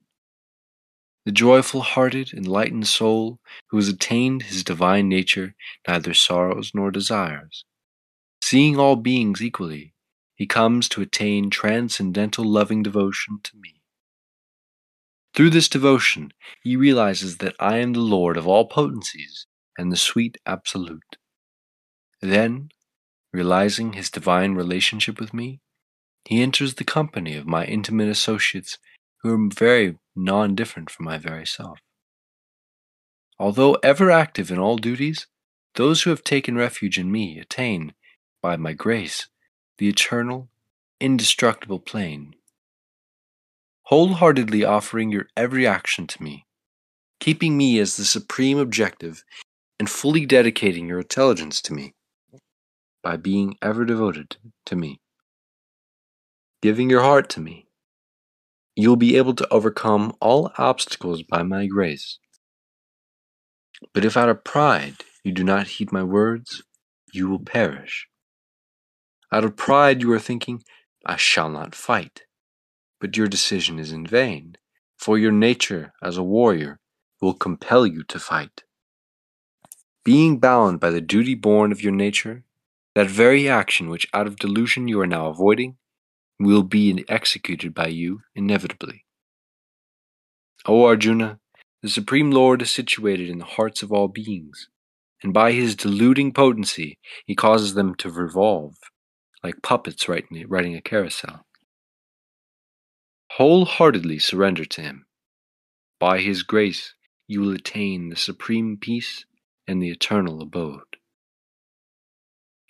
The 1.24 1.32
joyful 1.32 1.82
hearted, 1.82 2.32
enlightened 2.34 2.88
soul 2.88 3.38
who 3.68 3.76
has 3.76 3.88
attained 3.88 4.42
his 4.42 4.64
divine 4.64 5.08
nature 5.08 5.54
neither 5.86 6.14
sorrows 6.14 6.72
nor 6.74 6.90
desires. 6.90 7.64
Seeing 8.42 8.78
all 8.78 8.96
beings 8.96 9.40
equally, 9.40 9.94
he 10.34 10.46
comes 10.46 10.88
to 10.88 11.00
attain 11.00 11.48
transcendental 11.48 12.44
loving 12.44 12.82
devotion 12.82 13.38
to 13.44 13.52
me. 13.56 13.80
Through 15.34 15.50
this 15.50 15.68
devotion, 15.68 16.32
he 16.62 16.76
realizes 16.76 17.38
that 17.38 17.54
I 17.60 17.78
am 17.78 17.92
the 17.92 18.00
Lord 18.00 18.36
of 18.36 18.46
all 18.48 18.66
potencies 18.66 19.46
and 19.78 19.92
the 19.92 19.96
sweet 19.96 20.36
Absolute. 20.44 21.16
Then, 22.20 22.68
realizing 23.32 23.92
his 23.92 24.10
divine 24.10 24.54
relationship 24.54 25.20
with 25.20 25.32
me, 25.32 25.60
he 26.24 26.42
enters 26.42 26.74
the 26.74 26.84
company 26.84 27.36
of 27.36 27.46
my 27.46 27.64
intimate 27.64 28.08
associates 28.08 28.78
who 29.22 29.32
are 29.32 29.48
very 29.48 29.96
non 30.14 30.54
different 30.54 30.90
from 30.90 31.06
my 31.06 31.18
very 31.18 31.46
self. 31.46 31.78
Although 33.38 33.74
ever 33.82 34.10
active 34.10 34.50
in 34.50 34.58
all 34.58 34.76
duties, 34.76 35.26
those 35.74 36.02
who 36.02 36.10
have 36.10 36.22
taken 36.22 36.56
refuge 36.56 36.98
in 36.98 37.10
me 37.10 37.38
attain, 37.38 37.94
by 38.42 38.56
my 38.56 38.72
grace, 38.72 39.28
the 39.78 39.88
eternal, 39.88 40.50
indestructible 41.00 41.78
plane. 41.78 42.34
Wholeheartedly 43.84 44.64
offering 44.64 45.10
your 45.10 45.28
every 45.36 45.66
action 45.66 46.06
to 46.08 46.22
me, 46.22 46.46
keeping 47.20 47.56
me 47.56 47.78
as 47.78 47.96
the 47.96 48.04
supreme 48.04 48.58
objective 48.58 49.24
and 49.78 49.88
fully 49.88 50.26
dedicating 50.26 50.88
your 50.88 51.00
intelligence 51.00 51.60
to 51.62 51.74
me 51.74 51.94
by 53.02 53.16
being 53.16 53.56
ever 53.62 53.84
devoted 53.84 54.36
to 54.66 54.76
me, 54.76 55.00
giving 56.60 56.88
your 56.88 57.02
heart 57.02 57.28
to 57.30 57.40
me. 57.40 57.66
You 58.74 58.88
will 58.88 58.96
be 58.96 59.16
able 59.16 59.34
to 59.34 59.48
overcome 59.52 60.14
all 60.20 60.50
obstacles 60.56 61.22
by 61.22 61.42
my 61.42 61.66
grace. 61.66 62.18
But 63.92 64.04
if 64.04 64.16
out 64.16 64.28
of 64.28 64.44
pride 64.44 65.04
you 65.22 65.32
do 65.32 65.44
not 65.44 65.66
heed 65.66 65.92
my 65.92 66.02
words, 66.02 66.62
you 67.12 67.28
will 67.28 67.38
perish. 67.38 68.08
Out 69.30 69.44
of 69.44 69.56
pride 69.56 70.00
you 70.00 70.10
are 70.12 70.18
thinking, 70.18 70.62
I 71.04 71.16
shall 71.16 71.50
not 71.50 71.74
fight. 71.74 72.22
But 73.00 73.16
your 73.16 73.26
decision 73.26 73.78
is 73.78 73.92
in 73.92 74.06
vain, 74.06 74.56
for 74.98 75.18
your 75.18 75.32
nature 75.32 75.92
as 76.02 76.16
a 76.16 76.22
warrior 76.22 76.78
will 77.20 77.34
compel 77.34 77.86
you 77.86 78.04
to 78.04 78.18
fight. 78.18 78.62
Being 80.04 80.38
bound 80.38 80.80
by 80.80 80.90
the 80.90 81.00
duty 81.00 81.34
born 81.34 81.72
of 81.72 81.82
your 81.82 81.92
nature, 81.92 82.44
that 82.94 83.08
very 83.08 83.48
action 83.48 83.88
which 83.88 84.08
out 84.12 84.26
of 84.26 84.36
delusion 84.36 84.88
you 84.88 85.00
are 85.00 85.06
now 85.06 85.26
avoiding 85.26 85.76
will 86.46 86.62
be 86.62 87.04
executed 87.08 87.74
by 87.74 87.88
you 87.88 88.20
inevitably. 88.34 89.04
O 90.66 90.84
Arjuna, 90.84 91.38
the 91.82 91.88
Supreme 91.88 92.30
Lord 92.30 92.62
is 92.62 92.70
situated 92.70 93.28
in 93.28 93.38
the 93.38 93.44
hearts 93.44 93.82
of 93.82 93.92
all 93.92 94.08
beings, 94.08 94.68
and 95.22 95.32
by 95.32 95.52
his 95.52 95.74
deluding 95.74 96.32
potency 96.32 96.98
he 97.26 97.34
causes 97.34 97.74
them 97.74 97.94
to 97.96 98.10
revolve, 98.10 98.76
like 99.42 99.62
puppets 99.62 100.08
riding 100.08 100.76
a 100.76 100.80
carousel. 100.80 101.44
Wholeheartedly 103.32 104.18
surrender 104.20 104.64
to 104.64 104.82
him. 104.82 105.06
By 105.98 106.20
his 106.20 106.42
grace 106.42 106.94
you 107.26 107.40
will 107.40 107.52
attain 107.54 108.08
the 108.08 108.16
supreme 108.16 108.76
peace 108.80 109.24
and 109.66 109.82
the 109.82 109.90
eternal 109.90 110.42
abode. 110.42 110.96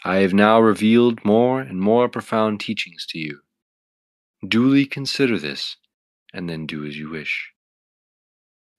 I 0.04 0.16
have 0.16 0.34
now 0.34 0.60
revealed 0.60 1.24
more 1.24 1.60
and 1.60 1.80
more 1.80 2.08
profound 2.08 2.60
teachings 2.60 3.06
to 3.10 3.18
you. 3.18 3.40
Duly 4.46 4.86
consider 4.86 5.38
this, 5.38 5.76
and 6.32 6.48
then 6.48 6.66
do 6.66 6.84
as 6.84 6.96
you 6.96 7.10
wish. 7.10 7.52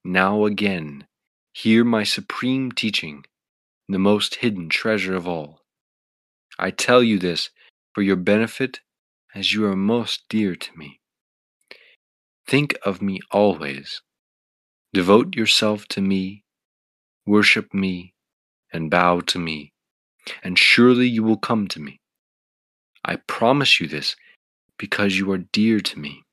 Now 0.03 0.45
again, 0.45 1.07
hear 1.53 1.83
my 1.83 2.03
supreme 2.03 2.71
teaching, 2.71 3.25
the 3.87 3.99
most 3.99 4.35
hidden 4.35 4.69
treasure 4.69 5.15
of 5.15 5.27
all. 5.27 5.61
I 6.59 6.71
tell 6.71 7.01
you 7.01 7.19
this 7.19 7.49
for 7.93 8.01
your 8.01 8.15
benefit 8.15 8.81
as 9.33 9.53
you 9.53 9.65
are 9.65 9.75
most 9.75 10.23
dear 10.29 10.55
to 10.55 10.77
me. 10.77 10.99
Think 12.47 12.77
of 12.85 13.01
me 13.01 13.19
always. 13.31 14.01
Devote 14.93 15.35
yourself 15.35 15.87
to 15.89 16.01
me, 16.01 16.43
worship 17.25 17.73
me, 17.73 18.13
and 18.71 18.91
bow 18.91 19.21
to 19.21 19.39
me 19.39 19.73
and 20.43 20.57
surely 20.57 21.07
you 21.07 21.23
will 21.23 21.37
come 21.37 21.67
to 21.69 21.79
me. 21.79 21.99
I 23.05 23.17
promise 23.17 23.79
you 23.79 23.87
this 23.87 24.15
because 24.83 25.17
you 25.17 25.31
are 25.31 25.37
dear 25.37 25.79
to 25.79 25.97
me. 25.97 26.25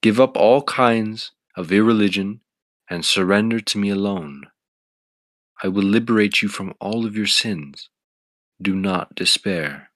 Give 0.00 0.18
up 0.18 0.38
all 0.38 0.62
kinds 0.62 1.32
of 1.54 1.70
irreligion 1.70 2.40
and 2.88 3.04
surrender 3.04 3.60
to 3.60 3.76
me 3.76 3.90
alone. 3.90 4.44
I 5.62 5.68
will 5.68 5.82
liberate 5.82 6.40
you 6.40 6.48
from 6.48 6.72
all 6.80 7.04
of 7.04 7.14
your 7.14 7.26
sins. 7.26 7.90
Do 8.62 8.74
not 8.74 9.14
despair. 9.14 9.90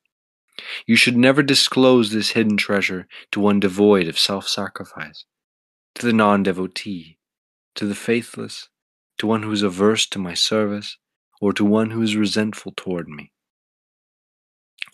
You 0.86 0.96
should 0.96 1.16
never 1.16 1.42
disclose 1.42 2.10
this 2.12 2.32
hidden 2.32 2.58
treasure 2.58 3.08
to 3.32 3.40
one 3.40 3.58
devoid 3.58 4.06
of 4.06 4.18
self 4.18 4.46
sacrifice, 4.46 5.24
to 5.94 6.04
the 6.04 6.12
non 6.12 6.42
devotee, 6.42 7.16
to 7.76 7.86
the 7.86 7.94
faithless, 7.94 8.68
to 9.16 9.26
one 9.26 9.44
who 9.44 9.52
is 9.52 9.62
averse 9.62 10.06
to 10.08 10.18
my 10.18 10.34
service, 10.34 10.98
or 11.40 11.54
to 11.54 11.64
one 11.64 11.88
who 11.88 12.02
is 12.02 12.16
resentful 12.16 12.74
toward 12.76 13.08
me. 13.08 13.32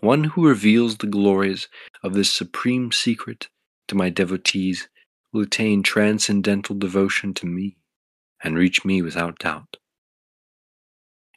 One 0.05 0.24
who 0.24 0.46
reveals 0.46 0.98
the 0.98 1.07
glories 1.07 1.66
of 2.02 2.12
this 2.12 2.30
supreme 2.30 2.92
secret 2.92 3.48
to 3.88 3.94
my 3.94 4.11
devotees 4.11 4.86
will 5.32 5.40
attain 5.40 5.82
transcendental 5.82 6.76
devotion 6.76 7.32
to 7.32 7.46
me 7.46 7.78
and 8.42 8.55
reach 8.55 8.84
me 8.84 9.00
without 9.00 9.38
doubt. 9.38 9.78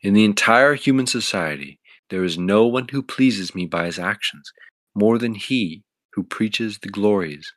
In 0.02 0.14
the 0.14 0.26
entire 0.26 0.74
human 0.74 1.08
society, 1.08 1.80
there 2.10 2.26
is 2.26 2.38
no 2.38 2.68
one 2.68 2.90
who 2.90 3.02
pleases 3.02 3.56
me 3.56 3.66
by 3.66 3.86
his 3.86 3.98
actions 3.98 4.52
more 4.94 5.18
than 5.18 5.36
he 5.36 5.86
who 6.16 6.24
preaches 6.24 6.80
the 6.80 6.90
glories. 6.90 7.54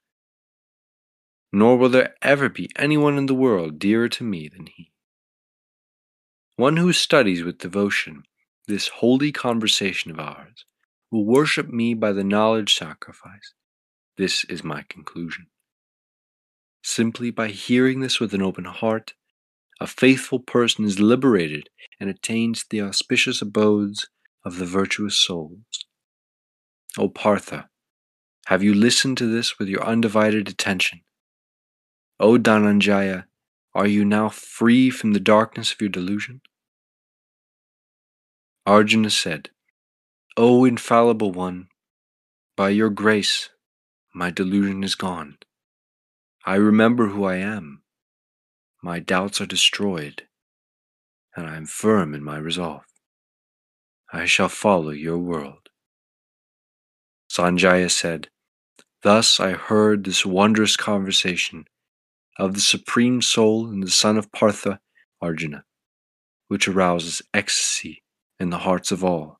Nor 1.52 1.76
will 1.76 1.88
there 1.88 2.14
ever 2.22 2.48
be 2.48 2.70
anyone 2.76 3.18
in 3.18 3.26
the 3.26 3.34
world 3.34 3.80
dearer 3.80 4.08
to 4.10 4.22
me 4.22 4.46
than 4.48 4.66
he. 4.66 4.92
One 6.54 6.76
who 6.76 6.92
studies 6.92 7.42
with 7.42 7.58
devotion 7.58 8.22
this 8.68 8.86
holy 8.86 9.32
conversation 9.32 10.12
of 10.12 10.20
ours 10.20 10.64
will 11.10 11.24
worship 11.24 11.68
me 11.68 11.94
by 11.94 12.12
the 12.12 12.24
knowledge 12.24 12.74
sacrifice. 12.74 13.54
This 14.16 14.44
is 14.44 14.62
my 14.62 14.84
conclusion. 14.88 15.46
Simply 16.82 17.30
by 17.30 17.48
hearing 17.48 18.00
this 18.00 18.20
with 18.20 18.32
an 18.32 18.42
open 18.42 18.64
heart, 18.64 19.14
a 19.80 19.86
faithful 19.86 20.38
person 20.38 20.84
is 20.84 21.00
liberated 21.00 21.68
and 21.98 22.08
attains 22.08 22.64
the 22.68 22.80
auspicious 22.80 23.42
abodes 23.42 24.08
of 24.44 24.58
the 24.58 24.66
virtuous 24.66 25.16
souls. 25.16 25.86
O 26.98 27.08
Partha, 27.08 27.68
have 28.46 28.62
you 28.62 28.74
listened 28.74 29.16
to 29.18 29.26
this 29.26 29.58
with 29.58 29.68
your 29.68 29.84
undivided 29.84 30.48
attention? 30.48 31.00
O 32.18 32.38
Dhananjaya, 32.38 33.24
are 33.74 33.86
you 33.86 34.04
now 34.04 34.28
free 34.28 34.90
from 34.90 35.12
the 35.12 35.20
darkness 35.20 35.72
of 35.72 35.80
your 35.80 35.90
delusion? 35.90 36.40
Arjuna 38.66 39.10
said, 39.10 39.50
O 40.42 40.64
infallible 40.64 41.32
one, 41.32 41.68
by 42.56 42.70
your 42.70 42.88
grace 42.88 43.50
my 44.14 44.30
delusion 44.30 44.82
is 44.82 44.94
gone. 44.94 45.36
I 46.46 46.54
remember 46.54 47.08
who 47.08 47.24
I 47.24 47.36
am. 47.36 47.82
My 48.82 49.00
doubts 49.00 49.42
are 49.42 49.46
destroyed, 49.46 50.22
and 51.36 51.46
I 51.46 51.56
am 51.56 51.66
firm 51.66 52.14
in 52.14 52.24
my 52.24 52.38
resolve. 52.38 52.84
I 54.14 54.24
shall 54.24 54.48
follow 54.48 54.92
your 54.92 55.18
world. 55.18 55.68
Sanjaya 57.30 57.90
said, 57.90 58.28
Thus 59.02 59.40
I 59.40 59.50
heard 59.50 60.04
this 60.04 60.24
wondrous 60.24 60.74
conversation 60.74 61.66
of 62.38 62.54
the 62.54 62.62
Supreme 62.62 63.20
Soul 63.20 63.68
and 63.68 63.82
the 63.82 63.90
Son 63.90 64.16
of 64.16 64.32
Partha, 64.32 64.80
Arjuna, 65.20 65.64
which 66.48 66.66
arouses 66.66 67.20
ecstasy 67.34 68.02
in 68.38 68.48
the 68.48 68.60
hearts 68.60 68.90
of 68.90 69.04
all. 69.04 69.39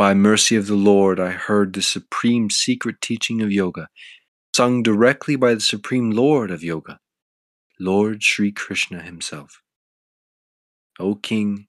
By 0.00 0.14
mercy 0.14 0.56
of 0.56 0.66
the 0.66 0.76
Lord, 0.76 1.20
I 1.20 1.32
heard 1.32 1.74
the 1.74 1.82
supreme 1.82 2.48
secret 2.48 3.02
teaching 3.02 3.42
of 3.42 3.52
yoga, 3.52 3.90
sung 4.56 4.82
directly 4.82 5.36
by 5.36 5.52
the 5.52 5.60
supreme 5.60 6.10
Lord 6.10 6.50
of 6.50 6.64
yoga, 6.64 7.00
Lord 7.78 8.22
Sri 8.22 8.50
Krishna 8.50 9.02
himself. 9.02 9.60
O 10.98 11.16
King, 11.16 11.66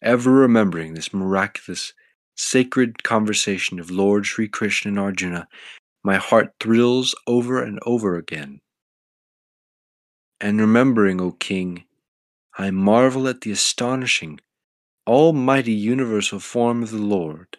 ever 0.00 0.30
remembering 0.30 0.94
this 0.94 1.12
miraculous, 1.12 1.92
sacred 2.36 3.02
conversation 3.02 3.80
of 3.80 3.90
Lord 3.90 4.26
Sri 4.26 4.46
Krishna 4.46 4.90
and 4.90 5.00
Arjuna, 5.00 5.48
my 6.04 6.18
heart 6.18 6.52
thrills 6.60 7.16
over 7.26 7.60
and 7.60 7.80
over 7.84 8.16
again. 8.16 8.60
And 10.40 10.60
remembering, 10.60 11.20
O 11.20 11.32
King, 11.32 11.82
I 12.56 12.70
marvel 12.70 13.26
at 13.26 13.40
the 13.40 13.50
astonishing, 13.50 14.38
almighty 15.06 15.72
universal 15.72 16.40
form 16.40 16.82
of 16.82 16.90
the 16.90 16.98
Lord, 16.98 17.58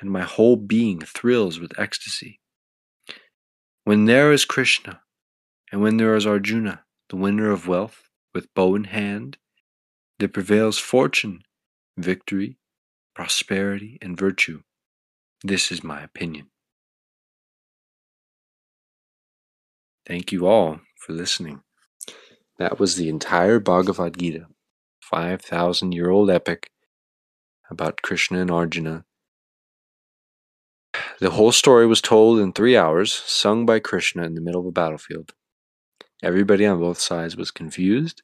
and 0.00 0.10
my 0.10 0.22
whole 0.22 0.56
being 0.56 1.00
thrills 1.00 1.58
with 1.60 1.78
ecstasy. 1.78 2.40
When 3.84 4.06
there 4.06 4.32
is 4.32 4.44
Krishna, 4.44 5.00
and 5.70 5.80
when 5.80 5.96
there 5.96 6.14
is 6.16 6.26
Arjuna, 6.26 6.84
the 7.08 7.16
winner 7.16 7.50
of 7.50 7.68
wealth, 7.68 8.02
with 8.34 8.52
bow 8.54 8.74
in 8.74 8.84
hand, 8.84 9.38
there 10.18 10.28
prevails 10.28 10.78
fortune, 10.78 11.42
victory, 11.96 12.58
prosperity, 13.14 13.98
and 14.02 14.18
virtue. 14.18 14.62
This 15.42 15.70
is 15.70 15.84
my 15.84 16.02
opinion. 16.02 16.48
Thank 20.06 20.32
you 20.32 20.46
all 20.46 20.80
for 20.98 21.12
listening. 21.12 21.62
That 22.58 22.78
was 22.78 22.96
the 22.96 23.08
entire 23.08 23.58
Bhagavad 23.58 24.18
Gita. 24.18 24.46
5,000 25.10 25.92
year 25.92 26.10
old 26.10 26.30
epic 26.30 26.70
about 27.70 28.02
Krishna 28.02 28.40
and 28.40 28.50
Arjuna. 28.50 29.04
The 31.20 31.30
whole 31.30 31.52
story 31.52 31.86
was 31.86 32.00
told 32.00 32.40
in 32.40 32.52
three 32.52 32.76
hours, 32.76 33.12
sung 33.12 33.66
by 33.66 33.78
Krishna 33.78 34.24
in 34.24 34.34
the 34.34 34.40
middle 34.40 34.62
of 34.62 34.66
a 34.66 34.72
battlefield. 34.72 35.32
Everybody 36.22 36.66
on 36.66 36.80
both 36.80 36.98
sides 36.98 37.36
was 37.36 37.50
confused, 37.50 38.22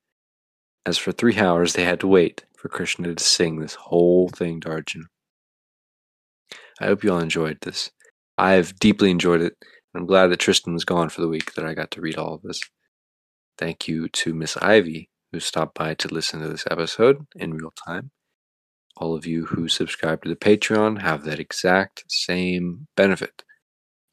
as 0.85 0.99
for 0.99 1.13
three 1.13 1.39
hours 1.39 1.75
they 1.75 1.85
had 1.85 2.01
to 2.01 2.09
wait 2.09 2.45
for 2.57 2.69
Krishna 2.69 3.15
to 3.15 3.23
sing 3.23 3.61
this 3.61 3.75
whole 3.75 4.29
thing 4.29 4.61
to 4.63 4.71
Arjuna. 4.71 5.07
I 6.81 6.87
hope 6.87 7.05
you 7.05 7.13
all 7.13 7.21
enjoyed 7.21 7.59
this. 7.63 7.91
I've 8.37 8.77
deeply 8.81 9.11
enjoyed 9.11 9.41
it, 9.41 9.55
and 9.61 10.01
I'm 10.01 10.07
glad 10.07 10.29
that 10.29 10.41
Tristan 10.41 10.73
was 10.73 10.85
gone 10.85 11.11
for 11.11 11.21
the 11.21 11.29
week 11.29 11.55
that 11.55 11.67
I 11.67 11.75
got 11.75 11.93
to 11.93 12.01
read 12.01 12.17
all 12.17 12.35
of 12.35 12.43
this. 12.43 12.61
Thank 13.57 13.87
you 13.87 14.09
to 14.09 14.35
Miss 14.35 14.57
Ivy 14.57 15.11
who 15.33 15.41
stopped 15.41 15.75
by 15.75 15.95
to 15.95 16.09
listen 16.13 16.41
to 16.41 16.49
this 16.49 16.65
episode 16.71 17.27
in 17.35 17.55
real 17.55 17.73
time. 17.87 18.11
All 18.97 19.17
of 19.17 19.27
you 19.27 19.47
who 19.47 19.69
subscribe 19.69 20.23
to 20.23 20.29
the 20.29 20.37
Patreon 20.37 21.01
have 21.01 21.25
that 21.25 21.41
exact 21.41 22.05
same 22.09 22.87
benefit. 22.97 23.43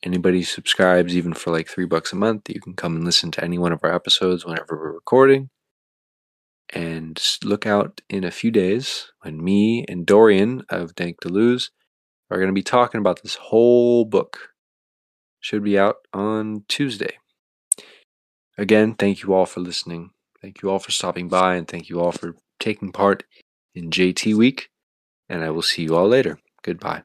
Anybody 0.02 0.44
subscribes, 0.44 1.16
even 1.16 1.34
for 1.34 1.52
like 1.52 1.68
three 1.68 1.86
bucks 1.86 2.14
a 2.14 2.16
month, 2.16 2.50
you 2.50 2.62
can 2.62 2.74
come 2.74 2.96
and 2.96 3.04
listen 3.04 3.32
to 3.32 3.44
any 3.44 3.58
one 3.58 3.74
of 3.74 3.82
our 3.84 3.94
episodes 3.94 4.46
whenever 4.46 4.78
we're 4.78 4.94
recording. 4.94 5.50
And 6.72 7.22
look 7.44 7.66
out 7.66 8.00
in 8.10 8.24
a 8.24 8.32
few 8.32 8.52
days 8.52 9.12
when 9.22 9.44
me 9.44 9.86
and 9.90 10.06
Dorian 10.06 10.64
of 10.70 10.96
Dank 10.96 11.18
Deleuze 11.22 11.72
are 12.32 12.38
going 12.38 12.48
to 12.48 12.54
be 12.54 12.64
talking 12.64 13.00
about 13.00 13.22
this 13.22 13.36
whole 13.36 14.06
book. 14.06 14.50
Should 15.42 15.64
be 15.64 15.78
out 15.78 15.98
on 16.14 16.64
Tuesday. 16.68 17.18
Again, 18.58 18.94
thank 18.94 19.24
you 19.24 19.34
all 19.34 19.46
for 19.46 19.62
listening. 19.62 20.12
Thank 20.42 20.62
you 20.62 20.70
all 20.70 20.80
for 20.80 20.92
stopping 20.92 21.28
by 21.28 21.56
and 21.56 21.68
thank 21.68 21.90
you 21.90 22.00
all 22.00 22.12
for 22.12 22.36
taking 22.60 22.92
part 22.92 23.24
in 23.76 23.90
JT 23.90 24.36
Week. 24.36 24.70
And 25.28 25.44
I 25.44 25.50
will 25.52 25.62
see 25.62 25.84
you 25.84 25.96
all 25.96 26.08
later. 26.08 26.40
Goodbye. 26.64 27.04